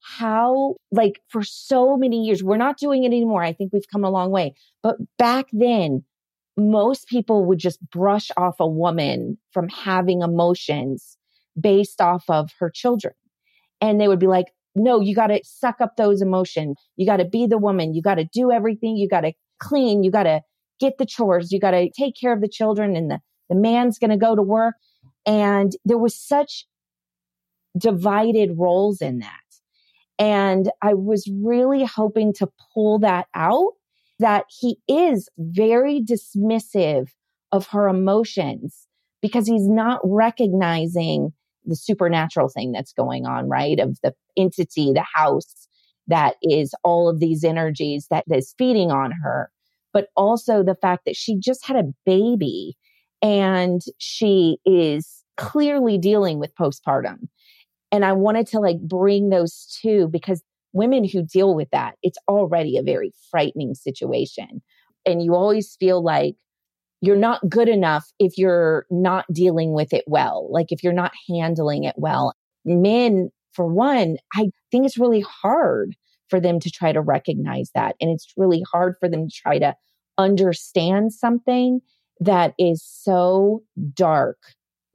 how, 0.00 0.76
like, 0.92 1.20
for 1.28 1.42
so 1.42 1.96
many 1.96 2.24
years, 2.24 2.42
we're 2.42 2.56
not 2.56 2.78
doing 2.78 3.04
it 3.04 3.08
anymore. 3.08 3.42
I 3.42 3.52
think 3.52 3.72
we've 3.72 3.88
come 3.90 4.04
a 4.04 4.10
long 4.10 4.30
way. 4.30 4.54
But 4.82 4.96
back 5.18 5.46
then, 5.52 6.04
most 6.56 7.06
people 7.08 7.44
would 7.44 7.58
just 7.58 7.78
brush 7.90 8.30
off 8.36 8.56
a 8.60 8.66
woman 8.66 9.38
from 9.52 9.68
having 9.68 10.22
emotions 10.22 11.16
based 11.60 12.00
off 12.00 12.24
of 12.28 12.50
her 12.58 12.70
children. 12.70 13.14
And 13.80 14.00
they 14.00 14.08
would 14.08 14.18
be 14.18 14.26
like, 14.26 14.46
no, 14.74 15.00
you 15.00 15.14
got 15.14 15.28
to 15.28 15.40
suck 15.44 15.80
up 15.80 15.96
those 15.96 16.20
emotions. 16.20 16.76
You 16.96 17.06
got 17.06 17.16
to 17.18 17.24
be 17.24 17.46
the 17.46 17.58
woman. 17.58 17.94
You 17.94 18.02
got 18.02 18.16
to 18.16 18.26
do 18.32 18.50
everything. 18.50 18.96
You 18.96 19.08
got 19.08 19.22
to 19.22 19.32
clean. 19.58 20.02
You 20.02 20.10
got 20.10 20.24
to 20.24 20.40
get 20.80 20.98
the 20.98 21.06
chores. 21.06 21.50
You 21.50 21.60
got 21.60 21.70
to 21.70 21.90
take 21.98 22.14
care 22.20 22.32
of 22.32 22.40
the 22.40 22.48
children 22.48 22.94
and 22.94 23.10
the, 23.10 23.20
the 23.48 23.54
man's 23.54 23.98
going 23.98 24.10
to 24.10 24.16
go 24.16 24.34
to 24.34 24.42
work. 24.42 24.74
And 25.24 25.72
there 25.84 25.98
was 25.98 26.14
such 26.14 26.66
divided 27.76 28.50
roles 28.56 29.00
in 29.00 29.18
that. 29.20 29.30
And 30.18 30.70
I 30.82 30.94
was 30.94 31.30
really 31.42 31.84
hoping 31.84 32.32
to 32.34 32.48
pull 32.72 32.98
that 33.00 33.26
out 33.34 33.72
that 34.18 34.44
he 34.48 34.78
is 34.88 35.28
very 35.38 36.00
dismissive 36.00 37.08
of 37.52 37.68
her 37.68 37.88
emotions 37.88 38.86
because 39.22 39.46
he's 39.46 39.68
not 39.68 40.00
recognizing 40.04 41.32
the 41.64 41.76
supernatural 41.76 42.48
thing 42.48 42.72
that's 42.72 42.92
going 42.92 43.26
on, 43.26 43.48
right? 43.48 43.78
Of 43.78 43.98
the 44.02 44.14
entity, 44.36 44.92
the 44.92 45.04
house 45.14 45.68
that 46.06 46.36
is 46.42 46.74
all 46.84 47.08
of 47.08 47.18
these 47.18 47.44
energies 47.44 48.06
that 48.10 48.24
is 48.30 48.54
feeding 48.56 48.90
on 48.90 49.12
her, 49.22 49.50
but 49.92 50.08
also 50.16 50.62
the 50.62 50.76
fact 50.76 51.04
that 51.06 51.16
she 51.16 51.38
just 51.38 51.66
had 51.66 51.76
a 51.76 51.92
baby 52.04 52.76
and 53.22 53.82
she 53.98 54.58
is 54.64 55.24
clearly 55.36 55.98
dealing 55.98 56.38
with 56.38 56.54
postpartum. 56.54 57.28
And 57.90 58.04
I 58.04 58.12
wanted 58.12 58.46
to 58.48 58.60
like 58.60 58.80
bring 58.80 59.30
those 59.30 59.78
two 59.80 60.08
because 60.08 60.42
women 60.76 61.04
who 61.04 61.22
deal 61.22 61.54
with 61.54 61.70
that, 61.70 61.94
it's 62.02 62.18
already 62.28 62.76
a 62.76 62.82
very 62.82 63.12
frightening 63.30 63.74
situation. 63.74 64.62
And 65.04 65.22
you 65.22 65.34
always 65.34 65.76
feel 65.80 66.02
like 66.02 66.36
you're 67.00 67.16
not 67.16 67.48
good 67.48 67.68
enough 67.68 68.06
if 68.18 68.36
you're 68.36 68.86
not 68.90 69.24
dealing 69.32 69.72
with 69.72 69.92
it 69.92 70.04
well, 70.06 70.48
like 70.50 70.70
if 70.70 70.82
you're 70.82 70.92
not 70.92 71.12
handling 71.28 71.84
it 71.84 71.94
well. 71.96 72.34
Men, 72.64 73.30
for 73.52 73.66
one, 73.66 74.16
I 74.34 74.50
think 74.70 74.86
it's 74.86 74.98
really 74.98 75.22
hard 75.22 75.94
for 76.28 76.40
them 76.40 76.60
to 76.60 76.70
try 76.70 76.92
to 76.92 77.00
recognize 77.00 77.70
that. 77.74 77.96
And 78.00 78.10
it's 78.10 78.32
really 78.36 78.62
hard 78.70 78.96
for 79.00 79.08
them 79.08 79.28
to 79.28 79.34
try 79.34 79.58
to 79.58 79.74
understand 80.18 81.12
something 81.12 81.80
that 82.20 82.54
is 82.58 82.82
so 82.84 83.62
dark 83.94 84.38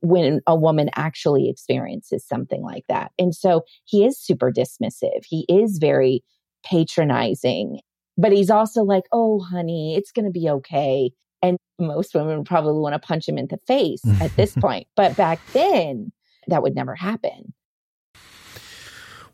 when 0.02 0.41
a 0.47 0.56
woman 0.56 0.89
actually 0.95 1.49
experiences 1.49 2.26
something 2.26 2.62
like 2.62 2.86
that. 2.89 3.12
And 3.18 3.34
so 3.34 3.64
he 3.86 4.04
is 4.06 4.20
super 4.20 4.52
dismissive. 4.52 5.24
He 5.26 5.45
is 5.47 5.78
very 5.78 6.24
patronizing, 6.66 7.80
but 8.18 8.32
he's 8.32 8.49
also 8.49 8.84
like, 8.84 9.04
oh, 9.12 9.39
honey, 9.39 9.95
it's 9.95 10.12
going 10.12 10.26
to 10.26 10.32
be 10.32 10.49
okay. 10.49 11.12
And 11.41 11.58
most 11.80 12.14
women 12.14 12.43
probably 12.43 12.80
want 12.80 12.93
to 12.93 12.99
punch 12.99 13.28
him 13.28 13.38
in 13.38 13.47
the 13.47 13.60
face 13.68 14.02
at 14.22 14.36
this 14.36 14.54
point. 14.56 14.88
But 14.95 15.16
back 15.16 15.39
then, 15.54 16.12
that 16.47 16.64
would 16.64 16.76
never 16.76 16.95
happen. 16.95 17.54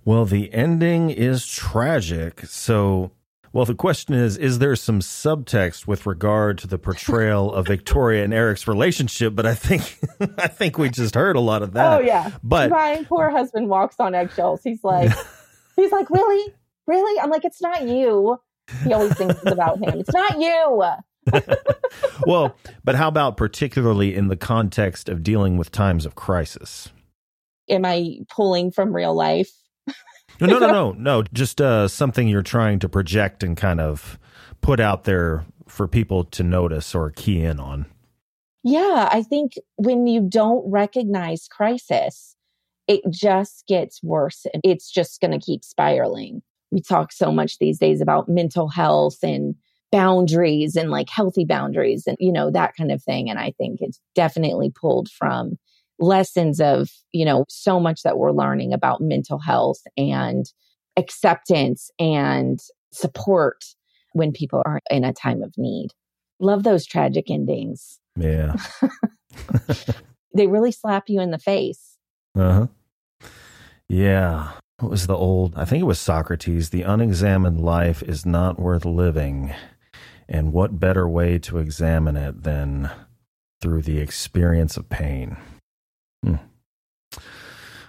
Well, 0.03 0.25
the 0.25 0.53
ending 0.53 1.09
is 1.09 1.45
tragic. 1.45 2.45
So 2.45 3.11
well, 3.57 3.65
the 3.65 3.73
question 3.73 4.13
is 4.13 4.37
Is 4.37 4.59
there 4.59 4.75
some 4.75 4.99
subtext 4.99 5.87
with 5.87 6.05
regard 6.05 6.59
to 6.59 6.67
the 6.67 6.77
portrayal 6.77 7.51
of 7.51 7.65
Victoria 7.65 8.23
and 8.23 8.31
Eric's 8.31 8.67
relationship? 8.67 9.33
But 9.33 9.47
I 9.47 9.55
think 9.55 9.97
I 10.37 10.47
think 10.47 10.77
we 10.77 10.91
just 10.91 11.15
heard 11.15 11.35
a 11.35 11.39
lot 11.39 11.63
of 11.63 11.73
that. 11.73 11.97
Oh 11.97 11.99
yeah. 11.99 12.33
But 12.43 12.69
my 12.69 13.03
poor 13.09 13.31
husband 13.31 13.67
walks 13.67 13.95
on 13.97 14.13
eggshells. 14.13 14.61
He's 14.63 14.83
like 14.83 15.11
he's 15.75 15.91
like, 15.91 16.07
Really? 16.11 16.53
Really? 16.85 17.19
I'm 17.19 17.31
like, 17.31 17.45
it's 17.45 17.59
not 17.59 17.81
you. 17.87 18.39
He 18.83 18.93
always 18.93 19.15
thinks 19.15 19.41
it's 19.41 19.51
about 19.51 19.79
him. 19.79 20.01
It's 20.01 20.13
not 20.13 20.39
you. 20.39 20.91
well, 22.27 22.55
but 22.83 22.93
how 22.93 23.07
about 23.07 23.37
particularly 23.37 24.13
in 24.13 24.27
the 24.27 24.37
context 24.37 25.09
of 25.09 25.23
dealing 25.23 25.57
with 25.57 25.71
times 25.71 26.05
of 26.05 26.13
crisis? 26.13 26.89
Am 27.69 27.85
I 27.85 28.19
pulling 28.29 28.69
from 28.69 28.95
real 28.95 29.15
life? 29.15 29.49
No, 30.39 30.47
no, 30.47 30.59
no, 30.59 30.67
no, 30.71 30.91
no. 30.91 31.23
Just 31.33 31.61
uh, 31.61 31.87
something 31.87 32.27
you're 32.27 32.41
trying 32.41 32.79
to 32.79 32.89
project 32.89 33.43
and 33.43 33.55
kind 33.55 33.79
of 33.79 34.19
put 34.61 34.79
out 34.79 35.03
there 35.03 35.45
for 35.67 35.87
people 35.87 36.23
to 36.23 36.43
notice 36.43 36.95
or 36.95 37.11
key 37.11 37.41
in 37.41 37.59
on. 37.59 37.85
Yeah, 38.63 39.07
I 39.11 39.23
think 39.23 39.53
when 39.75 40.07
you 40.07 40.27
don't 40.27 40.69
recognize 40.69 41.47
crisis, 41.47 42.35
it 42.87 43.01
just 43.09 43.65
gets 43.67 44.01
worse 44.01 44.45
it's 44.63 44.89
just 44.89 45.19
going 45.21 45.37
to 45.37 45.45
keep 45.45 45.63
spiraling. 45.63 46.41
We 46.71 46.81
talk 46.81 47.11
so 47.11 47.31
much 47.31 47.59
these 47.59 47.79
days 47.79 48.01
about 48.01 48.29
mental 48.29 48.67
health 48.67 49.17
and 49.23 49.55
boundaries 49.91 50.75
and 50.75 50.89
like 50.91 51.09
healthy 51.09 51.45
boundaries 51.45 52.07
and, 52.07 52.17
you 52.19 52.31
know, 52.31 52.51
that 52.51 52.75
kind 52.75 52.91
of 52.91 53.01
thing. 53.01 53.29
And 53.29 53.39
I 53.39 53.53
think 53.57 53.79
it's 53.81 54.01
definitely 54.15 54.69
pulled 54.69 55.09
from 55.09 55.57
lessons 55.99 56.59
of, 56.61 56.89
you 57.11 57.25
know, 57.25 57.45
so 57.49 57.79
much 57.79 58.03
that 58.03 58.17
we're 58.17 58.31
learning 58.31 58.73
about 58.73 59.01
mental 59.01 59.39
health 59.39 59.81
and 59.97 60.45
acceptance 60.97 61.89
and 61.99 62.59
support 62.91 63.63
when 64.13 64.31
people 64.31 64.61
are 64.65 64.79
in 64.89 65.03
a 65.03 65.13
time 65.13 65.41
of 65.43 65.53
need. 65.57 65.89
Love 66.39 66.63
those 66.63 66.85
tragic 66.85 67.29
endings. 67.29 67.99
Yeah. 68.15 68.55
they 70.33 70.47
really 70.47 70.71
slap 70.71 71.05
you 71.07 71.19
in 71.19 71.31
the 71.31 71.39
face. 71.39 71.97
Uh 72.35 72.53
huh. 72.53 73.27
Yeah. 73.89 74.51
What 74.79 74.91
was 74.91 75.07
the 75.07 75.15
old? 75.15 75.53
I 75.55 75.65
think 75.65 75.81
it 75.81 75.85
was 75.87 75.99
Socrates. 75.99 76.69
The 76.69 76.83
unexamined 76.83 77.59
life 77.59 78.03
is 78.03 78.25
not 78.25 78.59
worth 78.59 78.85
living. 78.85 79.53
And 80.29 80.53
what 80.53 80.79
better 80.79 81.07
way 81.07 81.39
to 81.39 81.57
examine 81.57 82.15
it 82.15 82.43
than 82.43 82.91
through 83.61 83.81
the 83.83 83.99
experience 83.99 84.77
of 84.77 84.89
pain? 84.89 85.37
Hmm. 86.23 86.35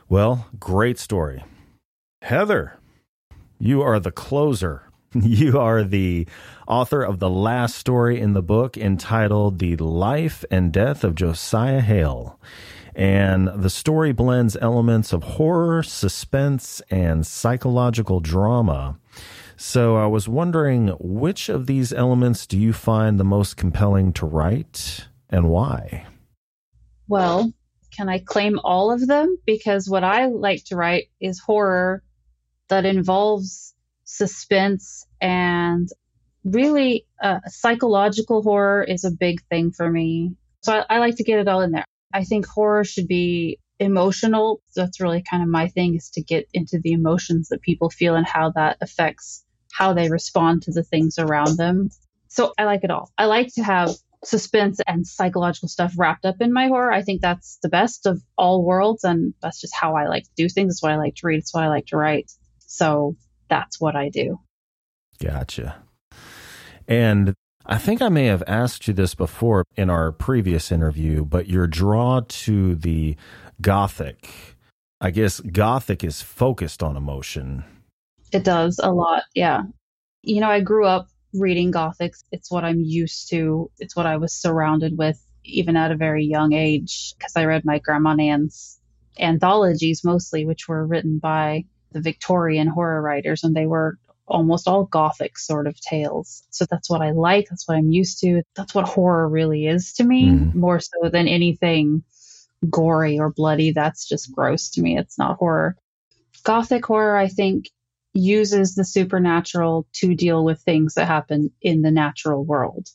Well, 0.09 0.47
great 0.59 0.99
story. 0.99 1.45
Heather, 2.22 2.79
you 3.59 3.83
are 3.83 4.01
the 4.01 4.12
closer. 4.12 4.83
You 5.14 5.59
are 5.59 5.85
the 5.85 6.29
author 6.66 7.03
of 7.03 7.18
the 7.18 7.31
last 7.31 7.76
story 7.76 8.20
in 8.20 8.35
the 8.35 8.43
book 8.43 8.76
entitled 8.76 9.59
The 9.59 9.76
Life 9.76 10.45
and 10.51 10.70
Death 10.70 11.03
of 11.03 11.14
Josiah 11.14 11.81
Hale. 11.81 12.39
And 12.95 13.49
the 13.49 13.70
story 13.70 14.12
blends 14.12 14.55
elements 14.61 15.14
of 15.14 15.22
horror, 15.22 15.83
suspense, 15.83 16.83
and 16.91 17.26
psychological 17.26 18.20
drama. 18.20 18.99
So 19.57 19.97
I 19.97 20.07
was 20.07 20.29
wondering 20.29 20.89
which 21.01 21.49
of 21.49 21.66
these 21.66 21.93
elements 21.93 22.47
do 22.47 22.59
you 22.59 22.72
find 22.72 23.18
the 23.18 23.24
most 23.24 23.57
compelling 23.57 24.12
to 24.14 24.26
write 24.26 25.07
and 25.31 25.49
why? 25.49 26.07
Well, 27.09 27.53
can 27.91 28.09
I 28.09 28.18
claim 28.18 28.59
all 28.62 28.91
of 28.91 29.07
them? 29.07 29.39
Because 29.47 29.89
what 29.89 30.05
I 30.05 30.26
like 30.26 30.64
to 30.66 30.76
write 30.76 31.09
is 31.20 31.41
horror 31.41 32.03
that 32.68 32.84
involves 32.84 33.74
suspense 34.05 35.07
and 35.20 35.89
really 36.45 37.07
uh, 37.22 37.41
psychological 37.47 38.43
horror 38.43 38.82
is 38.82 39.05
a 39.05 39.11
big 39.11 39.43
thing 39.49 39.70
for 39.70 39.91
me. 39.91 40.34
So 40.62 40.72
I, 40.72 40.97
I 40.97 40.99
like 40.99 41.16
to 41.16 41.24
get 41.24 41.39
it 41.39 41.49
all 41.49 41.61
in 41.61 41.72
there. 41.72 41.84
I 42.12 42.24
think 42.24 42.47
horror 42.47 42.84
should 42.84 43.09
be 43.09 43.59
emotional. 43.78 44.62
That's 44.74 45.01
really 45.01 45.22
kind 45.22 45.43
of 45.43 45.49
my 45.49 45.68
thing 45.68 45.95
is 45.95 46.11
to 46.11 46.22
get 46.22 46.49
into 46.53 46.80
the 46.82 46.93
emotions 46.93 47.49
that 47.49 47.62
people 47.62 47.91
feel 47.91 48.14
and 48.14 48.26
how 48.26 48.51
that 48.51 48.78
affects 48.80 49.45
how 49.72 49.93
they 49.93 50.09
respond 50.09 50.62
to 50.62 50.72
the 50.72 50.82
things 50.82 51.18
around 51.18 51.57
them. 51.57 51.91
So 52.28 52.53
I 52.59 52.64
like 52.64 52.84
it 52.84 52.91
all. 52.91 53.11
I 53.16 53.26
like 53.26 53.55
to 53.55 53.62
have 53.62 53.91
suspense 54.24 54.80
and 54.86 55.06
psychological 55.06 55.68
stuff 55.68 55.94
wrapped 55.96 56.24
up 56.24 56.36
in 56.40 56.52
my 56.52 56.66
horror. 56.66 56.92
I 56.92 57.02
think 57.02 57.20
that's 57.20 57.58
the 57.62 57.68
best 57.68 58.06
of 58.06 58.20
all 58.36 58.64
worlds. 58.64 59.04
And 59.04 59.34
that's 59.40 59.60
just 59.60 59.74
how 59.74 59.94
I 59.94 60.06
like 60.06 60.24
to 60.24 60.30
do 60.36 60.48
things. 60.48 60.74
It's 60.74 60.82
what 60.82 60.92
I 60.92 60.96
like 60.96 61.14
to 61.16 61.26
read. 61.26 61.38
It's 61.38 61.54
what 61.54 61.64
I 61.64 61.68
like 61.68 61.86
to 61.86 61.96
write. 61.96 62.30
So 62.58 63.16
that's 63.48 63.80
what 63.80 63.96
I 63.96 64.08
do. 64.08 64.40
Gotcha. 65.22 65.82
And 66.86 67.34
I 67.66 67.78
think 67.78 68.00
I 68.00 68.08
may 68.08 68.26
have 68.26 68.42
asked 68.46 68.88
you 68.88 68.94
this 68.94 69.14
before 69.14 69.64
in 69.76 69.90
our 69.90 70.10
previous 70.10 70.72
interview, 70.72 71.24
but 71.24 71.48
your 71.48 71.66
draw 71.66 72.22
to 72.26 72.74
the 72.74 73.16
Gothic, 73.60 74.56
I 75.00 75.10
guess 75.10 75.40
Gothic 75.40 76.02
is 76.02 76.22
focused 76.22 76.82
on 76.82 76.96
emotion. 76.96 77.64
It 78.32 78.44
does 78.44 78.80
a 78.82 78.90
lot. 78.90 79.24
Yeah. 79.34 79.62
You 80.22 80.40
know, 80.40 80.50
I 80.50 80.60
grew 80.60 80.86
up 80.86 81.08
reading 81.35 81.72
gothics 81.72 82.24
It's 82.33 82.51
what 82.51 82.64
I'm 82.64 82.81
used 82.81 83.31
to, 83.31 83.70
it's 83.79 83.97
what 83.97 84.07
I 84.07 84.16
was 84.16 84.33
surrounded 84.33 84.97
with 84.97 85.22
even 85.45 85.76
at 85.76 85.93
a 85.93 85.97
very 85.97 86.24
young 86.24 86.53
age 86.53 87.14
because 87.16 87.33
I 87.37 87.45
read 87.45 87.64
my 87.64 87.79
grandma 87.79 88.14
Nan's 88.14 88.79
anthologies 89.18 90.05
mostly, 90.05 90.45
which 90.45 90.68
were 90.68 90.87
written 90.87 91.18
by 91.18 91.64
the 91.93 92.01
Victorian 92.01 92.68
horror 92.68 93.01
writers, 93.01 93.45
and 93.45 93.57
they 93.57 93.66
were 93.66 93.99
almost 94.26 94.68
all 94.68 94.85
gothic 94.85 95.39
sort 95.39 95.66
of 95.66 95.81
tales. 95.81 96.45
So 96.51 96.66
that's 96.70 96.91
what 96.91 97.01
I 97.01 97.12
like. 97.12 97.47
That's 97.49 97.66
what 97.66 97.79
I'm 97.79 97.91
used 97.91 98.20
to. 98.20 98.43
That's 98.55 98.74
what 98.74 98.87
horror 98.87 99.29
really 99.29 99.66
is 99.66 99.95
to 99.95 100.05
me, 100.05 100.26
mm. 100.26 100.55
more 100.55 100.81
so 100.81 101.09
than 101.11 101.26
anything 101.26 102.03
gory 102.68 103.18
or 103.18 103.31
bloody. 103.31 103.72
That's 103.72 104.07
just 104.07 104.33
gross 104.33 104.70
to 104.70 104.83
me. 104.83 104.99
It's 104.99 105.18
not 105.18 105.39
horror. 105.39 105.76
Gothic 106.45 106.85
horror, 106.85 107.16
I 107.16 107.29
think, 107.29 107.70
uses 108.18 108.74
the 108.74 108.84
supernatural 108.84 109.86
to 109.94 110.14
deal 110.14 110.44
with 110.44 110.60
things 110.60 110.94
that 110.94 111.06
happen 111.06 111.50
in 111.62 111.82
the 111.82 111.90
natural 111.90 112.44
world. 112.44 112.88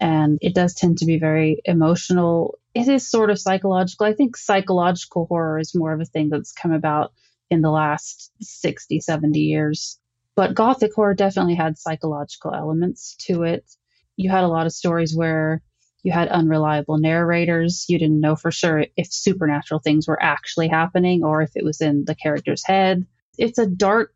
And 0.00 0.38
it 0.42 0.54
does 0.54 0.74
tend 0.74 0.98
to 0.98 1.06
be 1.06 1.18
very 1.18 1.60
emotional. 1.64 2.58
It 2.74 2.88
is 2.88 3.08
sort 3.08 3.30
of 3.30 3.38
psychological. 3.38 4.06
I 4.06 4.12
think 4.12 4.36
psychological 4.36 5.26
horror 5.26 5.58
is 5.58 5.74
more 5.74 5.92
of 5.92 6.00
a 6.00 6.04
thing 6.04 6.28
that's 6.28 6.52
come 6.52 6.72
about 6.72 7.12
in 7.50 7.60
the 7.60 7.70
last 7.70 8.32
60, 8.40 9.00
70 9.00 9.38
years. 9.38 9.98
But 10.34 10.54
Gothic 10.54 10.92
horror 10.94 11.14
definitely 11.14 11.54
had 11.54 11.78
psychological 11.78 12.52
elements 12.52 13.14
to 13.26 13.44
it. 13.44 13.64
You 14.16 14.30
had 14.30 14.44
a 14.44 14.48
lot 14.48 14.66
of 14.66 14.72
stories 14.72 15.16
where 15.16 15.62
you 16.02 16.12
had 16.12 16.28
unreliable 16.28 16.98
narrators. 16.98 17.86
You 17.88 17.98
didn't 17.98 18.20
know 18.20 18.36
for 18.36 18.50
sure 18.50 18.86
if 18.96 19.12
supernatural 19.12 19.80
things 19.80 20.08
were 20.08 20.22
actually 20.22 20.68
happening 20.68 21.24
or 21.24 21.42
if 21.42 21.52
it 21.54 21.64
was 21.64 21.80
in 21.80 22.04
the 22.04 22.14
character's 22.14 22.64
head. 22.64 23.06
It's 23.38 23.58
a 23.58 23.66
dark 23.66 24.12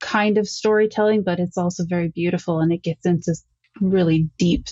kind 0.00 0.38
of 0.38 0.48
storytelling, 0.48 1.22
but 1.22 1.38
it's 1.38 1.58
also 1.58 1.84
very 1.84 2.08
beautiful 2.08 2.60
and 2.60 2.72
it 2.72 2.82
gets 2.82 3.06
into 3.06 3.34
really 3.80 4.28
deep, 4.38 4.66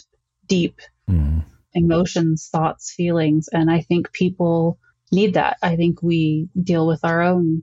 deep 0.46 0.80
mm. 1.08 1.44
emotions, 1.74 2.48
thoughts, 2.50 2.92
feelings. 2.92 3.48
And 3.52 3.70
I 3.70 3.80
think 3.82 4.12
people 4.12 4.78
need 5.12 5.34
that. 5.34 5.58
I 5.62 5.76
think 5.76 6.02
we 6.02 6.48
deal 6.60 6.86
with 6.86 7.04
our 7.04 7.22
own 7.22 7.62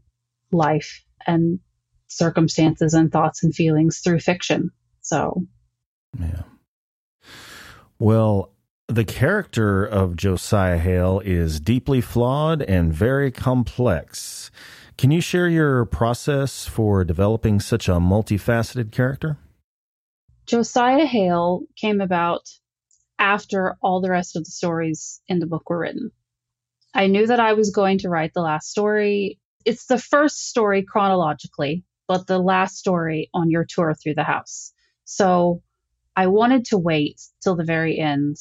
life 0.51 1.03
and 1.27 1.59
circumstances 2.07 2.93
and 2.93 3.11
thoughts 3.11 3.43
and 3.43 3.53
feelings 3.53 3.99
through 3.99 4.19
fiction. 4.19 4.71
So, 5.01 5.43
yeah. 6.19 6.43
Well, 7.99 8.51
the 8.87 9.05
character 9.05 9.83
of 9.83 10.15
Josiah 10.15 10.77
Hale 10.77 11.21
is 11.23 11.59
deeply 11.59 12.01
flawed 12.01 12.61
and 12.61 12.93
very 12.93 13.31
complex. 13.31 14.51
Can 14.97 15.11
you 15.11 15.21
share 15.21 15.47
your 15.47 15.85
process 15.85 16.65
for 16.65 17.03
developing 17.03 17.59
such 17.59 17.89
a 17.89 17.93
multifaceted 17.93 18.91
character? 18.91 19.37
Josiah 20.45 21.05
Hale 21.05 21.63
came 21.75 22.01
about 22.01 22.47
after 23.19 23.77
all 23.81 24.01
the 24.01 24.09
rest 24.09 24.35
of 24.35 24.45
the 24.45 24.51
stories 24.51 25.21
in 25.27 25.39
the 25.39 25.47
book 25.47 25.69
were 25.69 25.79
written. 25.79 26.11
I 26.93 27.07
knew 27.07 27.27
that 27.27 27.39
I 27.39 27.53
was 27.53 27.71
going 27.71 27.99
to 27.99 28.09
write 28.09 28.33
the 28.33 28.41
last 28.41 28.69
story 28.69 29.39
it's 29.65 29.87
the 29.87 29.97
first 29.97 30.47
story 30.47 30.83
chronologically, 30.83 31.83
but 32.07 32.27
the 32.27 32.39
last 32.39 32.77
story 32.77 33.29
on 33.33 33.49
your 33.49 33.65
tour 33.67 33.95
through 33.95 34.13
the 34.13 34.23
house. 34.23 34.71
So 35.03 35.63
I 36.15 36.27
wanted 36.27 36.65
to 36.65 36.77
wait 36.77 37.19
till 37.43 37.55
the 37.55 37.63
very 37.63 37.99
end 37.99 38.37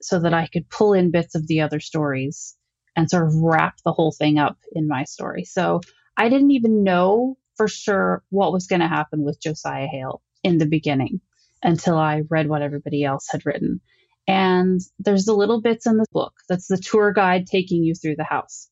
so 0.00 0.20
that 0.20 0.32
I 0.32 0.46
could 0.46 0.70
pull 0.70 0.94
in 0.94 1.10
bits 1.10 1.34
of 1.34 1.48
the 1.48 1.60
other 1.60 1.80
stories 1.80 2.56
and 2.98 3.08
sort 3.08 3.28
of 3.28 3.36
wrap 3.36 3.76
the 3.84 3.92
whole 3.92 4.10
thing 4.10 4.38
up 4.38 4.58
in 4.72 4.88
my 4.88 5.04
story. 5.04 5.44
So 5.44 5.80
I 6.16 6.28
didn't 6.28 6.50
even 6.50 6.82
know 6.82 7.38
for 7.56 7.68
sure 7.68 8.24
what 8.30 8.52
was 8.52 8.66
going 8.66 8.80
to 8.80 8.88
happen 8.88 9.22
with 9.22 9.40
Josiah 9.40 9.86
Hale 9.86 10.20
in 10.42 10.58
the 10.58 10.66
beginning 10.66 11.20
until 11.62 11.96
I 11.96 12.22
read 12.28 12.48
what 12.48 12.60
everybody 12.60 13.04
else 13.04 13.28
had 13.30 13.46
written. 13.46 13.80
And 14.26 14.80
there's 14.98 15.26
the 15.26 15.32
little 15.32 15.60
bits 15.60 15.86
in 15.86 15.96
the 15.96 16.06
book 16.10 16.32
that's 16.48 16.66
the 16.66 16.76
tour 16.76 17.12
guide 17.12 17.46
taking 17.46 17.84
you 17.84 17.94
through 17.94 18.16
the 18.16 18.24
house. 18.24 18.68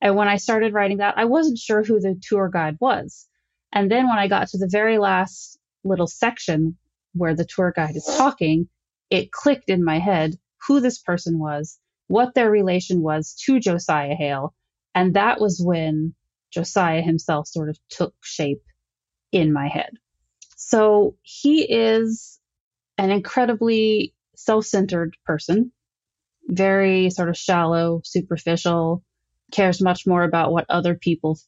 And 0.00 0.16
when 0.16 0.26
I 0.26 0.38
started 0.38 0.74
writing 0.74 0.96
that, 0.96 1.16
I 1.16 1.26
wasn't 1.26 1.58
sure 1.58 1.84
who 1.84 2.00
the 2.00 2.20
tour 2.20 2.50
guide 2.52 2.78
was. 2.80 3.28
And 3.72 3.88
then 3.88 4.08
when 4.08 4.18
I 4.18 4.26
got 4.26 4.48
to 4.48 4.58
the 4.58 4.68
very 4.68 4.98
last 4.98 5.56
little 5.84 6.08
section 6.08 6.76
where 7.12 7.36
the 7.36 7.46
tour 7.46 7.72
guide 7.74 7.94
is 7.94 8.12
talking, 8.16 8.68
it 9.08 9.30
clicked 9.30 9.70
in 9.70 9.84
my 9.84 10.00
head 10.00 10.34
who 10.66 10.80
this 10.80 10.98
person 10.98 11.38
was, 11.38 11.78
what 12.08 12.34
their 12.34 12.50
relation 12.50 13.00
was 13.02 13.34
to 13.44 13.60
Josiah 13.60 14.14
Hale. 14.14 14.54
And 14.94 15.14
that 15.14 15.40
was 15.40 15.62
when 15.64 16.14
Josiah 16.50 17.02
himself 17.02 17.46
sort 17.46 17.68
of 17.68 17.78
took 17.90 18.14
shape 18.22 18.62
in 19.30 19.52
my 19.52 19.68
head. 19.68 19.90
So 20.56 21.16
he 21.22 21.62
is 21.62 22.40
an 22.96 23.10
incredibly 23.10 24.14
self 24.34 24.64
centered 24.66 25.16
person, 25.24 25.72
very 26.46 27.10
sort 27.10 27.28
of 27.28 27.36
shallow, 27.36 28.00
superficial, 28.04 29.04
cares 29.52 29.80
much 29.80 30.06
more 30.06 30.24
about 30.24 30.52
what 30.52 30.66
other 30.68 30.94
people 30.94 31.38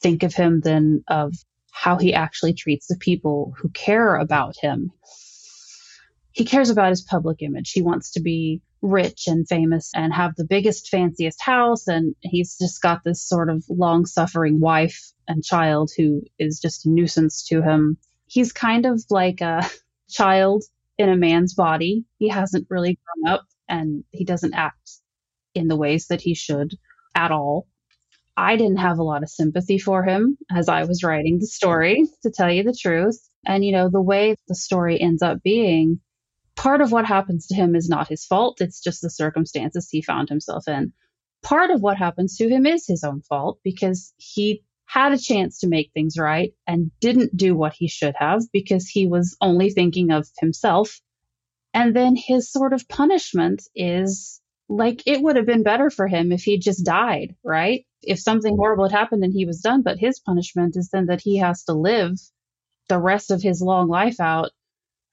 think 0.00 0.22
of 0.22 0.34
him 0.34 0.60
than 0.60 1.02
of 1.08 1.34
how 1.72 1.96
he 1.96 2.14
actually 2.14 2.54
treats 2.54 2.86
the 2.86 2.96
people 2.96 3.54
who 3.58 3.68
care 3.70 4.16
about 4.16 4.56
him. 4.60 4.90
He 6.32 6.44
cares 6.44 6.70
about 6.70 6.90
his 6.90 7.02
public 7.02 7.42
image. 7.42 7.72
He 7.72 7.82
wants 7.82 8.12
to 8.12 8.20
be 8.20 8.62
rich 8.82 9.24
and 9.26 9.46
famous 9.48 9.90
and 9.94 10.12
have 10.12 10.34
the 10.36 10.46
biggest, 10.46 10.88
fanciest 10.88 11.42
house. 11.42 11.86
And 11.86 12.14
he's 12.20 12.56
just 12.58 12.80
got 12.80 13.02
this 13.04 13.22
sort 13.22 13.50
of 13.50 13.64
long 13.68 14.06
suffering 14.06 14.60
wife 14.60 15.12
and 15.28 15.44
child 15.44 15.90
who 15.96 16.22
is 16.38 16.60
just 16.60 16.86
a 16.86 16.90
nuisance 16.90 17.46
to 17.48 17.62
him. 17.62 17.98
He's 18.26 18.52
kind 18.52 18.86
of 18.86 19.02
like 19.10 19.40
a 19.40 19.68
child 20.10 20.64
in 20.98 21.08
a 21.08 21.16
man's 21.16 21.54
body. 21.54 22.04
He 22.18 22.28
hasn't 22.28 22.66
really 22.70 22.98
grown 23.04 23.34
up 23.34 23.44
and 23.68 24.04
he 24.10 24.24
doesn't 24.24 24.54
act 24.54 24.90
in 25.54 25.68
the 25.68 25.76
ways 25.76 26.08
that 26.08 26.20
he 26.20 26.34
should 26.34 26.74
at 27.14 27.30
all. 27.30 27.66
I 28.36 28.56
didn't 28.56 28.78
have 28.78 28.98
a 28.98 29.02
lot 29.04 29.22
of 29.22 29.28
sympathy 29.28 29.78
for 29.78 30.02
him 30.02 30.38
as 30.50 30.68
I 30.68 30.84
was 30.84 31.02
writing 31.02 31.38
the 31.38 31.46
story, 31.46 32.04
to 32.22 32.30
tell 32.30 32.50
you 32.50 32.62
the 32.62 32.76
truth. 32.78 33.18
And, 33.46 33.64
you 33.64 33.72
know, 33.72 33.88
the 33.88 34.00
way 34.00 34.36
the 34.48 34.54
story 34.54 35.00
ends 35.00 35.22
up 35.22 35.42
being, 35.42 36.00
part 36.60 36.82
of 36.82 36.92
what 36.92 37.06
happens 37.06 37.46
to 37.46 37.54
him 37.54 37.74
is 37.74 37.88
not 37.88 38.08
his 38.08 38.26
fault. 38.26 38.60
It's 38.60 38.82
just 38.82 39.00
the 39.00 39.08
circumstances 39.08 39.88
he 39.88 40.02
found 40.02 40.28
himself 40.28 40.68
in. 40.68 40.92
Part 41.42 41.70
of 41.70 41.80
what 41.80 41.96
happens 41.96 42.36
to 42.36 42.50
him 42.50 42.66
is 42.66 42.86
his 42.86 43.02
own 43.02 43.22
fault 43.22 43.60
because 43.64 44.12
he 44.18 44.62
had 44.84 45.12
a 45.12 45.18
chance 45.18 45.60
to 45.60 45.68
make 45.68 45.90
things 45.94 46.18
right 46.18 46.52
and 46.66 46.90
didn't 47.00 47.34
do 47.34 47.56
what 47.56 47.72
he 47.72 47.88
should 47.88 48.14
have 48.18 48.42
because 48.52 48.86
he 48.86 49.06
was 49.06 49.38
only 49.40 49.70
thinking 49.70 50.10
of 50.10 50.28
himself. 50.38 51.00
And 51.72 51.96
then 51.96 52.14
his 52.14 52.52
sort 52.52 52.74
of 52.74 52.86
punishment 52.88 53.62
is 53.74 54.42
like 54.68 55.02
it 55.06 55.22
would 55.22 55.36
have 55.36 55.46
been 55.46 55.62
better 55.62 55.88
for 55.88 56.08
him 56.08 56.30
if 56.30 56.42
he 56.42 56.58
just 56.58 56.84
died, 56.84 57.36
right? 57.42 57.86
If 58.02 58.18
something 58.18 58.54
horrible 58.54 58.86
had 58.86 58.98
happened 58.98 59.24
and 59.24 59.32
he 59.32 59.46
was 59.46 59.62
done, 59.62 59.80
but 59.80 59.98
his 59.98 60.20
punishment 60.20 60.76
is 60.76 60.90
then 60.90 61.06
that 61.06 61.22
he 61.22 61.38
has 61.38 61.64
to 61.64 61.72
live 61.72 62.18
the 62.90 62.98
rest 62.98 63.30
of 63.30 63.40
his 63.40 63.62
long 63.62 63.88
life 63.88 64.20
out 64.20 64.50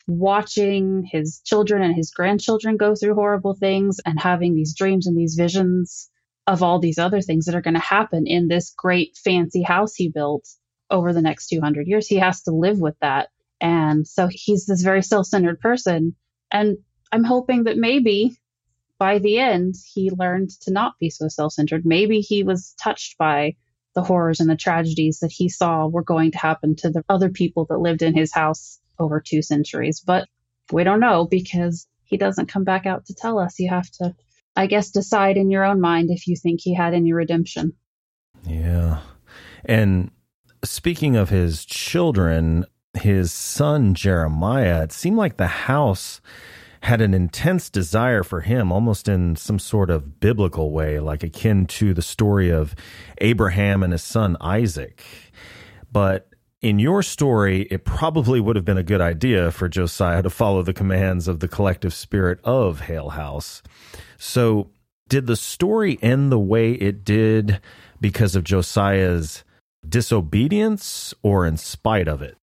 watching 0.07 1.03
his 1.03 1.41
children 1.43 1.81
and 1.81 1.93
his 1.93 2.11
grandchildren 2.11 2.77
go 2.77 2.95
through 2.95 3.13
horrible 3.13 3.53
things 3.53 3.99
and 4.05 4.19
having 4.19 4.55
these 4.55 4.73
dreams 4.73 5.05
and 5.05 5.17
these 5.17 5.35
visions 5.35 6.09
of 6.47 6.63
all 6.63 6.79
these 6.79 6.97
other 6.97 7.21
things 7.21 7.45
that 7.45 7.55
are 7.55 7.61
going 7.61 7.73
to 7.73 7.79
happen 7.79 8.25
in 8.25 8.47
this 8.47 8.73
great 8.77 9.17
fancy 9.21 9.61
house 9.61 9.93
he 9.93 10.09
built 10.09 10.47
over 10.89 11.11
the 11.11 11.21
next 11.21 11.47
200 11.49 11.87
years. 11.87 12.07
He 12.07 12.15
has 12.15 12.43
to 12.43 12.51
live 12.51 12.79
with 12.79 12.95
that. 13.01 13.27
And 13.59 14.07
so 14.07 14.29
he's 14.31 14.65
this 14.65 14.81
very 14.81 15.03
self 15.03 15.27
centered 15.27 15.59
person. 15.59 16.15
And 16.49 16.77
I'm 17.11 17.25
hoping 17.25 17.65
that 17.65 17.77
maybe 17.77 18.37
by 18.97 19.19
the 19.19 19.39
end, 19.39 19.75
he 19.93 20.09
learned 20.09 20.51
to 20.61 20.71
not 20.71 20.93
be 20.99 21.09
so 21.09 21.27
self 21.27 21.53
centered. 21.53 21.85
Maybe 21.85 22.21
he 22.21 22.43
was 22.43 22.73
touched 22.81 23.17
by 23.17 23.55
the 23.93 24.03
horrors 24.03 24.39
and 24.39 24.49
the 24.49 24.55
tragedies 24.55 25.19
that 25.19 25.31
he 25.31 25.49
saw 25.49 25.87
were 25.87 26.03
going 26.03 26.31
to 26.31 26.37
happen 26.37 26.75
to 26.77 26.89
the 26.89 27.03
other 27.09 27.29
people 27.29 27.65
that 27.65 27.79
lived 27.79 28.03
in 28.03 28.15
his 28.15 28.31
house 28.31 28.79
over 28.99 29.21
two 29.21 29.41
centuries. 29.41 30.01
But 30.05 30.27
we 30.71 30.83
don't 30.83 30.99
know 30.99 31.25
because 31.25 31.87
he 32.03 32.17
doesn't 32.17 32.47
come 32.47 32.63
back 32.63 32.85
out 32.85 33.05
to 33.05 33.15
tell 33.15 33.39
us. 33.39 33.59
You 33.59 33.69
have 33.69 33.89
to 33.99 34.15
I 34.57 34.65
guess, 34.65 34.89
decide 34.89 35.37
in 35.37 35.51
your 35.51 35.63
own 35.63 35.79
mind 35.79 36.09
if 36.09 36.27
you 36.27 36.35
think 36.35 36.61
he 36.61 36.73
had 36.73 36.95
any 36.95 37.13
redemption. 37.13 37.73
Yeah. 38.43 39.01
And 39.63 40.09
speaking 40.65 41.15
of 41.15 41.29
his 41.29 41.63
children, 41.63 42.65
his 42.95 43.31
son 43.31 43.93
Jeremiah, 43.93 44.81
it 44.81 44.91
seemed 44.91 45.15
like 45.15 45.37
the 45.37 45.47
house 45.47 46.21
had 46.81 47.01
an 47.01 47.13
intense 47.13 47.69
desire 47.69 48.23
for 48.23 48.41
him, 48.41 48.71
almost 48.71 49.07
in 49.07 49.35
some 49.35 49.59
sort 49.59 49.91
of 49.91 50.19
biblical 50.19 50.71
way, 50.71 50.99
like 50.99 51.21
akin 51.21 51.67
to 51.67 51.93
the 51.93 52.01
story 52.01 52.49
of 52.49 52.75
Abraham 53.19 53.83
and 53.83 53.93
his 53.93 54.03
son 54.03 54.37
Isaac. 54.41 55.03
But 55.91 56.29
in 56.61 56.79
your 56.79 57.03
story, 57.03 57.63
it 57.69 57.85
probably 57.85 58.39
would 58.39 58.55
have 58.55 58.65
been 58.65 58.77
a 58.77 58.83
good 58.83 59.01
idea 59.01 59.51
for 59.51 59.69
Josiah 59.69 60.23
to 60.23 60.29
follow 60.29 60.63
the 60.63 60.73
commands 60.73 61.27
of 61.27 61.39
the 61.39 61.47
collective 61.47 61.93
spirit 61.93 62.39
of 62.43 62.81
Hale 62.81 63.09
House. 63.09 63.61
So, 64.17 64.71
did 65.07 65.27
the 65.27 65.35
story 65.35 65.99
end 66.01 66.31
the 66.31 66.39
way 66.39 66.73
it 66.73 67.05
did 67.05 67.61
because 68.01 68.35
of 68.35 68.43
Josiah's 68.43 69.43
disobedience 69.87 71.13
or 71.21 71.45
in 71.45 71.57
spite 71.57 72.07
of 72.07 72.21
it? 72.21 72.37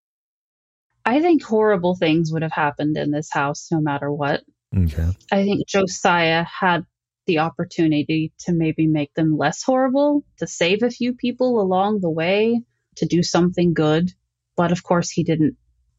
I 1.05 1.21
think 1.21 1.43
horrible 1.43 1.95
things 1.97 2.33
would 2.33 2.43
have 2.43 2.53
happened 2.53 2.97
in 2.97 3.11
this 3.11 3.31
house 3.31 3.69
no 3.71 3.81
matter 3.81 4.11
what. 4.11 4.43
Okay. 4.75 5.09
I 5.31 5.45
think 5.45 5.67
Josiah 5.69 6.45
had 6.45 6.87
the 7.27 7.41
opportunity 7.41 8.33
to 8.41 8.53
maybe 8.53 8.87
make 8.87 9.13
them 9.15 9.37
less 9.37 9.63
horrible, 9.63 10.25
to 10.39 10.47
save 10.47 10.83
a 10.83 10.91
few 10.91 11.15
people 11.15 11.61
along 11.61 12.01
the 12.01 12.11
way, 12.11 12.63
to 12.97 13.07
do 13.07 13.23
something 13.23 13.75
good. 13.75 14.13
But 14.57 14.73
of 14.73 14.83
course, 14.83 15.11
he 15.11 15.25
didn't 15.25 15.57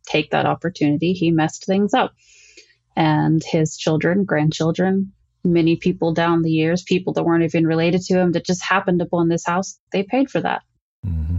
take 0.07 0.31
that 0.31 0.45
opportunity. 0.45 1.13
He 1.13 1.31
messed 1.31 1.65
things 1.65 1.93
up. 1.93 2.13
And 2.95 3.43
his 3.43 3.77
children, 3.77 4.23
grandchildren, 4.23 5.11
many 5.43 5.75
people 5.75 6.13
down 6.13 6.41
the 6.41 6.51
years, 6.51 6.83
people 6.83 7.13
that 7.13 7.23
weren't 7.23 7.43
even 7.43 7.67
related 7.67 8.01
to 8.03 8.19
him 8.19 8.31
that 8.31 8.45
just 8.45 8.63
happened 8.63 9.01
upon 9.01 9.27
this 9.27 9.45
house, 9.45 9.77
they 9.91 10.03
paid 10.03 10.29
for 10.29 10.41
that. 10.41 10.61
Mm-hmm. 11.05 11.37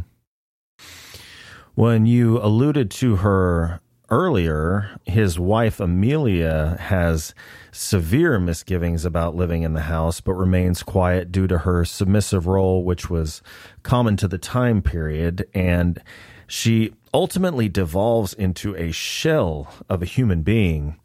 When 1.75 2.07
you 2.07 2.39
alluded 2.39 2.91
to 2.93 3.17
her 3.17 3.81
earlier, 4.11 4.99
his 5.05 5.39
wife 5.39 5.81
Amelia 5.81 6.77
has 6.81 7.35
severe 7.73 8.39
misgivings 8.39 9.05
about 9.05 9.35
living 9.35 9.63
in 9.63 9.75
the 9.75 9.83
house, 9.83 10.21
but 10.21 10.35
remains 10.35 10.83
quiet 10.83 11.31
due 11.31 11.47
to 11.47 11.59
her 11.59 11.85
submissive 11.85 12.47
role, 12.47 12.85
which 12.85 13.11
was 13.11 13.43
common 13.83 14.17
to 14.17 14.29
the 14.29 14.39
time 14.39 14.83
period. 14.83 15.47
And 15.55 16.03
she 16.47 16.95
ultimately 17.13 17.69
devolves 17.69 18.33
into 18.35 18.77
a 18.77 18.93
shell 18.93 19.73
of 19.89 20.03
a 20.03 20.07
human 20.07 20.43
being. 20.43 20.99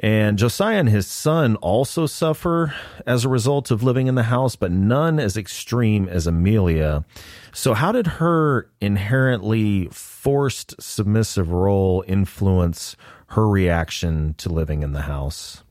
And 0.00 0.38
Josiah 0.38 0.78
and 0.78 0.88
his 0.88 1.06
son 1.06 1.56
also 1.56 2.06
suffer 2.06 2.74
as 3.06 3.24
a 3.24 3.28
result 3.28 3.70
of 3.70 3.82
living 3.82 4.06
in 4.06 4.16
the 4.16 4.24
house, 4.24 4.56
but 4.56 4.72
none 4.72 5.20
as 5.20 5.36
extreme 5.36 6.08
as 6.08 6.26
Amelia. 6.26 7.04
So, 7.52 7.74
how 7.74 7.92
did 7.92 8.06
her 8.06 8.70
inherently 8.80 9.88
forced 9.92 10.80
submissive 10.82 11.50
role 11.50 12.04
influence 12.08 12.96
her 13.28 13.48
reaction 13.48 14.34
to 14.38 14.48
living 14.48 14.82
in 14.82 14.92
the 14.92 15.02
house? 15.02 15.62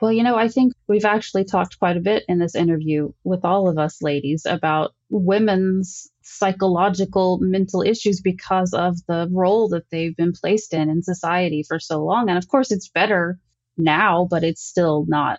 Well, 0.00 0.12
you 0.12 0.22
know, 0.22 0.36
I 0.36 0.48
think 0.48 0.74
we've 0.86 1.04
actually 1.04 1.44
talked 1.44 1.78
quite 1.78 1.96
a 1.96 2.00
bit 2.00 2.24
in 2.28 2.38
this 2.38 2.54
interview 2.54 3.12
with 3.24 3.44
all 3.44 3.68
of 3.68 3.78
us 3.78 4.02
ladies 4.02 4.44
about 4.44 4.94
women's 5.08 6.10
psychological 6.24 7.38
mental 7.40 7.82
issues 7.82 8.20
because 8.20 8.72
of 8.72 8.96
the 9.06 9.28
role 9.30 9.68
that 9.68 9.88
they've 9.90 10.16
been 10.16 10.32
placed 10.32 10.72
in 10.72 10.88
in 10.88 11.02
society 11.02 11.62
for 11.62 11.78
so 11.78 12.02
long. 12.02 12.28
And 12.28 12.38
of 12.38 12.48
course, 12.48 12.72
it's 12.72 12.88
better 12.88 13.38
now, 13.76 14.26
but 14.28 14.42
it's 14.42 14.62
still 14.62 15.04
not 15.06 15.38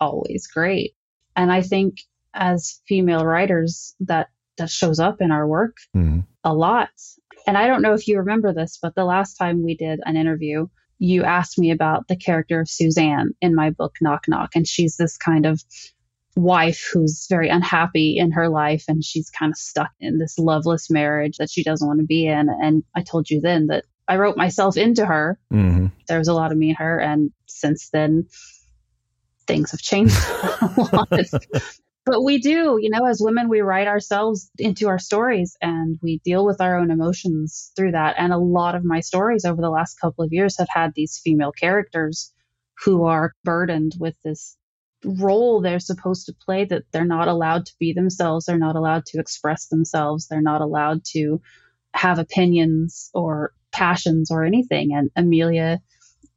always 0.00 0.46
great. 0.46 0.94
And 1.36 1.52
I 1.52 1.62
think 1.62 2.00
as 2.32 2.80
female 2.86 3.24
writers, 3.24 3.94
that 4.00 4.28
that 4.58 4.70
shows 4.70 5.00
up 5.00 5.20
in 5.20 5.30
our 5.30 5.46
work 5.46 5.76
mm-hmm. 5.96 6.20
a 6.44 6.54
lot. 6.54 6.90
And 7.46 7.58
I 7.58 7.66
don't 7.66 7.82
know 7.82 7.94
if 7.94 8.06
you 8.06 8.18
remember 8.18 8.52
this, 8.52 8.78
but 8.80 8.94
the 8.94 9.04
last 9.04 9.34
time 9.34 9.64
we 9.64 9.74
did 9.74 10.00
an 10.04 10.16
interview, 10.16 10.68
you 10.98 11.24
asked 11.24 11.58
me 11.58 11.70
about 11.70 12.06
the 12.08 12.16
character 12.16 12.60
of 12.60 12.68
Suzanne 12.68 13.30
in 13.40 13.54
my 13.54 13.70
book 13.70 13.96
Knock 14.00 14.28
Knock, 14.28 14.50
and 14.54 14.68
she's 14.68 14.96
this 14.96 15.16
kind 15.16 15.46
of 15.46 15.64
wife 16.36 16.88
who's 16.92 17.26
very 17.28 17.48
unhappy 17.48 18.16
in 18.16 18.32
her 18.32 18.48
life 18.48 18.84
and 18.88 19.04
she's 19.04 19.30
kind 19.30 19.52
of 19.52 19.56
stuck 19.56 19.90
in 20.00 20.18
this 20.18 20.38
loveless 20.38 20.90
marriage 20.90 21.38
that 21.38 21.50
she 21.50 21.62
doesn't 21.62 21.86
want 21.86 22.00
to 22.00 22.06
be 22.06 22.26
in. 22.26 22.48
And 22.48 22.84
I 22.94 23.02
told 23.02 23.30
you 23.30 23.40
then 23.40 23.66
that 23.66 23.84
I 24.06 24.16
wrote 24.16 24.36
myself 24.36 24.76
into 24.76 25.06
her. 25.06 25.38
Mm-hmm. 25.52 25.86
There 26.08 26.18
was 26.18 26.28
a 26.28 26.34
lot 26.34 26.52
of 26.52 26.58
me 26.58 26.70
in 26.70 26.76
her. 26.76 26.98
And 26.98 27.30
since 27.46 27.90
then, 27.90 28.26
things 29.46 29.70
have 29.72 29.80
changed 29.80 30.16
a 30.60 30.88
lot. 30.92 31.08
but 32.04 32.22
we 32.22 32.38
do, 32.38 32.78
you 32.80 32.90
know, 32.90 33.06
as 33.06 33.20
women, 33.20 33.48
we 33.48 33.60
write 33.60 33.86
ourselves 33.86 34.50
into 34.58 34.88
our 34.88 34.98
stories 34.98 35.56
and 35.60 35.98
we 36.02 36.20
deal 36.24 36.44
with 36.44 36.60
our 36.60 36.78
own 36.78 36.90
emotions 36.90 37.72
through 37.76 37.92
that. 37.92 38.16
And 38.18 38.32
a 38.32 38.38
lot 38.38 38.74
of 38.74 38.84
my 38.84 39.00
stories 39.00 39.44
over 39.44 39.60
the 39.60 39.70
last 39.70 40.00
couple 40.00 40.24
of 40.24 40.32
years 40.32 40.58
have 40.58 40.68
had 40.68 40.92
these 40.94 41.20
female 41.22 41.52
characters 41.52 42.32
who 42.84 43.04
are 43.04 43.34
burdened 43.44 43.92
with 43.98 44.14
this 44.24 44.56
role 45.04 45.60
they're 45.60 45.80
supposed 45.80 46.26
to 46.26 46.34
play 46.44 46.64
that 46.64 46.82
they're 46.92 47.04
not 47.04 47.28
allowed 47.28 47.64
to 47.64 47.72
be 47.78 47.92
themselves 47.92 48.46
they're 48.46 48.58
not 48.58 48.76
allowed 48.76 49.04
to 49.06 49.18
express 49.18 49.66
themselves 49.68 50.26
they're 50.28 50.42
not 50.42 50.60
allowed 50.60 51.02
to 51.04 51.40
have 51.94 52.18
opinions 52.18 53.10
or 53.14 53.52
passions 53.72 54.30
or 54.30 54.44
anything. 54.44 54.92
And 54.94 55.10
amelia 55.16 55.80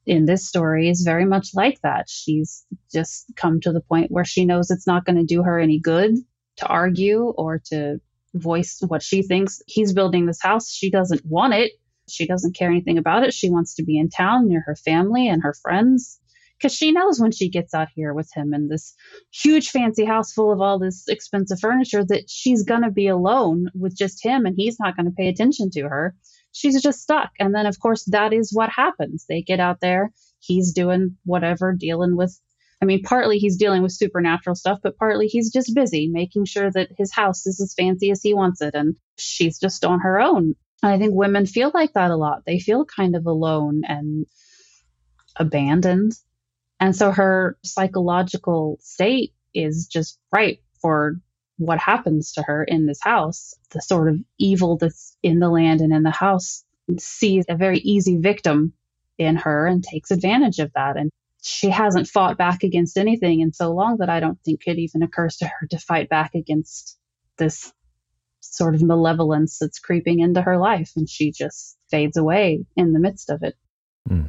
in 0.05 0.25
this 0.25 0.47
story 0.47 0.89
is 0.89 1.01
very 1.01 1.25
much 1.25 1.49
like 1.53 1.79
that. 1.81 2.09
She's 2.09 2.65
just 2.91 3.25
come 3.35 3.61
to 3.61 3.71
the 3.71 3.81
point 3.81 4.11
where 4.11 4.25
she 4.25 4.45
knows 4.45 4.69
it's 4.69 4.87
not 4.87 5.05
going 5.05 5.17
to 5.17 5.23
do 5.23 5.43
her 5.43 5.59
any 5.59 5.79
good 5.79 6.15
to 6.57 6.67
argue 6.67 7.33
or 7.37 7.61
to 7.65 7.99
voice 8.33 8.81
what 8.87 9.01
she 9.01 9.21
thinks. 9.21 9.61
He's 9.67 9.93
building 9.93 10.25
this 10.25 10.41
house. 10.41 10.71
She 10.71 10.91
doesn't 10.91 11.25
want 11.25 11.53
it. 11.53 11.71
She 12.09 12.27
doesn't 12.27 12.55
care 12.55 12.69
anything 12.69 12.97
about 12.97 13.23
it. 13.23 13.33
She 13.33 13.49
wants 13.49 13.75
to 13.75 13.83
be 13.83 13.97
in 13.97 14.09
town 14.09 14.47
near 14.47 14.61
her 14.65 14.75
family 14.75 15.29
and 15.29 15.41
her 15.41 15.53
friends 15.53 16.19
because 16.63 16.75
she 16.77 16.93
knows 16.93 17.19
when 17.19 17.31
she 17.33 17.49
gets 17.49 17.73
out 17.73 17.89
here 17.93 18.13
with 18.13 18.31
him 18.33 18.53
in 18.53 18.69
this 18.69 18.95
huge 19.33 19.69
fancy 19.69 20.05
house 20.05 20.31
full 20.31 20.49
of 20.49 20.61
all 20.61 20.79
this 20.79 21.09
expensive 21.09 21.59
furniture 21.59 22.05
that 22.05 22.29
she's 22.29 22.63
going 22.63 22.83
to 22.83 22.89
be 22.89 23.07
alone 23.07 23.67
with 23.75 23.97
just 23.97 24.23
him 24.23 24.45
and 24.45 24.55
he's 24.55 24.79
not 24.79 24.95
going 24.95 25.05
to 25.05 25.11
pay 25.11 25.27
attention 25.27 25.69
to 25.71 25.81
her. 25.81 26.15
She's 26.53 26.81
just 26.81 27.01
stuck. 27.01 27.31
And 27.37 27.53
then, 27.53 27.65
of 27.65 27.77
course, 27.81 28.05
that 28.11 28.31
is 28.31 28.53
what 28.53 28.69
happens. 28.69 29.25
They 29.27 29.41
get 29.41 29.59
out 29.59 29.81
there, 29.81 30.13
he's 30.39 30.71
doing 30.71 31.17
whatever, 31.25 31.73
dealing 31.73 32.15
with. 32.15 32.39
I 32.81 32.85
mean, 32.85 33.01
partly 33.01 33.39
he's 33.39 33.57
dealing 33.57 33.81
with 33.81 33.91
supernatural 33.91 34.55
stuff, 34.55 34.79
but 34.81 34.97
partly 34.97 35.27
he's 35.27 35.51
just 35.51 35.75
busy 35.75 36.07
making 36.07 36.45
sure 36.45 36.71
that 36.71 36.91
his 36.97 37.11
house 37.11 37.45
is 37.45 37.59
as 37.59 37.73
fancy 37.73 38.09
as 38.11 38.21
he 38.21 38.33
wants 38.33 38.61
it. 38.61 38.73
And 38.73 38.95
she's 39.17 39.59
just 39.59 39.83
on 39.83 39.99
her 39.99 40.21
own. 40.21 40.55
And 40.81 40.93
I 40.93 40.97
think 40.97 41.13
women 41.13 41.45
feel 41.45 41.71
like 41.73 41.91
that 41.93 42.11
a 42.11 42.15
lot. 42.15 42.43
They 42.45 42.59
feel 42.59 42.85
kind 42.85 43.17
of 43.17 43.25
alone 43.25 43.81
and 43.85 44.27
abandoned 45.35 46.13
and 46.79 46.95
so 46.95 47.11
her 47.11 47.57
psychological 47.63 48.77
state 48.81 49.33
is 49.53 49.87
just 49.87 50.19
right 50.31 50.61
for 50.81 51.15
what 51.57 51.79
happens 51.79 52.33
to 52.33 52.43
her 52.43 52.63
in 52.63 52.85
this 52.85 52.99
house. 53.01 53.53
The 53.71 53.81
sort 53.81 54.09
of 54.09 54.19
evil 54.37 54.77
that's 54.77 55.15
in 55.23 55.39
the 55.39 55.49
land 55.49 55.81
and 55.81 55.93
in 55.93 56.03
the 56.03 56.11
house 56.11 56.63
sees 56.97 57.45
a 57.47 57.55
very 57.55 57.79
easy 57.79 58.17
victim 58.17 58.73
in 59.17 59.35
her 59.37 59.67
and 59.67 59.83
takes 59.83 60.11
advantage 60.11 60.59
of 60.59 60.71
that. 60.73 60.97
And 60.97 61.11
she 61.41 61.69
hasn't 61.69 62.07
fought 62.07 62.37
back 62.37 62.63
against 62.63 62.97
anything 62.97 63.41
in 63.41 63.53
so 63.53 63.71
long 63.71 63.97
that 63.97 64.09
I 64.09 64.19
don't 64.19 64.39
think 64.43 64.61
it 64.65 64.79
even 64.79 65.03
occurs 65.03 65.37
to 65.37 65.45
her 65.45 65.67
to 65.67 65.77
fight 65.77 66.09
back 66.09 66.35
against 66.35 66.97
this 67.37 67.71
sort 68.39 68.75
of 68.75 68.81
malevolence 68.81 69.57
that's 69.57 69.79
creeping 69.79 70.19
into 70.19 70.41
her 70.41 70.57
life. 70.57 70.91
And 70.95 71.09
she 71.09 71.31
just 71.31 71.77
fades 71.89 72.17
away 72.17 72.65
in 72.75 72.93
the 72.93 72.99
midst 72.99 73.29
of 73.29 73.43
it. 73.43 73.55
Hmm. 74.07 74.27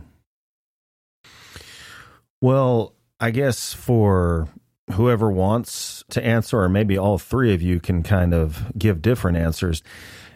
Well, 2.45 2.93
I 3.19 3.31
guess 3.31 3.73
for 3.73 4.49
whoever 4.93 5.31
wants 5.31 6.05
to 6.11 6.23
answer, 6.23 6.61
or 6.61 6.69
maybe 6.69 6.99
all 6.99 7.17
three 7.17 7.55
of 7.55 7.63
you 7.63 7.81
can 7.81 8.03
kind 8.03 8.35
of 8.35 8.71
give 8.77 9.01
different 9.01 9.39
answers. 9.39 9.83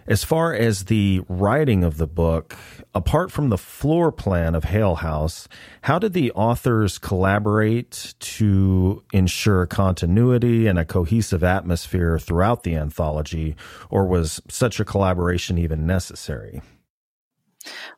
As 0.06 0.24
far 0.24 0.54
as 0.54 0.86
the 0.86 1.20
writing 1.28 1.84
of 1.84 1.98
the 1.98 2.06
book, 2.06 2.56
apart 2.94 3.30
from 3.30 3.50
the 3.50 3.58
floor 3.58 4.10
plan 4.10 4.54
of 4.54 4.64
Hale 4.64 4.94
House, 4.94 5.48
how 5.82 5.98
did 5.98 6.14
the 6.14 6.32
authors 6.32 6.96
collaborate 6.96 8.14
to 8.20 9.02
ensure 9.12 9.66
continuity 9.66 10.66
and 10.66 10.78
a 10.78 10.86
cohesive 10.86 11.44
atmosphere 11.44 12.18
throughout 12.18 12.62
the 12.62 12.74
anthology, 12.74 13.54
or 13.90 14.06
was 14.06 14.40
such 14.48 14.80
a 14.80 14.84
collaboration 14.86 15.58
even 15.58 15.86
necessary? 15.86 16.62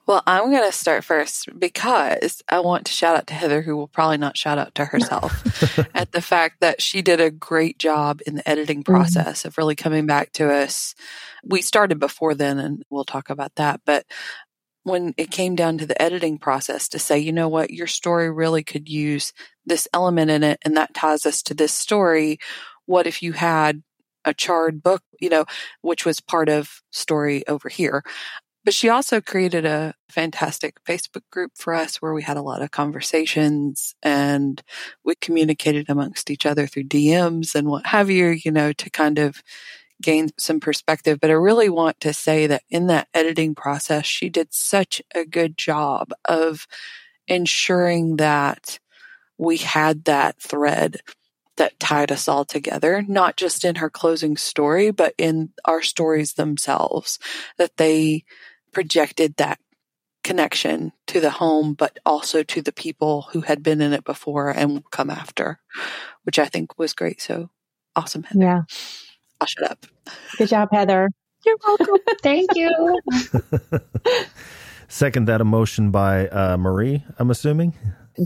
Well, 0.06 0.22
I'm 0.26 0.50
going 0.50 0.64
to 0.64 0.76
start 0.76 1.04
first 1.04 1.48
because 1.58 2.42
I 2.48 2.60
want 2.60 2.86
to 2.86 2.92
shout 2.92 3.16
out 3.16 3.26
to 3.28 3.34
Heather, 3.34 3.62
who 3.62 3.76
will 3.76 3.88
probably 3.88 4.18
not 4.18 4.36
shout 4.36 4.58
out 4.58 4.74
to 4.76 4.86
herself, 4.86 5.78
at 5.94 6.12
the 6.12 6.22
fact 6.22 6.60
that 6.60 6.82
she 6.82 7.02
did 7.02 7.20
a 7.20 7.30
great 7.30 7.78
job 7.78 8.20
in 8.26 8.36
the 8.36 8.48
editing 8.48 8.82
mm-hmm. 8.82 8.92
process 8.92 9.40
mm-hmm. 9.40 9.48
of 9.48 9.58
really 9.58 9.76
coming 9.76 10.06
back 10.06 10.32
to 10.32 10.50
us. 10.52 10.94
We 11.44 11.62
started 11.62 11.98
before 11.98 12.34
then, 12.34 12.58
and 12.58 12.82
we'll 12.90 13.04
talk 13.04 13.30
about 13.30 13.54
that. 13.56 13.80
But 13.84 14.04
when 14.82 15.14
it 15.16 15.30
came 15.30 15.54
down 15.54 15.78
to 15.78 15.86
the 15.86 16.00
editing 16.00 16.38
process 16.38 16.88
to 16.88 16.98
say, 16.98 17.18
you 17.18 17.32
know 17.32 17.48
what, 17.48 17.70
your 17.70 17.86
story 17.86 18.30
really 18.30 18.64
could 18.64 18.88
use 18.88 19.32
this 19.64 19.86
element 19.92 20.30
in 20.30 20.42
it, 20.42 20.58
and 20.64 20.76
that 20.76 20.94
ties 20.94 21.26
us 21.26 21.42
to 21.44 21.54
this 21.54 21.72
story. 21.72 22.38
What 22.86 23.06
if 23.06 23.22
you 23.22 23.32
had 23.32 23.82
a 24.24 24.34
charred 24.34 24.82
book, 24.82 25.02
you 25.20 25.28
know, 25.28 25.44
which 25.82 26.04
was 26.04 26.20
part 26.20 26.48
of 26.48 26.82
story 26.90 27.46
over 27.48 27.68
here. 27.68 28.02
But 28.70 28.74
she 28.76 28.88
also 28.88 29.20
created 29.20 29.66
a 29.66 29.94
fantastic 30.08 30.76
Facebook 30.84 31.24
group 31.32 31.50
for 31.56 31.74
us 31.74 31.96
where 31.96 32.14
we 32.14 32.22
had 32.22 32.36
a 32.36 32.40
lot 32.40 32.62
of 32.62 32.70
conversations 32.70 33.96
and 34.00 34.62
we 35.02 35.16
communicated 35.16 35.86
amongst 35.88 36.30
each 36.30 36.46
other 36.46 36.68
through 36.68 36.84
DMs 36.84 37.56
and 37.56 37.66
what 37.66 37.86
have 37.86 38.10
you, 38.10 38.28
you 38.28 38.52
know, 38.52 38.72
to 38.74 38.88
kind 38.88 39.18
of 39.18 39.42
gain 40.00 40.30
some 40.38 40.60
perspective. 40.60 41.18
But 41.20 41.30
I 41.30 41.32
really 41.32 41.68
want 41.68 41.98
to 41.98 42.12
say 42.12 42.46
that 42.46 42.62
in 42.70 42.86
that 42.86 43.08
editing 43.12 43.56
process, 43.56 44.06
she 44.06 44.28
did 44.28 44.54
such 44.54 45.02
a 45.16 45.24
good 45.24 45.58
job 45.58 46.12
of 46.26 46.68
ensuring 47.26 48.18
that 48.18 48.78
we 49.36 49.56
had 49.56 50.04
that 50.04 50.40
thread 50.40 51.00
that 51.56 51.80
tied 51.80 52.12
us 52.12 52.28
all 52.28 52.44
together, 52.44 53.04
not 53.08 53.36
just 53.36 53.64
in 53.64 53.74
her 53.74 53.90
closing 53.90 54.36
story, 54.36 54.92
but 54.92 55.12
in 55.18 55.50
our 55.64 55.82
stories 55.82 56.34
themselves, 56.34 57.18
that 57.58 57.76
they 57.76 58.22
projected 58.72 59.36
that 59.36 59.58
connection 60.22 60.92
to 61.06 61.20
the 61.20 61.30
home, 61.30 61.74
but 61.74 61.98
also 62.04 62.42
to 62.42 62.62
the 62.62 62.72
people 62.72 63.28
who 63.32 63.42
had 63.42 63.62
been 63.62 63.80
in 63.80 63.92
it 63.92 64.04
before 64.04 64.50
and 64.50 64.72
will 64.72 64.82
come 64.90 65.10
after, 65.10 65.60
which 66.24 66.38
I 66.38 66.46
think 66.46 66.78
was 66.78 66.92
great. 66.92 67.20
So 67.20 67.50
awesome, 67.96 68.24
Heather. 68.24 68.40
Yeah. 68.40 68.62
I'll 69.40 69.46
shut 69.46 69.70
up. 69.70 69.86
Good 70.36 70.48
job, 70.48 70.68
Heather. 70.72 71.08
You're 71.46 71.56
welcome. 71.66 71.96
Thank 72.22 72.50
you. 72.54 73.00
Second 74.88 75.26
that 75.28 75.40
emotion 75.40 75.90
by 75.90 76.28
uh, 76.28 76.56
Marie, 76.56 77.04
I'm 77.18 77.30
assuming. 77.30 77.74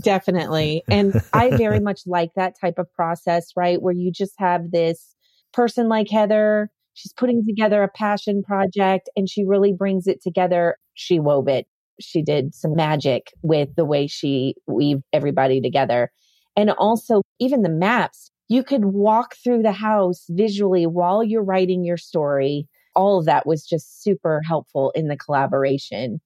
Definitely. 0.01 0.83
And 0.89 1.21
I 1.31 1.55
very 1.55 1.79
much 1.89 2.01
like 2.05 2.31
that 2.35 2.59
type 2.59 2.79
of 2.79 2.91
process, 2.93 3.51
right? 3.55 3.81
Where 3.81 3.93
you 3.93 4.11
just 4.11 4.33
have 4.37 4.71
this 4.71 5.15
person 5.53 5.87
like 5.87 6.09
Heather 6.09 6.69
She's 6.95 7.13
putting 7.13 7.45
together 7.45 7.83
a 7.83 7.89
passion 7.89 8.41
project 8.41 9.09
and 9.15 9.29
she 9.29 9.43
really 9.43 9.73
brings 9.73 10.07
it 10.07 10.23
together. 10.23 10.77
She 10.93 11.19
wove 11.19 11.49
it. 11.49 11.67
She 11.99 12.21
did 12.21 12.55
some 12.55 12.73
magic 12.73 13.31
with 13.41 13.75
the 13.75 13.85
way 13.85 14.07
she 14.07 14.55
weaved 14.65 15.03
everybody 15.13 15.61
together. 15.61 16.11
And 16.55 16.71
also, 16.71 17.21
even 17.39 17.61
the 17.63 17.69
maps, 17.69 18.31
you 18.47 18.63
could 18.63 18.85
walk 18.85 19.35
through 19.43 19.61
the 19.61 19.73
house 19.73 20.25
visually 20.29 20.85
while 20.87 21.21
you're 21.21 21.43
writing 21.43 21.83
your 21.83 21.97
story. 21.97 22.65
All 22.95 23.19
of 23.19 23.25
that 23.25 23.45
was 23.45 23.65
just 23.65 24.01
super 24.01 24.41
helpful 24.47 24.91
in 24.95 25.09
the 25.09 25.17
collaboration 25.17 26.21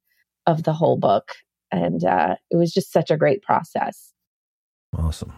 of 0.46 0.64
the 0.64 0.74
whole 0.74 0.98
book. 0.98 1.32
And 1.72 2.04
uh, 2.04 2.36
it 2.52 2.58
was 2.58 2.72
just 2.72 2.92
such 2.92 3.10
a 3.10 3.18
great 3.18 3.42
process. 3.42 4.14
Awesome. 4.96 5.34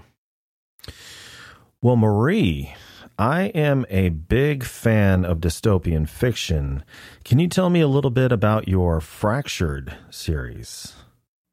Well, 1.82 1.96
Marie, 1.96 2.74
I 3.22 3.52
am 3.54 3.86
a 3.92 4.10
big 4.10 4.64
fan 4.64 5.26
of 5.26 5.42
dystopian 5.42 6.10
fiction. 6.10 6.84
Can 7.24 7.38
you 7.38 7.48
tell 7.48 7.70
me 7.70 7.80
a 7.80 7.88
little 7.88 8.10
bit 8.10 8.32
about 8.32 8.68
your 8.68 9.00
Fractured 9.00 9.96
series? 10.10 10.94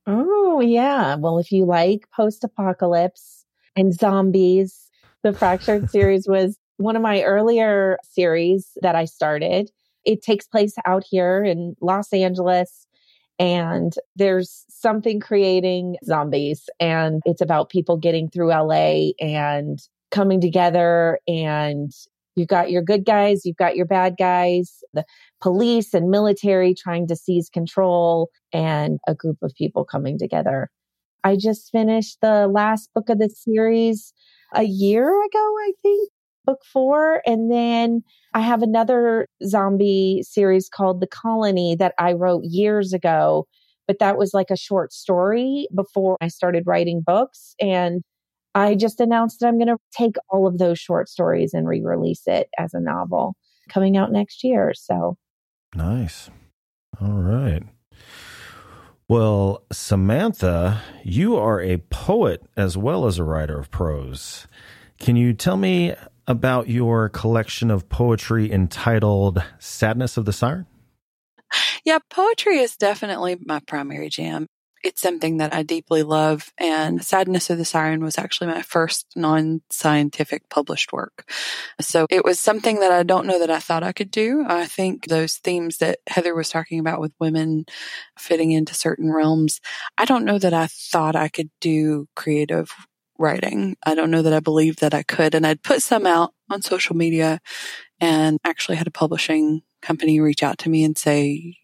Oh, 0.07 0.63
yeah. 0.63 1.17
Well, 1.17 1.39
if 1.39 1.53
you 1.53 1.67
like 1.67 2.09
post 2.11 2.43
apocalypse 2.43 3.45
and 3.77 3.93
zombies, 3.93 4.89
the 5.23 5.35
Fractured 5.35 5.91
series 5.91 6.27
was 6.27 6.57
one 6.79 6.97
of 6.97 7.03
my 7.03 7.23
earlier 7.23 7.99
series 8.03 8.71
that 8.81 8.97
I 8.97 9.05
started. 9.05 9.71
It 10.07 10.23
takes 10.23 10.47
place 10.47 10.73
out 10.87 11.05
here 11.07 11.45
in 11.45 11.77
Los 11.83 12.15
Angeles 12.15 12.87
and 13.39 13.93
there's 14.17 14.65
something 14.71 15.21
creating 15.21 15.99
zombies 16.03 16.71
and 16.81 17.21
it's 17.27 17.43
about 17.43 17.69
people 17.69 17.99
getting 17.99 18.31
through 18.31 18.55
LA 18.55 19.11
and 19.21 19.79
coming 20.11 20.41
together 20.41 21.19
and 21.27 21.93
you've 22.37 22.49
got 22.49 22.71
your 22.71 22.83
good 22.83 23.05
guys, 23.05 23.45
you've 23.45 23.57
got 23.57 23.77
your 23.77 23.87
bad 23.87 24.15
guys, 24.19 24.83
the 24.93 25.05
police 25.41 25.93
and 25.93 26.09
military 26.11 26.75
trying 26.75 27.07
to 27.09 27.17
seize 27.17 27.49
control, 27.49 28.31
and 28.53 28.99
a 29.07 29.15
group 29.15 29.39
of 29.43 29.53
people 29.57 29.85
coming 29.85 30.19
together. 30.19 30.71
I 31.25 31.37
just 31.37 31.71
finished 31.73 32.19
the 32.23 32.47
last 32.47 32.91
book 32.95 33.09
of 33.09 33.19
the 33.19 33.29
series 33.29 34.13
a 34.55 34.63
year 34.63 35.09
ago, 35.09 35.39
I 35.39 35.73
think, 35.83 36.11
book 36.45 36.61
four. 36.73 37.23
And 37.27 37.51
then 37.51 38.03
I 38.35 38.41
have 38.41 38.63
another 38.63 39.27
zombie 39.45 40.23
series 40.23 40.69
called 40.69 41.01
The 41.01 41.09
Colony 41.09 41.75
that 41.77 41.95
I 41.99 42.13
wrote 42.13 42.45
years 42.45 42.93
ago. 42.93 43.47
But 43.87 43.99
that 43.99 44.17
was 44.17 44.33
like 44.33 44.51
a 44.51 44.57
short 44.57 44.93
story 44.93 45.67
before 45.75 46.17
I 46.21 46.29
started 46.29 46.65
writing 46.67 47.03
books. 47.05 47.55
And 47.61 48.03
I 48.59 48.75
just 48.75 48.99
announced 48.99 49.39
that 49.39 49.47
I'm 49.47 49.57
going 49.57 49.69
to 49.69 49.79
take 49.93 50.17
all 50.29 50.49
of 50.49 50.59
those 50.59 50.81
short 50.81 51.09
stories 51.09 51.55
and 51.55 51.69
re 51.69 51.81
release 51.81 52.23
it 52.27 52.49
as 52.59 52.75
a 52.75 52.81
novel 52.81 53.37
coming 53.69 53.97
out 53.97 54.11
next 54.11 54.43
year. 54.43 54.73
So 54.75 55.17
nice. 55.77 56.29
All 57.01 57.13
right. 57.13 57.63
Well, 59.09 59.63
Samantha, 59.71 60.83
you 61.05 61.37
are 61.37 61.61
a 61.63 61.77
poet 61.77 62.43
as 62.57 62.77
well 62.77 63.07
as 63.07 63.19
a 63.19 63.25
writer 63.25 63.61
of 63.61 63.71
prose. 63.71 64.49
Can 64.99 65.15
you 65.15 65.35
tell 65.35 65.57
me 65.57 65.95
about 66.27 66.69
your 66.69 67.09
collection 67.09 67.71
of 67.71 67.89
poetry 67.89 68.51
entitled 68.51 69.41
Sadness 69.61 70.17
of 70.17 70.25
the 70.25 70.33
Siren? 70.33 70.67
Yeah, 71.85 72.01
poetry 72.11 72.59
is 72.59 72.77
definitely 72.77 73.39
my 73.41 73.61
primary 73.61 74.09
jam 74.09 74.49
it's 74.85 75.01
something 75.01 75.39
that 75.39 75.55
I 75.55 75.63
deeply 75.63 76.03
love. 76.03 76.53
And 76.59 77.03
Sadness 77.05 77.51
of 77.51 77.59
the 77.59 77.65
Siren 77.65 78.03
was 78.03 78.19
actually 78.19 78.49
my 78.49 78.63
first 78.63 79.07
non 79.17 79.63
scientific 79.71 80.49
published 80.49 80.93
work. 80.93 81.31
So 81.81 82.07
it 82.11 82.25
was 82.25 82.39
something 82.39 82.81
that 82.81 82.93
I 82.93 83.03
don't 83.03 83.27
know 83.27 83.39
that 83.39 83.51
I 83.51 83.59
thought 83.59 83.83
I 83.83 83.93
could 83.93 84.11
do. 84.11 84.45
I 84.47 84.67
think 84.67 85.07
those 85.07 85.37
themes 85.37 85.79
that 85.79 85.99
Heather 86.07 86.35
was 86.35 86.51
talking 86.51 86.79
about 86.79 87.01
with 87.01 87.13
women 87.19 87.67
fitting 88.19 88.53
into 88.53 88.75
certain 88.75 89.13
realms, 89.13 89.61
I 89.97 90.05
don't 90.05 90.25
know 90.25 90.39
that 90.39 90.55
I 90.55 90.69
thought 90.69 91.17
I 91.17 91.29
could 91.29 91.51
do 91.61 92.09
creative 92.15 92.73
writing. 93.19 93.77
I 93.85 93.95
don't 93.95 94.11
know 94.11 94.23
that 94.23 94.33
I 94.33 94.41
believed 94.41 94.81
that 94.81 94.95
I 94.95 95.03
could. 95.03 95.35
And 95.35 95.47
I'd 95.47 95.63
put 95.63 95.83
some 95.83 96.07
out 96.07 96.33
on 96.51 96.63
social 96.63 96.97
media 96.97 97.41
and 98.01 98.39
actually 98.45 98.77
had 98.77 98.87
a 98.87 98.93
publishing 98.93 99.63
company 99.83 100.21
reach 100.21 100.43
out 100.43 100.59
to 100.59 100.71
me 100.71 100.85
and 100.85 100.97
say, 100.97 101.57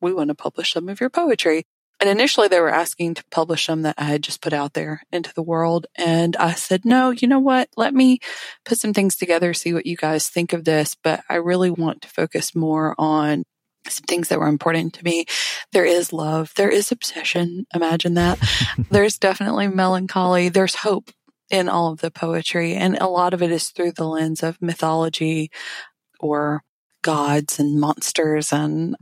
we 0.00 0.12
want 0.12 0.28
to 0.28 0.34
publish 0.34 0.72
some 0.72 0.88
of 0.88 1.00
your 1.00 1.10
poetry. 1.10 1.64
And 2.00 2.08
initially 2.08 2.48
they 2.48 2.60
were 2.60 2.72
asking 2.72 3.14
to 3.14 3.24
publish 3.30 3.66
some 3.66 3.82
that 3.82 3.96
I 3.98 4.04
had 4.04 4.22
just 4.22 4.40
put 4.40 4.52
out 4.52 4.74
there 4.74 5.02
into 5.12 5.32
the 5.34 5.42
world. 5.42 5.86
And 5.96 6.36
I 6.36 6.54
said, 6.54 6.84
no, 6.84 7.10
you 7.10 7.26
know 7.26 7.40
what? 7.40 7.68
Let 7.76 7.92
me 7.92 8.20
put 8.64 8.78
some 8.78 8.92
things 8.92 9.16
together, 9.16 9.52
see 9.52 9.74
what 9.74 9.86
you 9.86 9.96
guys 9.96 10.28
think 10.28 10.52
of 10.52 10.64
this. 10.64 10.96
But 11.02 11.24
I 11.28 11.36
really 11.36 11.70
want 11.70 12.02
to 12.02 12.08
focus 12.08 12.54
more 12.54 12.94
on 12.98 13.42
some 13.88 14.04
things 14.04 14.28
that 14.28 14.38
were 14.38 14.48
important 14.48 14.94
to 14.94 15.04
me. 15.04 15.24
There 15.72 15.84
is 15.84 16.12
love. 16.12 16.52
There 16.56 16.70
is 16.70 16.92
obsession. 16.92 17.66
Imagine 17.74 18.14
that. 18.14 18.38
there's 18.90 19.18
definitely 19.18 19.68
melancholy. 19.68 20.48
There's 20.48 20.76
hope. 20.76 21.10
in 21.50 21.68
all 21.68 21.92
of 21.92 22.00
the 22.00 22.10
poetry. 22.10 22.74
And 22.74 22.98
a 22.98 23.08
lot 23.08 23.32
of 23.32 23.42
it 23.42 23.50
is 23.50 23.70
through 23.70 23.92
the 23.92 24.04
lens 24.04 24.42
of 24.42 24.60
mythology 24.60 25.50
or 26.20 26.62
gods 27.02 27.58
and 27.58 27.80
monsters 27.80 28.52
and 28.52 28.96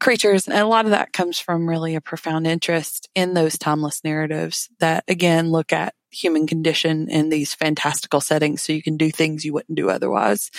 creatures. 0.00 0.46
And 0.46 0.58
a 0.58 0.66
lot 0.66 0.84
of 0.84 0.90
that 0.92 1.12
comes 1.12 1.38
from 1.38 1.68
really 1.68 1.94
a 1.94 2.00
profound 2.00 2.46
interest 2.46 3.08
in 3.14 3.34
those 3.34 3.58
timeless 3.58 4.02
narratives 4.04 4.68
that 4.80 5.04
again 5.08 5.50
look 5.50 5.72
at 5.72 5.94
human 6.12 6.46
condition 6.46 7.08
in 7.08 7.30
these 7.30 7.54
fantastical 7.54 8.20
settings 8.20 8.62
so 8.62 8.72
you 8.72 8.82
can 8.82 8.96
do 8.96 9.10
things 9.10 9.44
you 9.44 9.52
wouldn't 9.52 9.76
do 9.76 9.88
otherwise. 9.88 10.50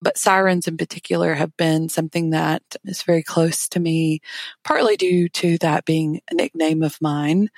But 0.00 0.18
sirens 0.18 0.66
in 0.66 0.76
particular 0.76 1.34
have 1.34 1.56
been 1.56 1.88
something 1.88 2.30
that 2.30 2.62
is 2.84 3.02
very 3.02 3.22
close 3.22 3.68
to 3.70 3.80
me, 3.80 4.20
partly 4.64 4.96
due 4.96 5.28
to 5.28 5.58
that 5.58 5.84
being 5.84 6.20
a 6.30 6.34
nickname 6.34 6.82
of 6.82 6.96
mine 7.00 7.50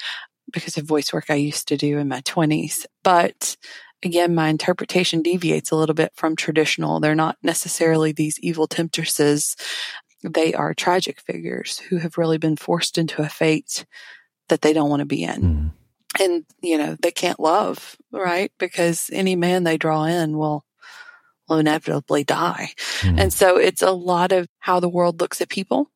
because 0.53 0.77
of 0.77 0.85
voice 0.85 1.13
work 1.13 1.27
I 1.29 1.35
used 1.35 1.69
to 1.69 1.77
do 1.77 1.99
in 1.99 2.09
my 2.09 2.21
20s. 2.23 2.87
But 3.05 3.57
again, 4.03 4.35
my 4.35 4.49
interpretation 4.49 5.23
deviates 5.23 5.71
a 5.71 5.77
little 5.77 5.95
bit 5.95 6.13
from 6.15 6.37
traditional. 6.37 7.01
They're 7.01 7.15
not 7.15 7.37
necessarily 7.43 8.13
these 8.13 8.39
evil 8.41 8.67
temptresses. 8.67 9.57
They 10.23 10.55
are 10.55 10.75
tragic 10.75 11.21
figures 11.21 11.79
who 11.79 11.99
have 11.99 12.19
really 12.19 12.39
been 12.39 12.57
forced 12.57 12.99
into 12.99 13.23
a 13.23 13.29
fate 13.29 13.85
that 14.49 14.63
they 14.63 14.73
don't 14.73 14.91
want 14.91 15.01
to 15.01 15.07
be 15.07 15.23
in. 15.23 15.43
Mm. 15.43 15.71
And, 16.21 16.45
you 16.63 16.79
know, 16.79 16.97
they 17.01 17.11
can't 17.11 17.39
love, 17.39 17.97
right? 18.13 18.51
Because 18.59 19.11
any 19.13 19.37
man 19.37 19.65
they 19.65 19.77
draw 19.77 20.05
in 20.05 20.37
will, 20.37 20.65
will 21.49 21.59
inevitably 21.59 22.25
die. 22.25 22.71
Mm. 23.01 23.21
And 23.21 23.33
so 23.33 23.57
it's 23.57 23.83
a 23.83 23.93
lot 23.93 24.33
of 24.33 24.49
how 24.59 24.81
the 24.81 24.89
world 24.89 25.21
looks 25.21 25.41
at 25.41 25.49
people 25.49 25.91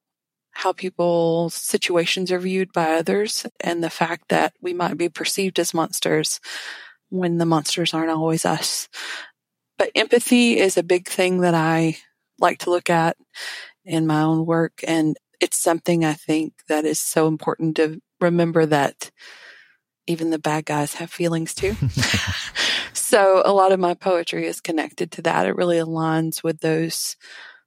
how 0.55 0.73
people's 0.73 1.55
situations 1.55 2.31
are 2.31 2.39
viewed 2.39 2.73
by 2.73 2.93
others 2.93 3.47
and 3.61 3.83
the 3.83 3.91
fact 3.91 4.29
that 4.29 4.53
we 4.61 4.75
might 4.75 4.99
be 4.99 5.09
perceived 5.09 5.59
as 5.59 5.73
monsters 5.75 6.41
when 7.13 7.37
the 7.37 7.47
monsters 7.47 7.93
aren't 7.93 8.11
always 8.11 8.45
us. 8.45 8.89
But 9.79 9.91
empathy 9.95 10.59
is 10.59 10.77
a 10.77 10.83
big 10.83 11.07
thing 11.07 11.41
that 11.41 11.55
I 11.55 11.99
like 12.39 12.61
to 12.61 12.71
look 12.71 12.89
at 12.89 13.17
in 13.85 14.07
my 14.07 14.23
own 14.23 14.47
work. 14.47 14.81
And 14.87 15.17
it's 15.41 15.59
something 15.59 16.05
I 16.05 16.15
think 16.15 16.55
that 16.69 16.85
is 16.85 17.01
so 17.01 17.27
important 17.29 17.77
to 17.77 18.01
remember 18.21 18.65
that 18.67 19.11
even 20.07 20.31
the 20.31 20.39
bad 20.39 20.65
guys 20.65 20.95
have 20.95 21.11
feelings 21.11 21.55
too. 21.55 21.77
so 22.93 23.43
a 23.45 23.53
lot 23.53 23.73
of 23.73 23.81
my 23.81 23.95
poetry 23.95 24.47
is 24.47 24.61
connected 24.61 25.13
to 25.13 25.23
that. 25.23 25.47
It 25.47 25.57
really 25.57 25.79
aligns 25.79 26.43
with 26.43 26.61
those 26.61 27.17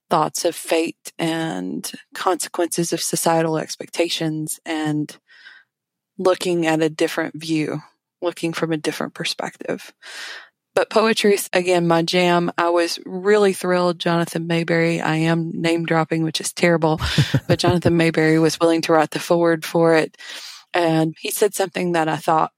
thoughts 0.09 0.45
of 0.45 0.55
fate 0.55 1.11
and 1.19 1.91
consequences 2.13 2.93
of 2.93 3.01
societal 3.01 3.57
expectations 3.57 4.59
and 4.65 5.17
looking 6.17 6.65
at 6.65 6.81
a 6.81 6.89
different 6.89 7.35
view, 7.35 7.81
looking 8.21 8.53
from 8.53 8.71
a 8.71 8.77
different 8.77 9.13
perspective. 9.13 9.93
But 10.73 10.89
poetry 10.89 11.35
is 11.35 11.49
again 11.53 11.87
my 11.87 12.03
jam. 12.03 12.51
I 12.57 12.69
was 12.69 12.99
really 13.05 13.53
thrilled. 13.53 13.97
Jonathan 13.97 14.47
Maberry. 14.47 15.01
I 15.01 15.15
am 15.17 15.51
name 15.53 15.85
dropping, 15.85 16.23
which 16.23 16.41
is 16.41 16.51
terrible, 16.51 16.99
but 17.47 17.59
Jonathan 17.59 17.97
Maberry 17.97 18.41
was 18.41 18.59
willing 18.59 18.81
to 18.81 18.93
write 18.93 19.11
the 19.11 19.19
foreword 19.19 19.63
for 19.63 19.95
it. 19.95 20.17
And 20.73 21.15
he 21.17 21.31
said 21.31 21.53
something 21.53 21.93
that 21.93 22.09
I 22.09 22.17
thought 22.17 22.51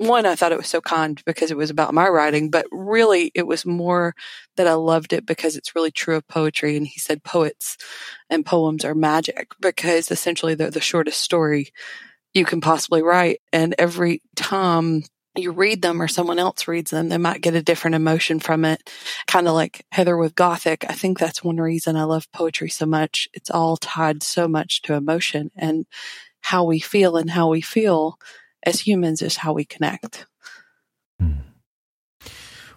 one, 0.00 0.24
I 0.24 0.34
thought 0.34 0.52
it 0.52 0.56
was 0.56 0.66
so 0.66 0.80
kind 0.80 1.20
because 1.26 1.50
it 1.50 1.58
was 1.58 1.68
about 1.68 1.92
my 1.92 2.08
writing, 2.08 2.48
but 2.48 2.64
really 2.72 3.30
it 3.34 3.46
was 3.46 3.66
more 3.66 4.14
that 4.56 4.66
I 4.66 4.72
loved 4.72 5.12
it 5.12 5.26
because 5.26 5.56
it's 5.56 5.74
really 5.74 5.90
true 5.90 6.16
of 6.16 6.26
poetry. 6.26 6.74
And 6.74 6.86
he 6.86 6.98
said 6.98 7.22
poets 7.22 7.76
and 8.30 8.46
poems 8.46 8.82
are 8.82 8.94
magic 8.94 9.52
because 9.60 10.10
essentially 10.10 10.54
they're 10.54 10.70
the 10.70 10.80
shortest 10.80 11.20
story 11.20 11.68
you 12.34 12.44
can 12.44 12.60
possibly 12.60 13.02
write. 13.02 13.40
And 13.52 13.74
every 13.78 14.22
time 14.36 15.02
you 15.36 15.52
read 15.52 15.82
them 15.82 16.02
or 16.02 16.08
someone 16.08 16.38
else 16.38 16.66
reads 16.66 16.90
them, 16.90 17.08
they 17.08 17.18
might 17.18 17.40
get 17.40 17.54
a 17.54 17.62
different 17.62 17.94
emotion 17.94 18.40
from 18.40 18.64
it. 18.64 18.90
Kind 19.26 19.48
of 19.48 19.54
like 19.54 19.86
Heather 19.92 20.16
with 20.16 20.34
Gothic. 20.34 20.84
I 20.88 20.92
think 20.92 21.18
that's 21.18 21.44
one 21.44 21.58
reason 21.58 21.96
I 21.96 22.04
love 22.04 22.30
poetry 22.32 22.68
so 22.68 22.86
much. 22.86 23.28
It's 23.32 23.50
all 23.50 23.76
tied 23.76 24.22
so 24.22 24.48
much 24.48 24.82
to 24.82 24.94
emotion 24.94 25.50
and 25.56 25.86
how 26.40 26.64
we 26.64 26.80
feel 26.80 27.16
and 27.16 27.30
how 27.30 27.48
we 27.48 27.60
feel 27.60 28.18
as 28.64 28.80
humans 28.80 29.22
is 29.22 29.36
how 29.36 29.52
we 29.52 29.64
connect. 29.64 30.26
Hmm. 31.18 31.32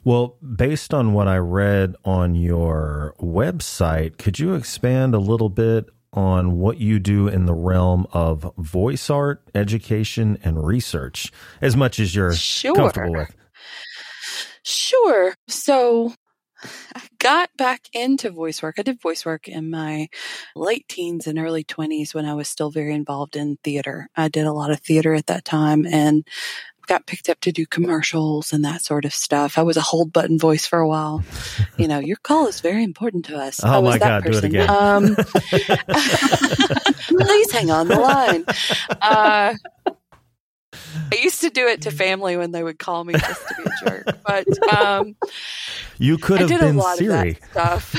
Well, 0.04 0.38
based 0.42 0.94
on 0.94 1.14
what 1.14 1.28
I 1.30 1.38
read 1.38 1.96
on 2.04 2.36
your 2.36 3.16
website, 3.20 4.18
could 4.18 4.38
you 4.38 4.54
expand 4.54 5.16
a 5.16 5.20
little 5.20 5.50
bit 5.50 5.90
on 6.14 6.58
what 6.58 6.78
you 6.78 7.00
do 7.00 7.28
in 7.28 7.46
the 7.46 7.54
realm 7.54 8.08
of 8.14 8.52
voice 8.58 9.10
art, 9.10 9.44
education, 9.54 10.38
and 10.44 10.66
research, 10.66 11.32
as 11.62 11.76
much 11.76 12.00
as 12.00 12.16
you're 12.16 12.34
sure. 12.34 12.76
comfortable 12.76 13.14
with? 13.14 13.36
Sure. 14.64 15.36
So 15.48 16.14
I 16.96 17.02
got 17.20 17.50
back 17.58 17.88
into 17.94 18.30
voice 18.30 18.62
work. 18.62 18.76
I 18.78 18.84
did 18.84 19.02
voice 19.02 19.26
work 19.26 19.48
in 19.48 19.70
my 19.70 20.08
late 20.56 20.88
teens 20.88 21.28
and 21.28 21.38
early 21.38 21.64
20s 21.64 22.14
when 22.14 22.26
I 22.26 22.34
was 22.34 22.48
still 22.48 22.70
very 22.70 22.94
involved 22.94 23.36
in 23.36 23.58
theater. 23.64 24.08
I 24.16 24.30
did 24.30 24.46
a 24.46 24.54
lot 24.54 24.72
of 24.72 24.80
theater 24.80 25.14
at 25.14 25.28
that 25.28 25.46
time 25.46 25.86
and 25.86 26.26
got 26.88 27.06
picked 27.06 27.30
up 27.30 27.40
to 27.42 27.52
do 27.52 27.66
commercials 27.66 28.54
and 28.54 28.64
that 28.66 28.82
sort 28.82 29.06
of 29.06 29.14
stuff. 29.14 29.58
I 29.58 29.64
was 29.64 29.78
a 29.78 29.82
hold 29.82 30.14
button 30.14 30.38
voice 30.38 30.66
for 30.66 30.80
a 30.80 30.88
while. 30.88 31.24
You 31.78 31.88
know, 31.88 32.00
your 32.00 32.18
call 32.18 32.48
is 32.48 32.62
very 32.62 32.84
important 32.84 33.26
to 33.26 33.38
us. 33.38 33.60
Oh 33.64 33.82
my 33.82 33.98
God, 33.98 34.24
person. 34.24 34.32
do 34.32 34.38
it 34.38 34.44
again. 34.44 34.70
Um, 34.70 35.16
please 37.08 37.52
hang 37.52 37.72
on 37.72 37.88
the 37.88 38.00
line. 38.00 38.46
Uh, 39.02 39.56
I 41.12 41.16
used 41.22 41.42
to 41.42 41.50
do 41.50 41.68
it 41.68 41.84
to 41.84 41.92
family 41.92 42.38
when 42.38 42.52
they 42.52 42.64
would 42.64 42.80
call 42.80 43.04
me 43.04 43.14
just 43.14 43.48
to 43.48 43.56
be 43.56 43.64
a 43.64 43.90
jerk. 43.90 44.18
But 44.26 44.74
um, 44.74 45.16
you 45.98 46.18
could 46.18 46.40
have 46.42 46.50
been 46.50 46.82
Siri. 46.82 47.38
stuff. 47.52 47.94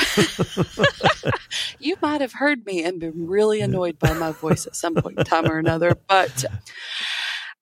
you 1.78 1.97
might 2.03 2.20
have 2.20 2.32
heard 2.32 2.64
me 2.66 2.85
and 2.85 2.99
been 3.01 3.26
really 3.26 3.61
annoyed 3.61 3.99
by 3.99 4.12
my 4.14 4.32
voice 4.32 4.66
at 4.66 4.76
some 4.76 4.95
point 4.95 5.18
in 5.18 5.24
time 5.24 5.47
or 5.47 5.59
another. 5.59 5.97
But 6.09 6.45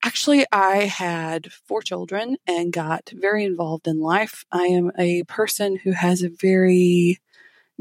actually, 0.03 0.45
I 0.53 0.85
had 0.87 1.53
four 1.53 1.83
children 1.83 2.37
and 2.47 2.73
got 2.73 3.11
very 3.15 3.45
involved 3.45 3.87
in 3.87 4.01
life. 4.01 4.45
I 4.53 4.65
am 4.65 4.93
a 4.99 5.23
person 5.25 5.77
who 5.77 5.93
has 5.93 6.23
a 6.23 6.29
very 6.29 7.21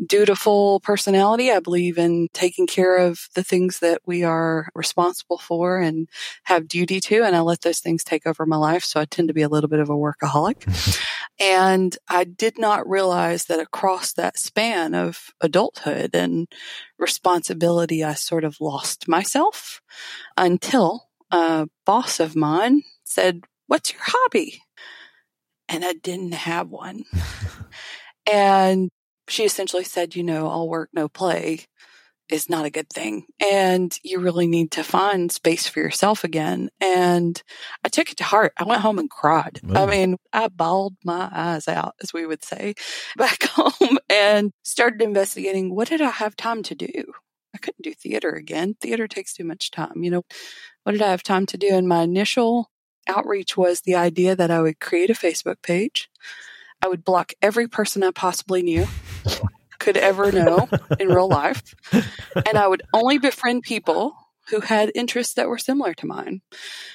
dutiful 0.05 0.79
personality. 0.79 1.51
I 1.51 1.59
believe 1.59 1.97
in 1.97 2.27
taking 2.33 2.65
care 2.65 2.97
of 2.97 3.27
the 3.35 3.43
things 3.43 3.79
that 3.79 4.01
we 4.05 4.23
are 4.23 4.69
responsible 4.73 5.37
for 5.37 5.79
and 5.79 6.09
have 6.43 6.67
duty 6.67 6.99
to. 7.01 7.23
And 7.23 7.35
I 7.35 7.41
let 7.41 7.61
those 7.61 7.79
things 7.79 8.03
take 8.03 8.25
over 8.25 8.45
my 8.45 8.57
life. 8.57 8.83
So 8.83 8.99
I 8.99 9.05
tend 9.05 9.27
to 9.27 9.33
be 9.33 9.41
a 9.41 9.49
little 9.49 9.69
bit 9.69 9.79
of 9.79 9.89
a 9.89 9.93
workaholic. 9.93 10.65
Mm-hmm. 10.71 11.43
and 11.43 11.97
I 12.07 12.23
did 12.23 12.57
not 12.57 12.87
realize 12.87 13.45
that 13.45 13.59
across 13.59 14.13
that 14.13 14.37
span 14.37 14.93
of 14.93 15.31
adulthood 15.41 16.11
and 16.13 16.47
responsibility, 16.97 18.03
I 18.03 18.13
sort 18.13 18.43
of 18.43 18.61
lost 18.61 19.07
myself 19.07 19.81
until 20.37 21.10
a 21.31 21.67
boss 21.85 22.19
of 22.19 22.35
mine 22.35 22.83
said, 23.03 23.43
What's 23.67 23.93
your 23.93 24.01
hobby? 24.03 24.61
And 25.69 25.85
I 25.85 25.93
didn't 25.93 26.33
have 26.33 26.69
one. 26.69 27.05
and 28.31 28.89
she 29.29 29.45
essentially 29.45 29.85
said, 29.85 30.15
you 30.15 30.23
know, 30.23 30.47
all 30.47 30.67
work, 30.67 30.89
no 30.93 31.07
play 31.07 31.65
is 32.29 32.49
not 32.49 32.65
a 32.65 32.69
good 32.69 32.89
thing. 32.89 33.25
And 33.51 33.97
you 34.03 34.19
really 34.19 34.47
need 34.47 34.71
to 34.71 34.83
find 34.83 35.31
space 35.31 35.67
for 35.67 35.79
yourself 35.79 36.23
again. 36.23 36.69
And 36.79 37.41
I 37.83 37.89
took 37.89 38.11
it 38.11 38.17
to 38.17 38.23
heart. 38.23 38.53
I 38.57 38.63
went 38.63 38.81
home 38.81 38.99
and 38.99 39.09
cried. 39.09 39.59
Ooh. 39.69 39.75
I 39.75 39.85
mean, 39.85 40.17
I 40.31 40.47
bawled 40.47 40.95
my 41.03 41.29
eyes 41.31 41.67
out, 41.67 41.95
as 42.01 42.13
we 42.13 42.25
would 42.25 42.43
say, 42.43 42.73
back 43.17 43.43
home 43.43 43.99
and 44.09 44.51
started 44.63 45.01
investigating 45.01 45.75
what 45.75 45.89
did 45.89 46.01
I 46.01 46.09
have 46.09 46.35
time 46.35 46.63
to 46.63 46.75
do? 46.75 47.13
I 47.53 47.57
couldn't 47.57 47.83
do 47.83 47.93
theater 47.93 48.29
again. 48.31 48.75
Theater 48.79 49.07
takes 49.09 49.33
too 49.33 49.43
much 49.43 49.71
time. 49.71 50.03
You 50.03 50.11
know, 50.11 50.23
what 50.83 50.93
did 50.93 51.01
I 51.01 51.11
have 51.11 51.23
time 51.23 51.45
to 51.47 51.57
do? 51.57 51.75
And 51.75 51.87
my 51.87 52.03
initial 52.03 52.71
outreach 53.07 53.57
was 53.57 53.81
the 53.81 53.95
idea 53.95 54.35
that 54.35 54.51
I 54.51 54.61
would 54.61 54.79
create 54.79 55.09
a 55.09 55.13
Facebook 55.13 55.61
page. 55.61 56.09
I 56.81 56.87
would 56.87 57.03
block 57.03 57.33
every 57.41 57.67
person 57.67 58.03
I 58.03 58.11
possibly 58.11 58.63
knew 58.63 58.87
could 59.79 59.97
ever 59.97 60.31
know 60.31 60.69
in 60.99 61.09
real 61.09 61.27
life. 61.27 61.75
And 61.91 62.57
I 62.57 62.67
would 62.67 62.83
only 62.93 63.17
befriend 63.17 63.63
people 63.63 64.15
who 64.49 64.61
had 64.61 64.91
interests 64.95 65.35
that 65.35 65.47
were 65.47 65.57
similar 65.57 65.93
to 65.95 66.07
mine. 66.07 66.41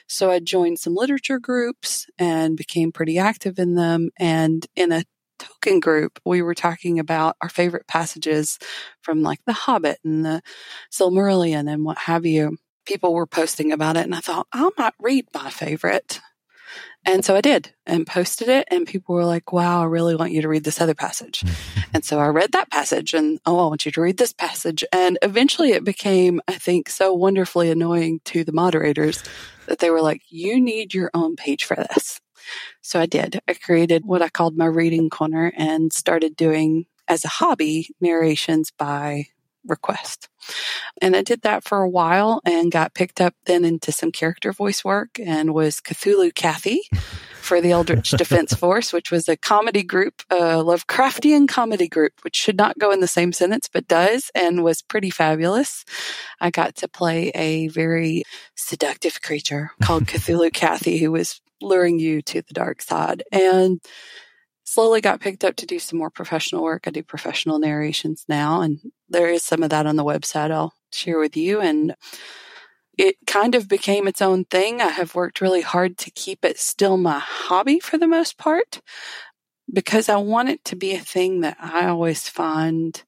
So 0.08 0.30
I 0.30 0.40
joined 0.40 0.78
some 0.78 0.94
literature 0.94 1.38
groups 1.38 2.06
and 2.18 2.56
became 2.56 2.92
pretty 2.92 3.18
active 3.18 3.58
in 3.58 3.74
them. 3.74 4.10
And 4.18 4.66
in 4.76 4.92
a 4.92 5.04
Tolkien 5.38 5.80
group, 5.80 6.18
we 6.24 6.42
were 6.42 6.54
talking 6.54 6.98
about 6.98 7.36
our 7.40 7.48
favorite 7.48 7.86
passages 7.86 8.58
from 9.02 9.22
like 9.22 9.40
The 9.46 9.52
Hobbit 9.52 9.98
and 10.04 10.24
the 10.24 10.42
Silmarillion 10.92 11.70
and 11.70 11.84
what 11.84 11.98
have 11.98 12.26
you. 12.26 12.56
People 12.86 13.12
were 13.12 13.26
posting 13.26 13.72
about 13.72 13.96
it, 13.96 14.04
and 14.04 14.14
I 14.14 14.20
thought, 14.20 14.46
I 14.52 14.70
might 14.78 14.94
read 15.00 15.26
my 15.34 15.50
favorite. 15.50 16.20
And 17.04 17.24
so 17.24 17.36
I 17.36 17.40
did 17.40 17.72
and 17.86 18.04
posted 18.04 18.48
it 18.48 18.66
and 18.68 18.84
people 18.84 19.14
were 19.14 19.24
like, 19.24 19.52
wow, 19.52 19.82
I 19.82 19.84
really 19.84 20.16
want 20.16 20.32
you 20.32 20.42
to 20.42 20.48
read 20.48 20.64
this 20.64 20.80
other 20.80 20.94
passage. 20.94 21.40
Mm-hmm. 21.40 21.90
and 21.94 22.04
so 22.04 22.18
I 22.18 22.26
read 22.26 22.50
that 22.52 22.70
passage 22.70 23.14
and, 23.14 23.38
oh, 23.46 23.64
I 23.64 23.68
want 23.68 23.86
you 23.86 23.92
to 23.92 24.00
read 24.00 24.16
this 24.16 24.32
passage. 24.32 24.84
And 24.92 25.16
eventually 25.22 25.70
it 25.70 25.84
became, 25.84 26.40
I 26.48 26.54
think, 26.54 26.88
so 26.88 27.14
wonderfully 27.14 27.70
annoying 27.70 28.20
to 28.26 28.42
the 28.42 28.52
moderators 28.52 29.22
that 29.66 29.78
they 29.78 29.88
were 29.88 30.02
like, 30.02 30.22
you 30.28 30.60
need 30.60 30.94
your 30.94 31.12
own 31.14 31.36
page 31.36 31.64
for 31.64 31.76
this. 31.76 32.20
So 32.80 33.00
I 33.00 33.06
did. 33.06 33.40
I 33.48 33.54
created 33.54 34.04
what 34.04 34.22
I 34.22 34.28
called 34.28 34.56
my 34.56 34.66
reading 34.66 35.08
corner 35.08 35.52
and 35.56 35.92
started 35.92 36.36
doing 36.36 36.86
as 37.08 37.24
a 37.24 37.28
hobby 37.28 37.88
narrations 38.00 38.72
by 38.76 39.26
request. 39.66 40.28
And 41.02 41.16
I 41.16 41.22
did 41.22 41.42
that 41.42 41.64
for 41.64 41.82
a 41.82 41.88
while 41.88 42.40
and 42.44 42.70
got 42.70 42.94
picked 42.94 43.20
up 43.20 43.34
then 43.46 43.64
into 43.64 43.92
some 43.92 44.12
character 44.12 44.52
voice 44.52 44.84
work 44.84 45.18
and 45.18 45.54
was 45.54 45.80
Cthulhu 45.80 46.34
Kathy 46.34 46.82
for 47.46 47.60
the 47.60 47.72
Eldritch 47.72 48.10
Defense 48.18 48.54
Force, 48.54 48.92
which 48.92 49.10
was 49.10 49.28
a 49.28 49.36
comedy 49.36 49.82
group, 49.82 50.22
a 50.30 50.62
Lovecraftian 50.62 51.48
comedy 51.48 51.88
group, 51.88 52.12
which 52.22 52.36
should 52.36 52.56
not 52.56 52.78
go 52.78 52.90
in 52.90 53.00
the 53.00 53.06
same 53.06 53.32
sentence, 53.32 53.68
but 53.72 53.88
does 53.88 54.30
and 54.34 54.64
was 54.64 54.82
pretty 54.82 55.10
fabulous. 55.10 55.84
I 56.40 56.50
got 56.50 56.76
to 56.76 56.88
play 56.88 57.30
a 57.34 57.68
very 57.68 58.24
seductive 58.56 59.22
creature 59.22 59.70
called 59.82 60.06
Cthulhu 60.06 60.52
Kathy, 60.52 60.98
who 60.98 61.12
was 61.12 61.40
luring 61.62 61.98
you 61.98 62.20
to 62.22 62.42
the 62.42 62.54
dark 62.54 62.82
side. 62.82 63.22
And 63.32 63.80
slowly 64.66 65.00
got 65.00 65.20
picked 65.20 65.44
up 65.44 65.56
to 65.56 65.66
do 65.66 65.78
some 65.78 65.98
more 65.98 66.10
professional 66.10 66.62
work. 66.62 66.84
I 66.86 66.90
do 66.90 67.02
professional 67.02 67.58
narrations 67.58 68.24
now, 68.28 68.60
and 68.60 68.80
there 69.08 69.28
is 69.30 69.42
some 69.42 69.62
of 69.62 69.70
that 69.70 69.86
on 69.86 69.96
the 69.96 70.04
website 70.04 70.50
I'll 70.50 70.74
share 70.92 71.18
with 71.18 71.36
you. 71.36 71.60
And 71.60 71.94
it 72.98 73.16
kind 73.26 73.54
of 73.54 73.68
became 73.68 74.08
its 74.08 74.20
own 74.20 74.44
thing. 74.44 74.80
I 74.80 74.88
have 74.88 75.14
worked 75.14 75.40
really 75.40 75.60
hard 75.60 75.96
to 75.98 76.10
keep 76.10 76.44
it 76.44 76.58
still 76.58 76.96
my 76.96 77.20
hobby 77.20 77.78
for 77.78 77.96
the 77.96 78.08
most 78.08 78.38
part 78.38 78.80
because 79.72 80.08
I 80.08 80.16
want 80.16 80.48
it 80.48 80.64
to 80.66 80.76
be 80.76 80.94
a 80.94 81.00
thing 81.00 81.40
that 81.40 81.56
I 81.60 81.86
always 81.86 82.28
find 82.28 83.02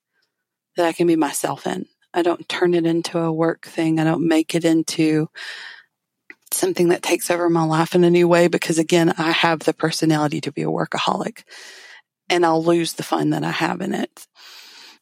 that 0.77 0.87
I 0.87 0.93
can 0.93 1.07
be 1.07 1.17
myself 1.17 1.67
in. 1.67 1.87
I 2.15 2.23
don't 2.23 2.49
turn 2.49 2.75
it 2.75 2.87
into 2.87 3.19
a 3.19 3.33
work 3.33 3.67
thing. 3.67 3.99
I 3.99 4.05
don't 4.05 4.27
make 4.27 4.55
it 4.55 4.65
into 4.65 5.29
something 6.55 6.89
that 6.89 7.03
takes 7.03 7.31
over 7.31 7.49
my 7.49 7.65
life 7.65 7.95
in 7.95 8.05
a 8.05 8.11
new 8.11 8.29
way 8.29 8.49
because 8.49 8.79
again, 8.79 9.15
I 9.19 9.31
have 9.31 9.61
the 9.61 9.75
personality 9.75 10.41
to 10.43 10.53
be 10.53 10.63
a 10.63 10.67
workaholic 10.67 11.45
and 12.29 12.45
I'll 12.45 12.63
lose 12.63 12.95
the 12.95 13.03
fun 13.03 13.31
that 13.31 13.45
I 13.45 13.51
have 13.51 13.81
in 13.81 13.95
it. 13.95 14.27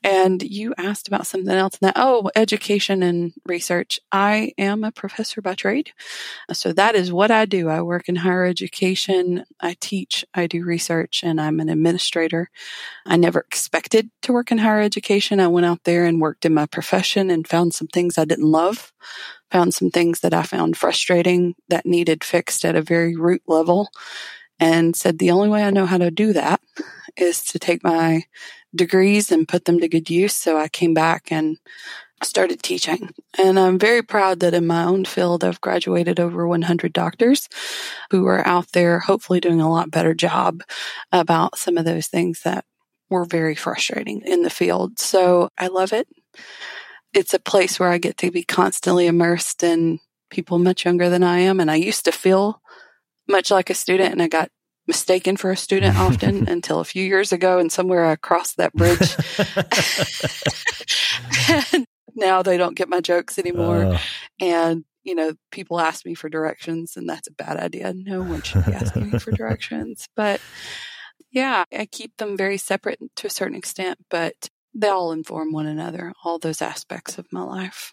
And 0.02 0.42
you 0.42 0.74
asked 0.78 1.08
about 1.08 1.26
something 1.26 1.54
else 1.54 1.78
That 1.80 1.94
Oh, 1.96 2.30
education 2.36 3.02
and 3.02 3.32
research. 3.44 3.98
I 4.12 4.52
am 4.58 4.84
a 4.84 4.92
professor 4.92 5.40
by 5.40 5.54
trade. 5.54 5.92
So 6.52 6.72
that 6.72 6.94
is 6.94 7.12
what 7.12 7.30
I 7.30 7.44
do. 7.44 7.68
I 7.68 7.82
work 7.82 8.08
in 8.08 8.16
higher 8.16 8.44
education. 8.44 9.44
I 9.60 9.76
teach, 9.80 10.24
I 10.34 10.46
do 10.46 10.64
research, 10.64 11.22
and 11.24 11.40
I'm 11.40 11.60
an 11.60 11.68
administrator. 11.68 12.50
I 13.06 13.16
never 13.16 13.40
expected 13.40 14.10
to 14.22 14.32
work 14.32 14.52
in 14.52 14.58
higher 14.58 14.80
education. 14.80 15.40
I 15.40 15.48
went 15.48 15.66
out 15.66 15.84
there 15.84 16.04
and 16.04 16.20
worked 16.20 16.44
in 16.44 16.54
my 16.54 16.66
profession 16.66 17.30
and 17.30 17.46
found 17.46 17.74
some 17.74 17.88
things 17.88 18.18
I 18.18 18.24
didn't 18.24 18.50
love, 18.50 18.92
found 19.50 19.74
some 19.74 19.90
things 19.90 20.20
that 20.20 20.34
I 20.34 20.42
found 20.42 20.76
frustrating 20.76 21.54
that 21.68 21.86
needed 21.86 22.24
fixed 22.24 22.64
at 22.64 22.76
a 22.76 22.82
very 22.82 23.16
root 23.16 23.42
level 23.46 23.90
and 24.58 24.96
said 24.96 25.18
the 25.18 25.30
only 25.30 25.48
way 25.48 25.64
I 25.64 25.70
know 25.70 25.86
how 25.86 25.98
to 25.98 26.10
do 26.10 26.32
that 26.32 26.60
is 27.16 27.42
to 27.44 27.58
take 27.58 27.84
my 27.84 28.24
degrees 28.74 29.32
and 29.32 29.48
put 29.48 29.64
them 29.64 29.80
to 29.80 29.88
good 29.88 30.10
use. 30.10 30.34
So 30.34 30.58
I 30.58 30.68
came 30.68 30.94
back 30.94 31.30
and 31.30 31.58
started 32.22 32.62
teaching. 32.62 33.10
And 33.38 33.58
I'm 33.58 33.78
very 33.78 34.02
proud 34.02 34.40
that 34.40 34.54
in 34.54 34.66
my 34.66 34.84
own 34.84 35.04
field, 35.04 35.44
I've 35.44 35.60
graduated 35.60 36.18
over 36.18 36.46
100 36.46 36.92
doctors 36.92 37.48
who 38.10 38.26
are 38.26 38.46
out 38.46 38.72
there, 38.72 39.00
hopefully 39.00 39.40
doing 39.40 39.60
a 39.60 39.70
lot 39.70 39.90
better 39.90 40.14
job 40.14 40.62
about 41.12 41.58
some 41.58 41.76
of 41.76 41.84
those 41.84 42.06
things 42.06 42.42
that 42.42 42.64
were 43.10 43.24
very 43.24 43.54
frustrating 43.54 44.22
in 44.22 44.42
the 44.42 44.50
field. 44.50 44.98
So 44.98 45.50
I 45.58 45.68
love 45.68 45.92
it. 45.92 46.08
It's 47.12 47.34
a 47.34 47.38
place 47.38 47.78
where 47.78 47.90
I 47.90 47.98
get 47.98 48.16
to 48.18 48.30
be 48.30 48.42
constantly 48.42 49.06
immersed 49.06 49.62
in 49.62 50.00
people 50.30 50.58
much 50.58 50.84
younger 50.84 51.08
than 51.08 51.22
I 51.22 51.38
am. 51.40 51.60
And 51.60 51.70
I 51.70 51.76
used 51.76 52.04
to 52.06 52.12
feel 52.12 52.60
much 53.28 53.50
like 53.50 53.70
a 53.70 53.74
student 53.74 54.12
and 54.12 54.22
I 54.22 54.28
got 54.28 54.50
mistaken 54.86 55.36
for 55.36 55.50
a 55.50 55.56
student 55.56 55.96
often 55.98 56.48
until 56.48 56.80
a 56.80 56.84
few 56.84 57.04
years 57.04 57.32
ago 57.32 57.58
and 57.58 57.70
somewhere 57.70 58.04
I 58.04 58.16
crossed 58.16 58.56
that 58.56 58.72
bridge. 58.72 59.16
and 61.74 61.86
now 62.14 62.42
they 62.42 62.56
don't 62.56 62.76
get 62.76 62.88
my 62.88 63.00
jokes 63.00 63.38
anymore. 63.38 63.84
Uh. 63.84 63.98
And, 64.40 64.84
you 65.04 65.14
know, 65.14 65.34
people 65.50 65.80
ask 65.80 66.04
me 66.04 66.14
for 66.14 66.28
directions 66.28 66.96
and 66.96 67.08
that's 67.08 67.28
a 67.28 67.32
bad 67.32 67.56
idea. 67.56 67.92
No 67.94 68.22
one 68.22 68.42
should 68.42 68.64
be 68.64 68.72
asking 68.72 69.10
me 69.10 69.18
for 69.18 69.32
directions. 69.32 70.08
But 70.16 70.40
yeah, 71.30 71.64
I 71.76 71.86
keep 71.86 72.16
them 72.16 72.36
very 72.36 72.56
separate 72.56 72.98
to 73.16 73.26
a 73.26 73.30
certain 73.30 73.56
extent, 73.56 73.98
but 74.10 74.48
they 74.74 74.88
all 74.88 75.12
inform 75.12 75.52
one 75.52 75.66
another, 75.66 76.12
all 76.24 76.38
those 76.38 76.60
aspects 76.60 77.18
of 77.18 77.26
my 77.32 77.42
life. 77.42 77.92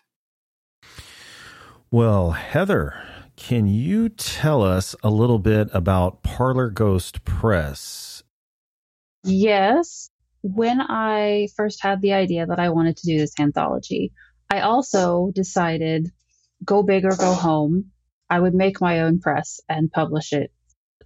Well, 1.91 2.31
Heather, 2.31 2.95
can 3.43 3.67
you 3.67 4.07
tell 4.07 4.63
us 4.63 4.95
a 5.03 5.09
little 5.09 5.37
bit 5.37 5.67
about 5.73 6.23
Parlor 6.23 6.69
Ghost 6.69 7.25
Press? 7.25 8.23
Yes. 9.25 10.09
When 10.43 10.79
I 10.79 11.49
first 11.57 11.83
had 11.83 12.01
the 12.01 12.13
idea 12.13 12.45
that 12.45 12.59
I 12.59 12.69
wanted 12.69 12.95
to 12.97 13.05
do 13.05 13.17
this 13.17 13.37
anthology, 13.37 14.13
I 14.49 14.61
also 14.61 15.29
decided 15.35 16.09
go 16.63 16.83
big 16.83 17.03
or 17.03 17.17
go 17.17 17.33
home. 17.33 17.91
I 18.29 18.39
would 18.39 18.53
make 18.53 18.79
my 18.79 19.01
own 19.01 19.19
press 19.19 19.59
and 19.67 19.91
publish 19.91 20.31
it. 20.31 20.53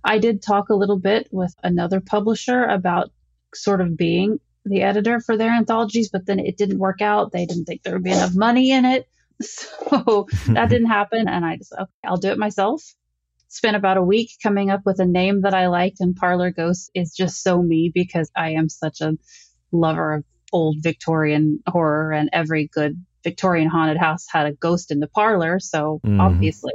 I 0.04 0.20
did 0.20 0.44
talk 0.44 0.70
a 0.70 0.76
little 0.76 1.00
bit 1.00 1.28
with 1.32 1.56
another 1.64 2.02
publisher 2.02 2.64
about 2.64 3.10
sort 3.56 3.82
of 3.82 3.98
being 3.98 4.40
the 4.64 4.84
editor 4.84 5.20
for 5.20 5.38
their 5.38 5.52
anthologies, 5.52 6.12
but 6.12 6.28
then 6.28 6.38
it 6.38 6.56
didn't 6.56 6.78
work 6.78 7.02
out. 7.02 7.32
They 7.32 7.48
didn't 7.48 7.66
think 7.66 7.82
there 7.82 7.94
would 7.94 8.04
be 8.04 8.12
enough 8.12 8.36
money 8.36 8.70
in 8.70 8.86
it. 8.86 9.08
So 9.90 10.28
that 10.48 10.70
didn't 10.70 10.90
happen. 10.90 11.28
And 11.28 11.46
I 11.46 11.58
just, 11.58 11.74
okay, 11.74 11.92
I'll 12.04 12.18
do 12.18 12.30
it 12.30 12.38
myself. 12.38 12.84
Spent 13.48 13.76
about 13.76 13.98
a 13.98 14.04
week 14.04 14.32
coming 14.42 14.70
up 14.70 14.82
with 14.86 15.00
a 15.00 15.06
name 15.06 15.42
that 15.42 15.54
I 15.54 15.68
liked. 15.68 15.98
And 16.00 16.16
Parlor 16.16 16.52
Ghost 16.52 16.92
is 16.94 17.14
just 17.14 17.42
so 17.44 17.62
me 17.62 17.92
because 17.94 18.30
I 18.36 18.52
am 18.52 18.70
such 18.70 19.02
a 19.02 19.14
lover 19.72 20.16
of 20.16 20.24
old 20.52 20.78
Victorian 20.82 21.60
horror 21.68 22.12
and 22.12 22.30
every 22.34 22.68
good 22.68 23.04
Victorian 23.24 23.68
haunted 23.68 23.98
house 23.98 24.26
had 24.30 24.48
a 24.48 24.54
ghost 24.54 24.92
in 24.92 25.00
the 25.00 25.08
parlor. 25.08 25.60
So 25.60 26.00
mm. 26.06 26.20
obviously. 26.20 26.74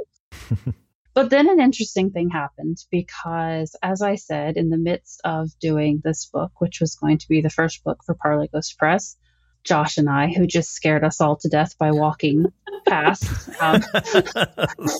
but 1.13 1.29
then 1.29 1.49
an 1.49 1.59
interesting 1.59 2.11
thing 2.11 2.29
happened 2.29 2.77
because, 2.91 3.75
as 3.81 4.01
I 4.01 4.15
said, 4.15 4.57
in 4.57 4.69
the 4.69 4.77
midst 4.77 5.21
of 5.23 5.49
doing 5.59 6.01
this 6.03 6.29
book, 6.31 6.51
which 6.59 6.79
was 6.79 6.95
going 6.95 7.19
to 7.19 7.27
be 7.27 7.41
the 7.41 7.49
first 7.49 7.83
book 7.83 7.99
for 8.05 8.15
Parlor 8.15 8.47
Ghost 8.53 8.77
Press, 8.77 9.17
Josh 9.63 9.97
and 9.97 10.09
I, 10.09 10.31
who 10.31 10.45
just 10.45 10.71
scared 10.71 11.03
us 11.03 11.21
all 11.21 11.35
to 11.37 11.49
death 11.49 11.77
by 11.77 11.91
walking 11.91 12.45
past. 12.87 13.49
Um, 13.61 13.81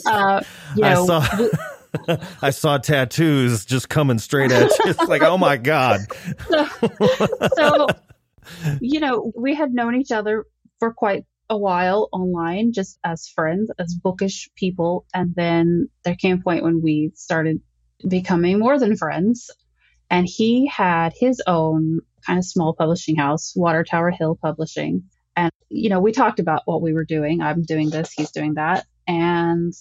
uh, 0.06 0.44
you 0.76 0.82
know, 0.82 1.04
I 1.04 1.06
saw, 1.06 1.38
we, 1.38 2.18
I 2.42 2.50
saw 2.50 2.78
tattoos 2.78 3.66
just 3.66 3.90
coming 3.90 4.20
straight 4.20 4.52
at 4.52 4.70
you. 4.70 4.86
It's 4.86 5.00
like, 5.08 5.22
oh 5.22 5.38
my 5.38 5.58
god. 5.58 6.02
so, 6.50 6.68
so, 7.56 7.88
you 8.80 9.00
know, 9.00 9.32
we 9.36 9.56
had 9.56 9.74
known 9.74 9.96
each 9.96 10.12
other 10.12 10.46
for 10.80 10.94
quite 10.94 11.26
a 11.50 11.58
while 11.58 12.10
online, 12.12 12.72
just 12.74 12.98
as 13.04 13.28
friends, 13.28 13.70
as 13.78 13.94
bookish 13.94 14.50
people, 14.56 15.06
and 15.14 15.36
then 15.36 15.90
there 16.04 16.16
came 16.16 16.40
a 16.40 16.42
point 16.42 16.64
when 16.64 16.82
we 16.82 17.12
started 17.16 17.62
becoming 18.08 18.60
more 18.60 18.80
than 18.80 18.98
friends. 18.98 19.50
And 20.10 20.28
he 20.28 20.68
had 20.68 21.14
his 21.16 21.42
own 21.48 22.02
kind 22.26 22.40
of 22.40 22.46
small 22.46 22.74
publishing 22.74 23.16
house, 23.16 23.54
Water 23.56 23.84
Tower 23.84 24.12
Hill 24.12 24.38
Publishing. 24.42 25.04
And, 25.36 25.52
you 25.70 25.90
know, 25.90 26.00
we 26.00 26.12
talked 26.12 26.40
about 26.40 26.62
what 26.66 26.82
we 26.82 26.94
were 26.94 27.06
doing. 27.06 27.42
I'm 27.42 27.64
doing 27.64 27.90
this, 27.90 28.12
he's 28.12 28.32
doing 28.32 28.56
that. 28.56 28.86
And 29.08 29.74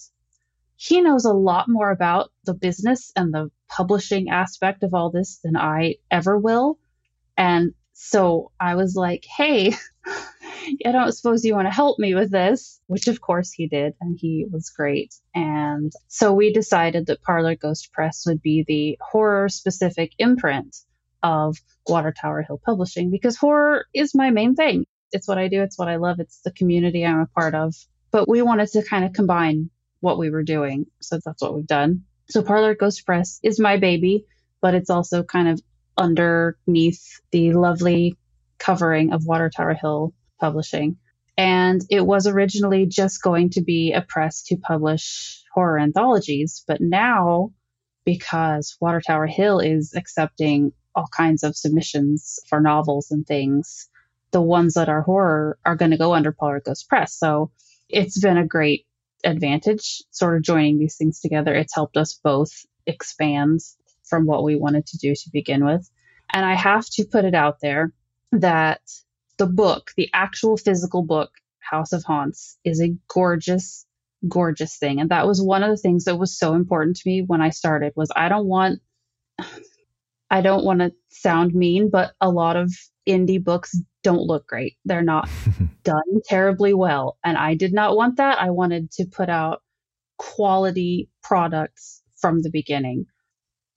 he 0.75 1.01
knows 1.01 1.25
a 1.25 1.33
lot 1.33 1.69
more 1.69 1.91
about 1.91 2.31
the 2.45 2.53
business 2.53 3.11
and 3.15 3.33
the 3.33 3.49
publishing 3.69 4.29
aspect 4.29 4.83
of 4.83 4.93
all 4.93 5.09
this 5.11 5.39
than 5.43 5.55
I 5.55 5.95
ever 6.11 6.37
will. 6.37 6.77
And 7.37 7.73
so 7.93 8.51
I 8.59 8.75
was 8.75 8.95
like, 8.95 9.25
hey, 9.25 9.73
I 10.85 10.91
don't 10.91 11.11
suppose 11.11 11.43
you 11.43 11.55
want 11.55 11.67
to 11.67 11.73
help 11.73 11.99
me 11.99 12.15
with 12.15 12.31
this, 12.31 12.79
which 12.87 13.07
of 13.07 13.21
course 13.21 13.51
he 13.51 13.67
did, 13.67 13.93
and 14.01 14.17
he 14.19 14.45
was 14.51 14.69
great. 14.69 15.13
And 15.35 15.91
so 16.07 16.33
we 16.33 16.53
decided 16.53 17.07
that 17.07 17.21
Parlor 17.21 17.55
Ghost 17.55 17.91
Press 17.91 18.25
would 18.25 18.41
be 18.41 18.63
the 18.67 18.97
horror 19.01 19.49
specific 19.49 20.13
imprint 20.19 20.75
of 21.21 21.57
Water 21.87 22.13
Tower 22.19 22.41
Hill 22.41 22.61
Publishing 22.63 23.11
because 23.11 23.37
horror 23.37 23.85
is 23.93 24.15
my 24.15 24.29
main 24.29 24.55
thing. 24.55 24.85
It's 25.11 25.27
what 25.27 25.37
I 25.37 25.47
do, 25.47 25.61
it's 25.61 25.77
what 25.77 25.87
I 25.87 25.97
love, 25.97 26.19
it's 26.19 26.41
the 26.41 26.51
community 26.51 27.05
I'm 27.05 27.19
a 27.19 27.27
part 27.27 27.55
of. 27.55 27.75
But 28.11 28.27
we 28.27 28.41
wanted 28.41 28.69
to 28.69 28.83
kind 28.83 29.05
of 29.05 29.13
combine 29.13 29.69
what 29.99 30.17
we 30.17 30.29
were 30.29 30.43
doing. 30.43 30.85
So 31.01 31.19
that's 31.23 31.41
what 31.41 31.55
we've 31.55 31.67
done. 31.67 32.03
So 32.29 32.41
Parlor 32.41 32.75
Ghost 32.75 33.05
Press 33.05 33.39
is 33.43 33.59
my 33.59 33.77
baby, 33.77 34.25
but 34.61 34.73
it's 34.73 34.89
also 34.89 35.23
kind 35.23 35.49
of 35.49 35.61
underneath 35.97 37.21
the 37.31 37.53
lovely 37.53 38.17
covering 38.57 39.13
of 39.13 39.25
Water 39.25 39.49
Tower 39.55 39.73
Hill 39.73 40.13
Publishing. 40.39 40.97
And 41.37 41.81
it 41.89 42.05
was 42.05 42.27
originally 42.27 42.85
just 42.85 43.21
going 43.21 43.51
to 43.51 43.61
be 43.61 43.93
a 43.93 44.01
press 44.01 44.43
to 44.43 44.57
publish 44.57 45.43
horror 45.53 45.79
anthologies, 45.79 46.63
but 46.67 46.79
now 46.79 47.51
because 48.05 48.77
Water 48.79 49.01
Tower 49.05 49.27
Hill 49.27 49.59
is 49.59 49.93
accepting 49.95 50.73
all 50.95 51.07
kinds 51.15 51.43
of 51.43 51.55
submissions 51.55 52.39
for 52.47 52.59
novels 52.59 53.11
and 53.11 53.25
things. 53.25 53.89
The 54.31 54.41
ones 54.41 54.73
that 54.75 54.89
are 54.89 55.01
horror 55.01 55.57
are 55.65 55.75
going 55.75 55.91
to 55.91 55.97
go 55.97 56.13
under 56.13 56.31
Parlor 56.31 56.61
Ghost 56.65 56.89
Press. 56.89 57.17
So 57.17 57.51
it's 57.89 58.19
been 58.19 58.37
a 58.37 58.47
great 58.47 58.85
advantage 59.23 60.03
sort 60.11 60.35
of 60.35 60.43
joining 60.43 60.79
these 60.79 60.97
things 60.97 61.19
together. 61.19 61.53
It's 61.53 61.75
helped 61.75 61.97
us 61.97 62.19
both 62.23 62.51
expand 62.85 63.61
from 64.03 64.25
what 64.25 64.43
we 64.43 64.55
wanted 64.55 64.85
to 64.87 64.97
do 64.97 65.13
to 65.13 65.29
begin 65.31 65.65
with. 65.65 65.89
And 66.31 66.45
I 66.45 66.55
have 66.55 66.85
to 66.91 67.05
put 67.05 67.25
it 67.25 67.35
out 67.35 67.59
there 67.61 67.93
that 68.31 68.81
the 69.37 69.45
book, 69.45 69.91
the 69.95 70.09
actual 70.13 70.57
physical 70.57 71.03
book, 71.03 71.31
House 71.59 71.93
of 71.93 72.03
Haunts, 72.03 72.57
is 72.63 72.81
a 72.81 72.95
gorgeous, 73.07 73.85
gorgeous 74.27 74.77
thing. 74.77 74.99
And 74.99 75.09
that 75.09 75.27
was 75.27 75.41
one 75.41 75.63
of 75.63 75.69
the 75.69 75.77
things 75.77 76.05
that 76.05 76.17
was 76.17 76.37
so 76.37 76.55
important 76.55 76.97
to 76.97 77.09
me 77.09 77.23
when 77.25 77.41
I 77.41 77.49
started 77.49 77.93
was 77.95 78.11
I 78.15 78.29
don't 78.29 78.47
want 78.47 78.81
I 80.33 80.41
don't 80.41 80.65
want 80.65 80.79
to 80.79 80.91
sound 81.09 81.53
mean, 81.53 81.91
but 81.91 82.13
a 82.19 82.27
lot 82.27 82.55
of 82.55 82.73
indie 83.07 83.41
books 83.41 83.79
don't 84.01 84.23
look 84.23 84.47
great. 84.47 84.77
They're 84.83 85.03
not 85.03 85.29
done 85.83 86.21
terribly 86.25 86.73
well. 86.73 87.19
And 87.23 87.37
I 87.37 87.53
did 87.53 87.71
not 87.71 87.95
want 87.95 88.17
that. 88.17 88.41
I 88.41 88.49
wanted 88.49 88.89
to 88.93 89.05
put 89.05 89.29
out 89.29 89.61
quality 90.17 91.07
products 91.21 92.01
from 92.19 92.41
the 92.41 92.49
beginning. 92.49 93.05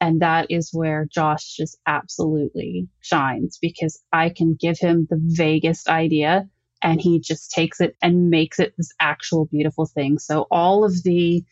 And 0.01 0.23
that 0.23 0.47
is 0.49 0.71
where 0.73 1.07
Josh 1.13 1.55
just 1.55 1.77
absolutely 1.87 2.89
shines 3.01 3.59
because 3.61 4.03
I 4.11 4.31
can 4.31 4.57
give 4.59 4.79
him 4.79 5.07
the 5.11 5.21
vaguest 5.23 5.89
idea 5.89 6.49
and 6.81 7.03
he 7.03 7.21
just 7.21 7.51
takes 7.51 7.83
it 7.83 7.97
and 8.01 8.31
makes 8.31 8.59
it 8.59 8.73
this 8.79 8.93
actual 8.99 9.45
beautiful 9.45 9.85
thing. 9.85 10.19
So 10.19 10.47
all 10.51 10.87
of 10.87 11.03
the 11.03 11.45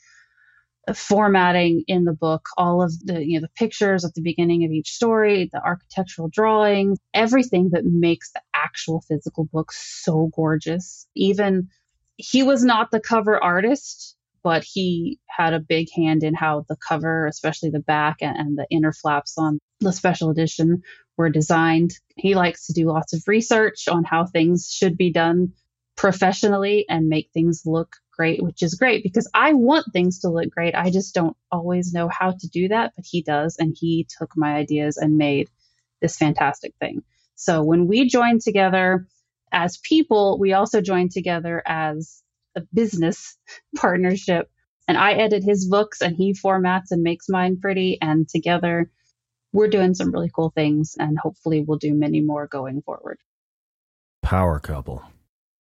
formatting 0.93 1.85
in 1.86 2.05
the 2.05 2.12
book, 2.12 2.47
all 2.56 2.82
of 2.82 2.93
the 3.05 3.24
you 3.24 3.39
know 3.39 3.47
the 3.47 3.52
pictures 3.56 4.05
at 4.05 4.15
the 4.15 4.23
beginning 4.23 4.65
of 4.65 4.70
each 4.70 4.90
story, 4.90 5.48
the 5.52 5.62
architectural 5.62 6.28
drawings, 6.28 6.98
everything 7.15 7.70
that 7.73 7.85
makes 7.85 8.32
the 8.32 8.40
actual 8.55 9.01
physical 9.09 9.44
book 9.44 9.73
so 9.73 10.31
gorgeous. 10.35 11.06
Even 11.15 11.69
he 12.16 12.43
was 12.43 12.65
not 12.65 12.90
the 12.90 13.01
cover 13.01 13.43
artist, 13.43 14.16
but 14.43 14.65
he 14.65 15.19
had 15.27 15.55
a 15.55 15.61
big 15.61 15.89
hand 15.97 16.23
in 16.23 16.35
how 16.35 16.65
the 16.69 16.77
cover, 16.77 17.27
especially 17.27 17.70
the 17.70 17.81
back 17.81 18.19
and, 18.20 18.36
and 18.36 18.59
the 18.59 18.66
inner 18.70 18.93
flaps 18.93 19.39
on 19.39 19.59
the 19.81 19.93
special 19.93 20.31
edition, 20.31 20.82
were 21.16 21.31
designed. 21.31 21.93
He 22.16 22.35
likes 22.35 22.66
to 22.66 22.73
do 22.73 22.86
lots 22.86 23.15
of 23.15 23.23
research 23.27 23.89
on 23.89 24.05
how 24.05 24.27
things 24.27 24.70
should 24.70 24.97
be 24.97 25.12
done 25.12 25.52
professionally 25.97 26.85
and 26.89 27.09
make 27.09 27.31
things 27.32 27.62
look 27.65 27.97
great, 28.16 28.43
which 28.43 28.62
is 28.62 28.74
great 28.74 29.03
because 29.03 29.28
I 29.35 29.53
want 29.53 29.93
things 29.93 30.20
to 30.20 30.28
look 30.28 30.51
great. 30.51 30.74
I 30.74 30.91
just 30.91 31.15
don't 31.15 31.36
always 31.51 31.93
know 31.93 32.09
how 32.09 32.32
to 32.32 32.49
do 32.49 32.69
that, 32.69 32.93
but 32.97 33.05
he 33.09 33.23
does. 33.23 33.57
And 33.59 33.77
he 33.78 34.07
took 34.19 34.32
my 34.36 34.55
ideas 34.55 34.97
and 34.97 35.16
made 35.16 35.49
this 36.01 36.16
fantastic 36.16 36.74
thing. 36.81 37.03
So 37.35 37.62
when 37.62 37.86
we 37.86 38.09
joined 38.09 38.43
together 38.43 39.07
as 39.53 39.78
people, 39.78 40.39
we 40.39 40.53
also 40.53 40.81
joined 40.81 41.12
together 41.12 41.62
as 41.65 42.23
a 42.57 42.62
business 42.73 43.36
partnership. 43.77 44.51
And 44.86 44.99
I 44.99 45.12
edit 45.12 45.43
his 45.43 45.66
books 45.66 46.03
and 46.03 46.15
he 46.15 46.35
formats 46.35 46.91
and 46.91 47.03
makes 47.03 47.28
mine 47.28 47.59
pretty. 47.61 47.99
And 48.01 48.28
together 48.28 48.91
we're 49.53 49.69
doing 49.69 49.95
some 49.95 50.11
really 50.11 50.31
cool 50.35 50.51
things. 50.51 50.97
And 50.99 51.19
hopefully 51.19 51.65
we'll 51.66 51.78
do 51.78 51.95
many 51.95 52.20
more 52.20 52.47
going 52.47 52.82
forward. 52.82 53.19
Power 54.23 54.59
couple. 54.59 55.03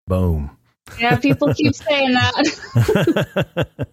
Boom. 0.07 0.57
Yeah, 0.99 1.17
people 1.17 1.53
keep 1.53 1.75
saying 1.75 2.13
that. 2.13 3.67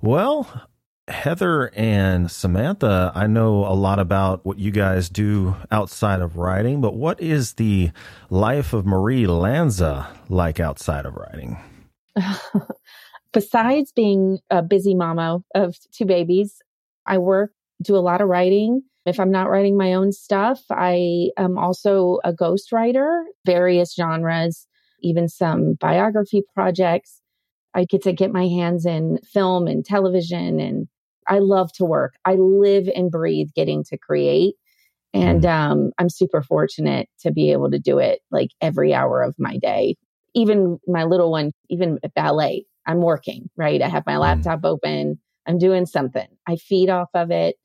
well, 0.00 0.68
Heather 1.08 1.70
and 1.74 2.30
Samantha, 2.30 3.12
I 3.14 3.26
know 3.26 3.66
a 3.66 3.74
lot 3.74 3.98
about 3.98 4.46
what 4.46 4.58
you 4.58 4.70
guys 4.70 5.08
do 5.08 5.56
outside 5.70 6.20
of 6.20 6.36
writing, 6.36 6.80
but 6.80 6.94
what 6.94 7.20
is 7.20 7.54
the 7.54 7.90
life 8.30 8.72
of 8.72 8.86
Marie 8.86 9.26
Lanza 9.26 10.08
like 10.28 10.60
outside 10.60 11.06
of 11.06 11.14
writing? 11.14 11.58
Besides 13.32 13.92
being 13.92 14.38
a 14.50 14.62
busy 14.62 14.94
mama 14.94 15.42
of 15.54 15.76
two 15.92 16.04
babies, 16.04 16.60
I 17.06 17.18
work, 17.18 17.52
do 17.82 17.96
a 17.96 17.98
lot 17.98 18.20
of 18.20 18.28
writing. 18.28 18.82
If 19.06 19.18
I'm 19.18 19.30
not 19.30 19.50
writing 19.50 19.76
my 19.76 19.94
own 19.94 20.12
stuff, 20.12 20.62
I 20.70 21.30
am 21.36 21.58
also 21.58 22.18
a 22.24 22.32
ghostwriter, 22.32 23.22
various 23.46 23.94
genres, 23.94 24.66
even 25.02 25.28
some 25.28 25.74
biography 25.74 26.42
projects. 26.54 27.20
I 27.74 27.84
get 27.84 28.02
to 28.02 28.12
get 28.12 28.32
my 28.32 28.46
hands 28.46 28.84
in 28.84 29.18
film 29.24 29.66
and 29.66 29.84
television 29.84 30.58
and 30.60 30.88
I 31.28 31.38
love 31.38 31.72
to 31.74 31.84
work. 31.84 32.14
I 32.24 32.34
live 32.34 32.88
and 32.94 33.10
breathe 33.10 33.48
getting 33.54 33.84
to 33.84 33.98
create. 33.98 34.54
And 35.14 35.42
mm. 35.42 35.48
um, 35.48 35.90
I'm 35.98 36.08
super 36.08 36.42
fortunate 36.42 37.08
to 37.20 37.32
be 37.32 37.52
able 37.52 37.70
to 37.70 37.78
do 37.78 37.98
it 37.98 38.20
like 38.30 38.50
every 38.60 38.92
hour 38.92 39.22
of 39.22 39.34
my 39.38 39.56
day. 39.58 39.96
Even 40.34 40.78
my 40.86 41.04
little 41.04 41.30
one, 41.30 41.52
even 41.68 41.98
ballet, 42.14 42.66
I'm 42.86 43.02
working, 43.02 43.48
right? 43.56 43.80
I 43.80 43.88
have 43.88 44.06
my 44.06 44.14
mm. 44.14 44.20
laptop 44.20 44.60
open. 44.64 45.18
I'm 45.46 45.58
doing 45.58 45.86
something. 45.86 46.26
I 46.46 46.56
feed 46.56 46.90
off 46.90 47.08
of 47.14 47.30
it. 47.30 47.56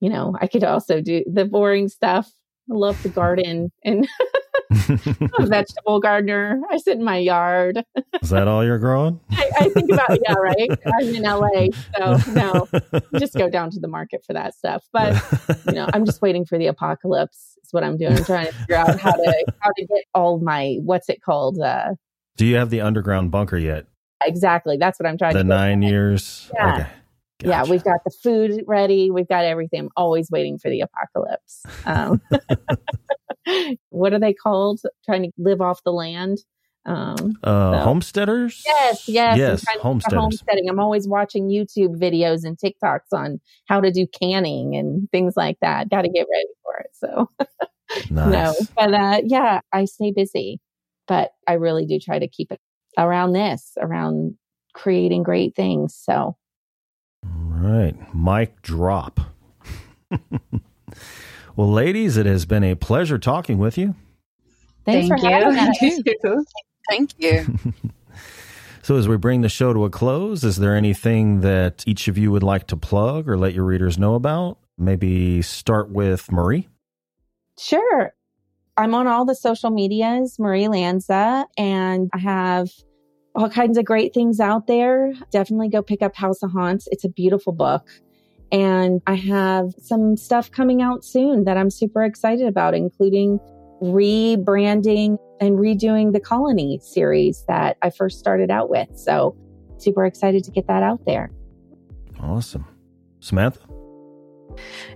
You 0.00 0.10
know, 0.10 0.36
I 0.40 0.46
could 0.46 0.64
also 0.64 1.00
do 1.00 1.24
the 1.30 1.44
boring 1.44 1.88
stuff. 1.88 2.30
I 2.70 2.74
love 2.74 3.02
the 3.02 3.08
garden 3.08 3.72
and 3.84 4.06
I'm 4.70 5.30
a 5.38 5.46
vegetable 5.46 6.00
gardener. 6.00 6.60
I 6.70 6.76
sit 6.78 6.98
in 6.98 7.04
my 7.04 7.18
yard. 7.18 7.84
Is 8.22 8.30
that 8.30 8.48
all 8.48 8.64
you're 8.64 8.78
growing? 8.78 9.20
I, 9.30 9.50
I, 9.60 9.68
think 9.70 9.90
about 9.90 10.18
yeah, 10.22 10.34
right. 10.34 10.70
I'm 10.86 11.14
in 11.14 11.22
LA, 11.22 11.68
so 11.96 12.32
no, 12.32 13.00
just 13.18 13.34
go 13.34 13.48
down 13.48 13.70
to 13.70 13.80
the 13.80 13.88
market 13.88 14.24
for 14.26 14.32
that 14.34 14.54
stuff. 14.54 14.84
But 14.92 15.14
you 15.66 15.72
know, 15.72 15.88
I'm 15.92 16.04
just 16.04 16.20
waiting 16.20 16.44
for 16.44 16.58
the 16.58 16.66
apocalypse. 16.66 17.56
Is 17.62 17.72
what 17.72 17.84
I'm 17.84 17.96
doing. 17.96 18.16
I'm 18.16 18.24
trying 18.24 18.46
to 18.46 18.52
figure 18.52 18.76
out 18.76 18.98
how 18.98 19.12
to 19.12 19.44
how 19.60 19.70
to 19.76 19.86
get 19.86 20.04
all 20.14 20.38
my 20.38 20.76
what's 20.82 21.08
it 21.08 21.22
called. 21.22 21.58
Uh, 21.60 21.94
Do 22.36 22.46
you 22.46 22.56
have 22.56 22.70
the 22.70 22.80
underground 22.80 23.30
bunker 23.30 23.58
yet? 23.58 23.86
Exactly. 24.24 24.76
That's 24.76 24.98
what 24.98 25.06
I'm 25.06 25.16
trying 25.16 25.34
the 25.34 25.40
to. 25.40 25.48
The 25.48 25.54
nine 25.54 25.82
years. 25.82 26.50
Yeah. 26.54 26.74
Okay. 26.74 26.86
Gotcha. 27.40 27.50
Yeah, 27.50 27.70
we've 27.70 27.84
got 27.84 28.00
the 28.04 28.10
food 28.10 28.64
ready. 28.66 29.10
We've 29.10 29.28
got 29.28 29.44
everything. 29.44 29.80
I'm 29.80 29.90
always 29.96 30.28
waiting 30.30 30.58
for 30.58 30.70
the 30.70 30.80
apocalypse. 30.80 31.62
Um, 31.86 32.20
what 33.90 34.12
are 34.12 34.18
they 34.18 34.34
called? 34.34 34.80
Trying 35.04 35.22
to 35.22 35.30
live 35.38 35.60
off 35.60 35.82
the 35.84 35.92
land. 35.92 36.38
Um, 36.84 37.38
uh, 37.44 37.72
so. 37.72 37.84
Homesteaders? 37.84 38.62
Yes, 38.66 39.08
yes. 39.08 39.36
Yes, 39.36 39.64
homesteaders. 39.80 40.18
homesteading. 40.18 40.68
I'm 40.68 40.80
always 40.80 41.06
watching 41.06 41.48
YouTube 41.48 42.00
videos 42.00 42.44
and 42.44 42.58
TikToks 42.58 43.12
on 43.12 43.40
how 43.66 43.80
to 43.80 43.92
do 43.92 44.06
canning 44.06 44.74
and 44.74 45.08
things 45.10 45.34
like 45.36 45.58
that. 45.60 45.90
Got 45.90 46.02
to 46.02 46.08
get 46.08 46.26
ready 46.32 46.48
for 46.64 46.76
it. 46.78 46.90
So, 46.94 47.30
nice. 48.10 48.32
no, 48.32 48.54
but 48.74 48.94
uh, 48.94 49.20
yeah, 49.24 49.60
I 49.72 49.84
stay 49.84 50.12
busy, 50.12 50.60
but 51.06 51.30
I 51.46 51.54
really 51.54 51.84
do 51.86 51.98
try 51.98 52.18
to 52.18 52.26
keep 52.26 52.50
it 52.50 52.60
around 52.96 53.32
this, 53.32 53.74
around 53.78 54.36
creating 54.72 55.24
great 55.24 55.54
things. 55.54 55.94
So, 55.94 56.36
right. 57.24 57.94
Mic 58.14 58.62
drop. 58.62 59.20
well, 61.56 61.70
ladies, 61.70 62.16
it 62.16 62.26
has 62.26 62.46
been 62.46 62.64
a 62.64 62.74
pleasure 62.74 63.18
talking 63.18 63.58
with 63.58 63.76
you. 63.78 63.94
Thanks 64.84 65.08
Thank 65.08 65.20
for 65.20 65.28
you. 65.28 65.34
having 65.34 65.58
us. 65.58 66.44
Thank 66.88 67.14
you. 67.18 67.58
so, 68.82 68.96
as 68.96 69.06
we 69.06 69.16
bring 69.16 69.42
the 69.42 69.48
show 69.48 69.74
to 69.74 69.84
a 69.84 69.90
close, 69.90 70.44
is 70.44 70.56
there 70.56 70.74
anything 70.74 71.42
that 71.42 71.84
each 71.86 72.08
of 72.08 72.16
you 72.16 72.30
would 72.32 72.42
like 72.42 72.66
to 72.68 72.76
plug 72.76 73.28
or 73.28 73.36
let 73.36 73.52
your 73.52 73.64
readers 73.64 73.98
know 73.98 74.14
about? 74.14 74.58
Maybe 74.78 75.42
start 75.42 75.90
with 75.90 76.32
Marie. 76.32 76.68
Sure. 77.58 78.14
I'm 78.76 78.94
on 78.94 79.08
all 79.08 79.24
the 79.24 79.34
social 79.34 79.70
medias, 79.70 80.38
Marie 80.38 80.68
Lanza, 80.68 81.46
and 81.58 82.08
I 82.14 82.18
have 82.18 82.70
all 83.34 83.48
kinds 83.48 83.78
of 83.78 83.84
great 83.84 84.14
things 84.14 84.40
out 84.40 84.66
there. 84.66 85.12
Definitely 85.30 85.68
go 85.68 85.82
pick 85.82 86.02
up 86.02 86.16
House 86.16 86.42
of 86.42 86.50
Haunts. 86.50 86.88
It's 86.90 87.04
a 87.04 87.08
beautiful 87.08 87.52
book. 87.52 87.88
And 88.50 89.02
I 89.06 89.14
have 89.14 89.74
some 89.80 90.16
stuff 90.16 90.50
coming 90.50 90.80
out 90.80 91.04
soon 91.04 91.44
that 91.44 91.56
I'm 91.56 91.70
super 91.70 92.02
excited 92.02 92.46
about, 92.46 92.74
including 92.74 93.38
rebranding 93.82 95.18
and 95.40 95.58
redoing 95.58 96.12
the 96.12 96.20
Colony 96.20 96.80
series 96.82 97.44
that 97.46 97.76
I 97.82 97.90
first 97.90 98.18
started 98.18 98.50
out 98.50 98.70
with. 98.70 98.88
So, 98.96 99.36
super 99.76 100.04
excited 100.04 100.44
to 100.44 100.50
get 100.50 100.66
that 100.66 100.82
out 100.82 101.04
there. 101.04 101.30
Awesome. 102.20 102.66
Samantha? 103.20 103.60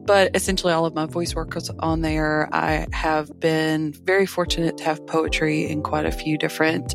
but 0.07 0.37
essentially 0.37 0.73
all 0.73 0.87
of 0.87 0.95
my 0.95 1.05
voice 1.05 1.35
work 1.35 1.57
is 1.57 1.69
on 1.81 2.01
there. 2.01 2.49
I 2.53 2.87
have 2.93 3.41
been 3.41 3.93
very 3.93 4.25
fortunate 4.25 4.79
to 4.79 4.85
have 4.85 5.05
poetry 5.05 5.69
in 5.69 5.83
quite 5.83 6.07
a 6.07 6.13
few 6.13 6.39
different 6.39 6.95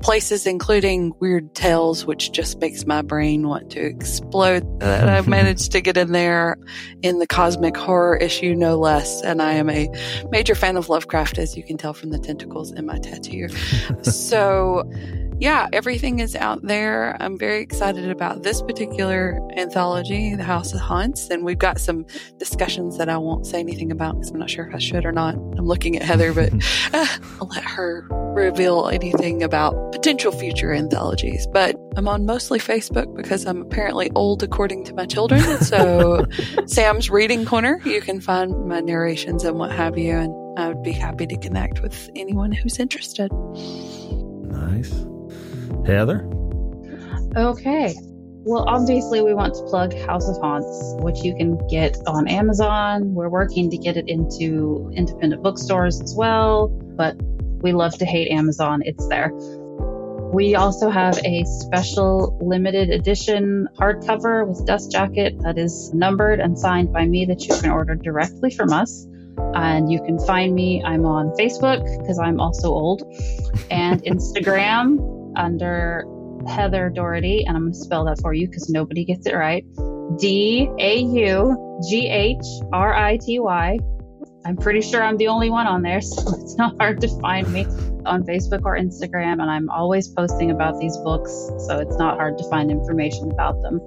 places, 0.00 0.46
including 0.46 1.12
Weird 1.20 1.54
Tales, 1.54 2.06
which 2.06 2.32
just 2.32 2.58
makes 2.60 2.86
my 2.86 3.02
brain 3.02 3.48
want 3.48 3.70
to 3.70 3.80
explode. 3.80 4.80
That 4.80 5.08
I've 5.08 5.22
mm-hmm. 5.22 5.30
managed 5.30 5.72
to 5.72 5.80
get 5.80 5.96
in 5.96 6.12
there 6.12 6.56
in 7.02 7.18
the 7.18 7.26
cosmic 7.26 7.76
horror 7.76 8.16
issue, 8.16 8.54
no 8.54 8.76
less. 8.78 9.22
And 9.22 9.40
I 9.42 9.52
am 9.52 9.70
a 9.70 9.88
major 10.30 10.54
fan 10.54 10.76
of 10.76 10.88
Lovecraft, 10.88 11.38
as 11.38 11.56
you 11.56 11.62
can 11.62 11.76
tell 11.76 11.94
from 11.94 12.10
the 12.10 12.18
tentacles 12.18 12.72
in 12.72 12.86
my 12.86 12.98
tattoo. 12.98 13.48
so 14.02 14.84
yeah, 15.40 15.68
everything 15.72 16.18
is 16.18 16.36
out 16.36 16.62
there. 16.62 17.16
I'm 17.18 17.38
very 17.38 17.62
excited 17.62 18.10
about 18.10 18.42
this 18.42 18.60
particular 18.60 19.40
anthology, 19.56 20.34
The 20.34 20.44
House 20.44 20.74
of 20.74 20.80
Haunts, 20.80 21.30
and 21.30 21.44
we've 21.44 21.58
got 21.58 21.80
some 21.80 22.04
discussions 22.38 22.98
that 22.98 23.08
I 23.08 23.16
won't 23.16 23.46
say 23.46 23.58
anything 23.58 23.90
about 23.90 24.16
because 24.16 24.30
I'm 24.30 24.38
not 24.38 24.50
sure 24.50 24.66
if 24.66 24.74
I 24.74 24.78
should 24.78 25.06
or 25.06 25.12
not. 25.12 25.34
I'm 25.34 25.66
looking 25.66 25.96
at 25.96 26.02
Heather, 26.02 26.34
but 26.34 26.52
uh, 26.92 27.06
I'll 27.40 27.48
let 27.48 27.64
her 27.64 28.06
reveal 28.34 28.88
anything 28.88 29.42
about 29.42 29.92
potential 29.92 30.30
future 30.30 30.74
anthologies. 30.74 31.46
But 31.46 31.74
I'm 31.96 32.06
on 32.06 32.26
mostly 32.26 32.58
Facebook 32.58 33.16
because 33.16 33.46
I'm 33.46 33.62
apparently 33.62 34.10
old 34.14 34.42
according 34.42 34.84
to 34.84 34.94
my 34.94 35.06
children. 35.06 35.40
So 35.70 36.26
Sam's 36.66 37.10
Reading 37.10 37.44
Corner, 37.44 37.80
you 37.84 38.00
can 38.00 38.20
find 38.20 38.66
my 38.66 38.80
narrations 38.80 39.44
and 39.44 39.56
what 39.56 39.70
have 39.70 39.96
you, 39.96 40.12
and 40.16 40.58
I 40.58 40.68
would 40.68 40.82
be 40.82 40.92
happy 40.92 41.26
to 41.26 41.36
connect 41.36 41.80
with 41.80 42.10
anyone 42.16 42.50
who's 42.50 42.78
interested. 42.78 43.30
Nice. 44.50 44.92
Heather? 45.86 46.28
Okay. 47.36 47.94
Well, 48.42 48.64
obviously, 48.66 49.20
we 49.20 49.34
want 49.34 49.54
to 49.54 49.62
plug 49.64 49.94
House 50.06 50.26
of 50.26 50.38
Haunts, 50.38 50.94
which 51.02 51.22
you 51.22 51.36
can 51.36 51.58
get 51.68 51.98
on 52.06 52.26
Amazon. 52.26 53.12
We're 53.12 53.28
working 53.28 53.70
to 53.70 53.76
get 53.76 53.98
it 53.98 54.08
into 54.08 54.90
independent 54.94 55.42
bookstores 55.42 56.00
as 56.00 56.14
well, 56.16 56.68
but 56.68 57.16
we 57.60 57.72
love 57.72 57.98
to 57.98 58.06
hate 58.06 58.30
Amazon. 58.30 58.80
It's 58.84 59.06
there. 59.08 59.30
We 60.32 60.54
also 60.54 60.88
have 60.88 61.18
a 61.24 61.44
special 61.44 62.38
limited 62.40 62.88
edition 62.88 63.68
hardcover 63.78 64.46
with 64.46 64.64
dust 64.64 64.90
jacket 64.90 65.38
that 65.40 65.58
is 65.58 65.92
numbered 65.92 66.40
and 66.40 66.58
signed 66.58 66.94
by 66.94 67.04
me 67.04 67.26
that 67.26 67.42
you 67.42 67.54
can 67.54 67.70
order 67.70 67.94
directly 67.94 68.50
from 68.50 68.72
us. 68.72 69.06
And 69.54 69.92
you 69.92 70.00
can 70.02 70.18
find 70.18 70.54
me. 70.54 70.82
I'm 70.82 71.04
on 71.04 71.30
Facebook 71.38 71.84
because 71.98 72.18
I'm 72.18 72.40
also 72.40 72.68
old, 72.68 73.02
and 73.70 74.02
Instagram 74.04 75.19
under 75.36 76.04
Heather 76.48 76.90
Daughrity, 76.90 77.44
and 77.46 77.56
I'm 77.56 77.64
going 77.64 77.72
to 77.72 77.78
spell 77.78 78.04
that 78.06 78.20
for 78.20 78.32
you 78.32 78.48
because 78.48 78.68
nobody 78.70 79.04
gets 79.04 79.26
it 79.26 79.34
right. 79.34 79.64
D 80.18 80.68
A 80.78 80.98
U 80.98 81.80
G 81.88 82.08
H 82.08 82.44
R 82.72 82.94
I 82.94 83.18
T 83.18 83.38
Y. 83.38 83.78
I'm 84.44 84.56
pretty 84.56 84.80
sure 84.80 85.02
I'm 85.02 85.18
the 85.18 85.28
only 85.28 85.50
one 85.50 85.66
on 85.66 85.82
there, 85.82 86.00
so 86.00 86.22
it's 86.40 86.56
not 86.56 86.76
hard 86.80 87.00
to 87.02 87.08
find 87.20 87.52
me 87.52 87.64
on 88.06 88.24
Facebook 88.24 88.64
or 88.64 88.76
Instagram. 88.76 89.40
And 89.40 89.50
I'm 89.50 89.68
always 89.70 90.08
posting 90.08 90.50
about 90.50 90.78
these 90.80 90.96
books, 90.98 91.30
so 91.66 91.78
it's 91.78 91.96
not 91.96 92.16
hard 92.16 92.38
to 92.38 92.48
find 92.48 92.70
information 92.70 93.30
about 93.30 93.60
them. 93.62 93.80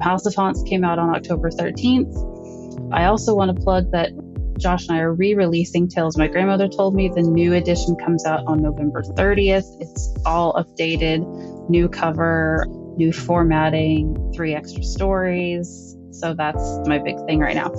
House 0.00 0.26
of 0.26 0.34
Haunts 0.34 0.62
came 0.64 0.84
out 0.84 0.98
on 0.98 1.14
October 1.14 1.50
13th. 1.50 2.92
I 2.92 3.06
also 3.06 3.34
want 3.34 3.56
to 3.56 3.62
plug 3.62 3.90
that 3.92 4.10
Josh 4.58 4.88
and 4.88 4.96
I 4.96 5.00
are 5.00 5.12
re 5.12 5.34
releasing 5.34 5.88
Tales 5.88 6.16
My 6.16 6.28
Grandmother 6.28 6.68
Told 6.68 6.94
Me. 6.94 7.08
The 7.08 7.22
new 7.22 7.52
edition 7.52 7.96
comes 7.96 8.24
out 8.24 8.44
on 8.46 8.62
November 8.62 9.02
30th. 9.02 9.66
It's 9.80 10.14
all 10.24 10.54
updated, 10.54 11.68
new 11.68 11.88
cover, 11.88 12.66
new 12.96 13.12
formatting, 13.12 14.32
three 14.34 14.54
extra 14.54 14.82
stories. 14.82 15.96
So 16.10 16.34
that's 16.34 16.78
my 16.86 16.98
big 16.98 17.16
thing 17.26 17.38
right 17.40 17.54
now. 17.54 17.70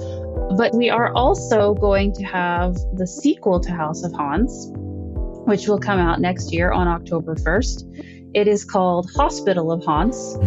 But 0.56 0.74
we 0.76 0.90
are 0.90 1.12
also 1.14 1.74
going 1.74 2.14
to 2.14 2.24
have 2.24 2.76
the 2.94 3.08
sequel 3.08 3.60
to 3.62 3.72
House 3.72 4.04
of 4.04 4.14
Haunts, 4.14 4.70
which 4.72 5.68
will 5.68 5.80
come 5.80 6.00
out 6.00 6.22
next 6.22 6.54
year 6.54 6.72
on 6.72 6.88
October 6.88 7.36
1st. 7.36 8.32
It 8.36 8.48
is 8.48 8.64
called 8.64 9.10
Hospital 9.16 9.72
of 9.72 9.84
Haunts 9.84 10.38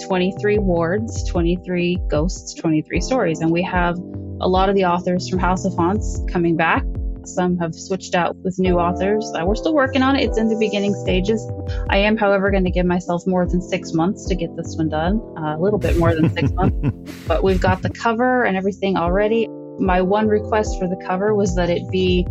23 0.06 0.58
wards, 0.58 1.28
23 1.28 2.00
ghosts, 2.08 2.54
23 2.54 3.00
stories. 3.00 3.40
And 3.40 3.50
we 3.50 3.62
have 3.62 3.98
a 4.40 4.48
lot 4.48 4.68
of 4.68 4.74
the 4.74 4.84
authors 4.84 5.28
from 5.28 5.38
House 5.38 5.64
of 5.64 5.74
Haunts 5.74 6.22
coming 6.28 6.56
back. 6.56 6.84
Some 7.24 7.58
have 7.58 7.74
switched 7.74 8.14
out 8.14 8.36
with 8.36 8.58
new 8.58 8.78
authors. 8.78 9.32
Uh, 9.34 9.44
we're 9.44 9.56
still 9.56 9.74
working 9.74 10.02
on 10.02 10.14
it. 10.14 10.24
It's 10.24 10.38
in 10.38 10.48
the 10.48 10.56
beginning 10.56 10.94
stages. 10.94 11.44
I 11.90 11.98
am, 11.98 12.16
however, 12.16 12.50
going 12.50 12.64
to 12.64 12.70
give 12.70 12.86
myself 12.86 13.26
more 13.26 13.46
than 13.46 13.60
six 13.60 13.92
months 13.92 14.26
to 14.28 14.36
get 14.36 14.54
this 14.56 14.76
one 14.76 14.88
done. 14.88 15.20
Uh, 15.36 15.56
a 15.56 15.60
little 15.60 15.78
bit 15.78 15.96
more 15.96 16.14
than 16.14 16.30
six 16.34 16.52
months. 16.52 16.76
But 17.26 17.42
we've 17.42 17.60
got 17.60 17.82
the 17.82 17.90
cover 17.90 18.44
and 18.44 18.56
everything 18.56 18.96
already. 18.96 19.48
My 19.78 20.00
one 20.00 20.28
request 20.28 20.78
for 20.78 20.86
the 20.86 20.96
cover 21.06 21.34
was 21.34 21.56
that 21.56 21.68
it 21.68 21.82
be 21.90 22.24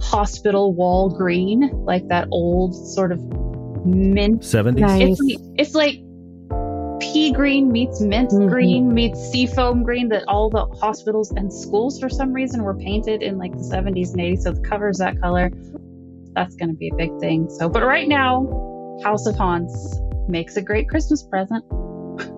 hospital 0.00 0.72
wall 0.72 1.10
green, 1.10 1.68
like 1.84 2.08
that 2.08 2.28
old 2.30 2.74
sort 2.74 3.12
of 3.12 3.20
mint. 3.84 4.40
70s? 4.40 4.78
Nice. 4.78 5.18
It's, 5.20 5.42
it's 5.56 5.74
like 5.74 6.01
pea 7.22 7.32
green 7.32 7.70
meets 7.70 8.00
mint 8.00 8.30
Mhm. 8.30 8.48
green 8.48 8.92
meets 8.92 9.18
seafoam 9.30 9.82
green 9.82 10.08
that 10.08 10.24
all 10.28 10.50
the 10.50 10.64
hospitals 10.80 11.30
and 11.32 11.52
schools 11.52 11.98
for 12.00 12.08
some 12.08 12.32
reason 12.32 12.62
were 12.64 12.74
painted 12.74 13.22
in 13.22 13.38
like 13.38 13.52
the 13.52 13.62
70s 13.64 14.10
and 14.12 14.20
80s 14.20 14.42
so 14.42 14.52
the 14.52 14.60
cover's 14.62 14.98
that 14.98 15.20
color 15.20 15.50
that's 16.34 16.56
going 16.56 16.68
to 16.70 16.74
be 16.76 16.88
a 16.88 16.94
big 16.96 17.16
thing 17.20 17.48
so 17.50 17.68
but 17.68 17.82
right 17.84 18.08
now 18.08 18.46
house 19.04 19.26
of 19.26 19.36
haunts 19.36 20.00
makes 20.28 20.56
a 20.56 20.62
great 20.62 20.88
christmas 20.88 21.22
present 21.22 21.64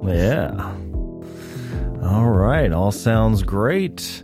Yeah. 0.05 0.73
All 2.03 2.29
right. 2.31 2.71
All 2.73 2.93
sounds 2.93 3.43
great. 3.43 4.23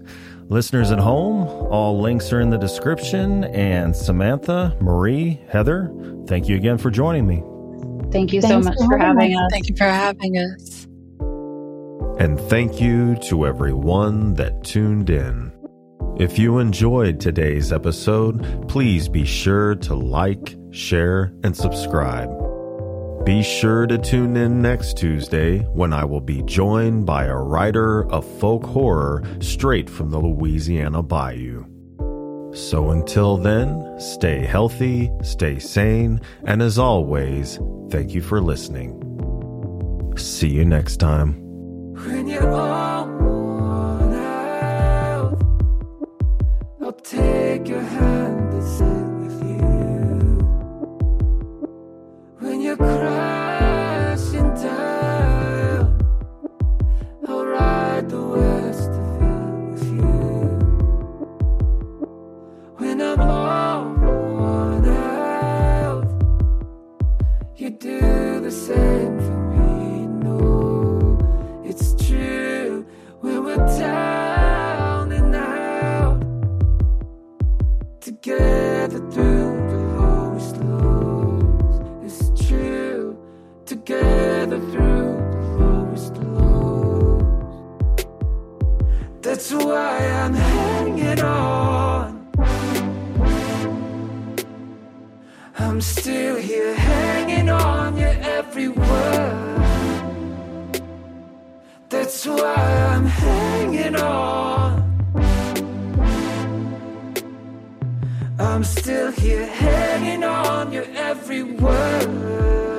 Listeners 0.49 0.91
at 0.93 0.99
home, 0.99 1.49
all 1.71 1.99
links 2.01 2.33
are 2.33 2.41
in 2.41 2.51
the 2.51 2.59
description. 2.59 3.45
And 3.45 3.97
Samantha, 3.97 4.77
Marie, 4.81 5.41
Heather, 5.49 5.91
thank 6.27 6.49
you 6.49 6.57
again 6.57 6.77
for 6.79 6.91
joining 6.91 7.27
me. 7.27 7.43
Thank 8.11 8.33
you 8.33 8.43
so 8.43 8.61
much 8.61 8.77
for 8.77 8.87
for 8.87 8.99
having 8.99 9.33
having 9.33 9.37
us 9.37 9.51
Thank 9.51 9.69
you 9.69 9.77
for 9.77 9.85
having 9.85 10.37
us. 10.39 10.87
And 12.21 12.39
thank 12.39 12.81
you 12.81 13.17
to 13.29 13.47
everyone 13.47 14.35
that 14.35 14.63
tuned 14.63 15.09
in. 15.09 15.53
If 16.19 16.39
you 16.39 16.59
enjoyed 16.59 17.19
today's 17.19 17.73
episode, 17.73 18.69
please 18.69 19.09
be 19.09 19.25
sure 19.25 19.75
to 19.77 19.95
like, 19.95 20.55
share, 20.71 21.33
and 21.45 21.57
subscribe. 21.57 22.29
Be 23.25 23.43
sure 23.43 23.87
to 23.87 23.97
tune 23.97 24.37
in 24.37 24.61
next 24.61 24.99
Tuesday 24.99 25.61
when 25.73 25.95
I 25.95 26.05
will 26.05 26.21
be 26.21 26.43
joined 26.43 27.07
by 27.07 27.25
a 27.25 27.37
writer 27.37 28.11
of 28.11 28.27
folk 28.39 28.65
horror 28.65 29.23
straight 29.41 29.89
from 29.89 30.11
the 30.11 30.19
Louisiana 30.19 31.03
Bayou. 31.03 31.70
So 32.53 32.91
until 32.91 33.37
then, 33.37 33.99
stay 34.01 34.45
healthy, 34.45 35.11
stay 35.23 35.59
sane, 35.59 36.21
and 36.45 36.61
as 36.63 36.79
always, 36.79 37.59
thank 37.91 38.13
you 38.13 38.23
for 38.23 38.41
listening. 38.41 38.97
See 40.17 40.49
you 40.49 40.65
next 40.65 40.97
time. 40.97 41.35
When 41.95 42.27
you're 42.27 42.51
all 42.51 43.07
worn 43.07 44.15
out, 44.15 45.43
I'll 46.83 46.93
take 46.93 47.69
your 47.69 47.83
hand 47.83 48.20
That's 89.41 89.55
why 89.55 90.07
I'm 90.07 90.35
hanging 90.35 91.21
on. 91.23 92.29
I'm 95.59 95.81
still 95.81 96.37
here 96.37 96.75
hanging 96.75 97.49
on 97.49 97.97
your 97.97 98.15
every 98.21 98.69
word. 98.69 100.83
That's 101.89 102.27
why 102.27 102.55
I'm 102.55 103.07
hanging 103.07 103.97
on. 103.97 104.85
I'm 108.39 108.63
still 108.63 109.11
here 109.11 109.47
hanging 109.47 110.23
on 110.23 110.71
your 110.71 110.85
every 110.95 111.45
word. 111.45 112.70